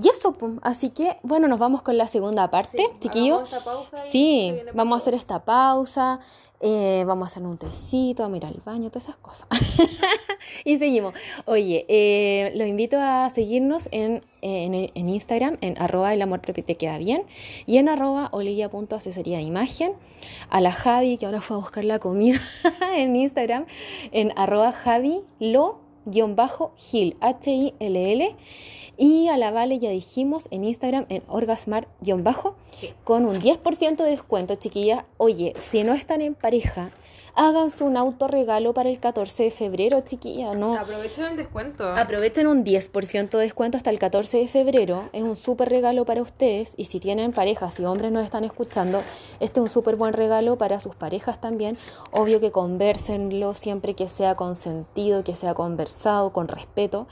y 0.00 0.08
eso, 0.08 0.32
así 0.62 0.90
que 0.90 1.16
bueno, 1.24 1.48
nos 1.48 1.58
vamos 1.58 1.82
con 1.82 1.98
la 1.98 2.06
segunda 2.06 2.52
parte, 2.52 2.88
chiquillos. 3.00 3.50
Sí, 3.94 4.54
vamos 4.74 4.94
a 4.94 5.02
hacer 5.02 5.14
esta 5.14 5.44
pausa. 5.44 6.20
Eh, 6.62 7.04
vamos 7.06 7.26
a 7.26 7.30
hacer 7.30 7.42
un 7.42 7.56
tecito, 7.56 8.22
a 8.22 8.28
mirar 8.28 8.52
el 8.52 8.60
baño, 8.60 8.90
todas 8.90 9.04
esas 9.04 9.16
cosas. 9.16 9.48
y 10.64 10.76
seguimos. 10.76 11.14
Oye, 11.46 11.86
eh, 11.88 12.52
los 12.54 12.68
invito 12.68 12.98
a 13.00 13.30
seguirnos 13.30 13.88
en, 13.92 14.22
en, 14.42 15.08
Instagram, 15.08 15.56
en 15.62 15.80
arroba 15.80 16.12
el 16.12 16.20
amor 16.20 16.40
te 16.40 16.76
queda 16.76 16.98
bien, 16.98 17.24
y 17.66 17.78
en 17.78 17.88
arroba 17.88 18.28
olivia.asesoría 18.32 19.38
de 19.38 19.42
imagen. 19.42 19.94
A 20.50 20.60
la 20.60 20.70
Javi, 20.70 21.16
que 21.16 21.24
ahora 21.24 21.40
fue 21.40 21.56
a 21.56 21.60
buscar 21.60 21.84
la 21.84 21.98
comida 21.98 22.38
en 22.94 23.16
Instagram, 23.16 23.64
en 24.12 24.32
arroba 24.36 24.72
javi 24.72 25.22
lo-gil, 25.38 25.79
H-I-L-L. 27.20 28.36
Y 28.96 29.28
a 29.28 29.38
la 29.38 29.50
Vale 29.50 29.78
ya 29.78 29.90
dijimos 29.90 30.46
en 30.50 30.64
Instagram 30.64 31.06
en 31.08 31.22
orgasmar-bajo 31.26 32.54
con 33.04 33.24
un 33.24 33.36
10% 33.36 33.96
de 33.96 34.10
descuento, 34.10 34.56
chiquillas. 34.56 35.04
Oye, 35.16 35.54
si 35.58 35.84
no 35.84 35.94
están 35.94 36.20
en 36.20 36.34
pareja, 36.34 36.90
háganse 37.34 37.84
un 37.84 37.96
autorregalo 37.96 38.74
para 38.74 38.90
el 38.90 39.00
14 39.00 39.44
de 39.44 39.50
febrero, 39.50 40.00
chiquillas, 40.00 40.56
¿no? 40.56 40.76
Aprovechen 40.76 41.24
el 41.26 41.36
descuento. 41.36 41.88
Aprovechen 41.92 42.46
un 42.46 42.64
10% 42.64 43.30
de 43.30 43.38
descuento 43.38 43.76
hasta 43.76 43.90
el 43.90 43.98
14 43.98 44.38
de 44.38 44.48
febrero. 44.48 45.08
Es 45.12 45.22
un 45.22 45.36
súper 45.36 45.68
regalo 45.68 46.04
para 46.04 46.22
ustedes. 46.22 46.74
Y 46.76 46.84
si 46.84 47.00
tienen 47.00 47.32
parejas, 47.32 47.74
si 47.74 47.84
hombres 47.84 48.12
nos 48.12 48.24
están 48.24 48.44
escuchando, 48.44 49.02
este 49.40 49.60
es 49.60 49.64
un 49.64 49.70
súper 49.70 49.96
buen 49.96 50.12
regalo 50.12 50.56
para 50.56 50.80
sus 50.80 50.94
parejas 50.94 51.40
también. 51.40 51.78
Obvio 52.10 52.40
que 52.40 52.50
conversenlo 52.50 53.54
siempre 53.54 53.94
que 53.94 54.08
sea 54.08 54.34
consentido, 54.34 55.24
que 55.24 55.34
sea 55.34 55.54
conversado, 55.54 56.32
con 56.32 56.48
respeto. 56.48 57.06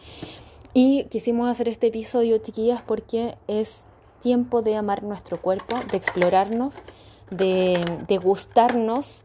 Y 0.75 1.05
quisimos 1.05 1.49
hacer 1.49 1.69
este 1.69 1.89
episodio, 1.89 2.39
chiquillas, 2.39 2.83
porque 2.83 3.37
es 3.47 3.89
tiempo 4.21 4.63
de 4.63 4.77
amar 4.77 5.03
nuestro 5.03 5.41
cuerpo, 5.41 5.77
de 5.91 5.97
explorarnos, 5.97 6.77
de, 7.31 8.21
gustarnos, 8.23 9.25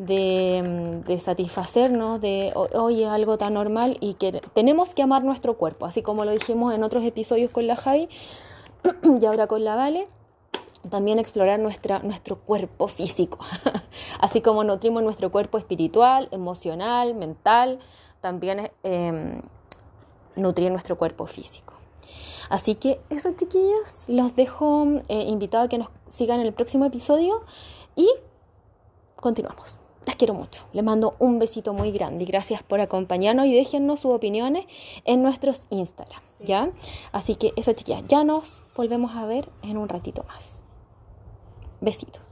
de, 0.00 1.20
satisfacernos, 1.22 2.22
de 2.22 2.52
hoy 2.54 3.02
es 3.02 3.08
algo 3.08 3.36
tan 3.36 3.54
normal 3.54 3.98
y 4.00 4.14
que 4.14 4.40
tenemos 4.54 4.94
que 4.94 5.02
amar 5.02 5.24
nuestro 5.24 5.58
cuerpo, 5.58 5.84
así 5.84 6.00
como 6.02 6.24
lo 6.24 6.32
dijimos 6.32 6.74
en 6.74 6.82
otros 6.82 7.04
episodios 7.04 7.50
con 7.50 7.66
la 7.66 7.76
Javi 7.76 8.08
y 9.20 9.24
ahora 9.26 9.46
con 9.46 9.62
la 9.62 9.76
Vale. 9.76 10.08
También 10.88 11.18
explorar 11.18 11.60
nuestra, 11.60 11.98
nuestro 11.98 12.38
cuerpo 12.38 12.88
físico, 12.88 13.38
así 14.20 14.40
como 14.40 14.64
nutrimos 14.64 15.02
nuestro 15.02 15.30
cuerpo 15.30 15.58
espiritual, 15.58 16.28
emocional, 16.30 17.14
mental, 17.14 17.78
también 18.22 18.70
eh, 18.82 19.42
nutrir 20.36 20.70
nuestro 20.70 20.96
cuerpo 20.96 21.26
físico. 21.26 21.74
Así 22.48 22.76
que 22.76 22.98
eso 23.10 23.32
chiquillos, 23.32 24.06
los 24.08 24.34
dejo 24.34 24.86
eh, 25.08 25.24
invitados 25.28 25.66
a 25.66 25.68
que 25.68 25.76
nos 25.76 25.90
sigan 26.08 26.40
en 26.40 26.46
el 26.46 26.54
próximo 26.54 26.86
episodio 26.86 27.44
y 27.94 28.08
continuamos. 29.16 29.79
Les 30.06 30.16
quiero 30.16 30.34
mucho. 30.34 30.64
Les 30.72 30.82
mando 30.82 31.14
un 31.18 31.38
besito 31.38 31.74
muy 31.74 31.92
grande 31.92 32.24
y 32.24 32.26
gracias 32.26 32.62
por 32.62 32.80
acompañarnos 32.80 33.46
y 33.46 33.54
déjennos 33.54 34.00
sus 34.00 34.12
opiniones 34.12 34.64
en 35.04 35.22
nuestros 35.22 35.64
Instagram, 35.70 36.22
¿ya? 36.40 36.70
Así 37.12 37.36
que 37.36 37.52
eso 37.56 37.72
chiquillas, 37.72 38.04
ya 38.08 38.24
nos 38.24 38.62
volvemos 38.74 39.14
a 39.14 39.26
ver 39.26 39.50
en 39.62 39.76
un 39.76 39.88
ratito 39.88 40.24
más. 40.24 40.62
Besitos. 41.80 42.29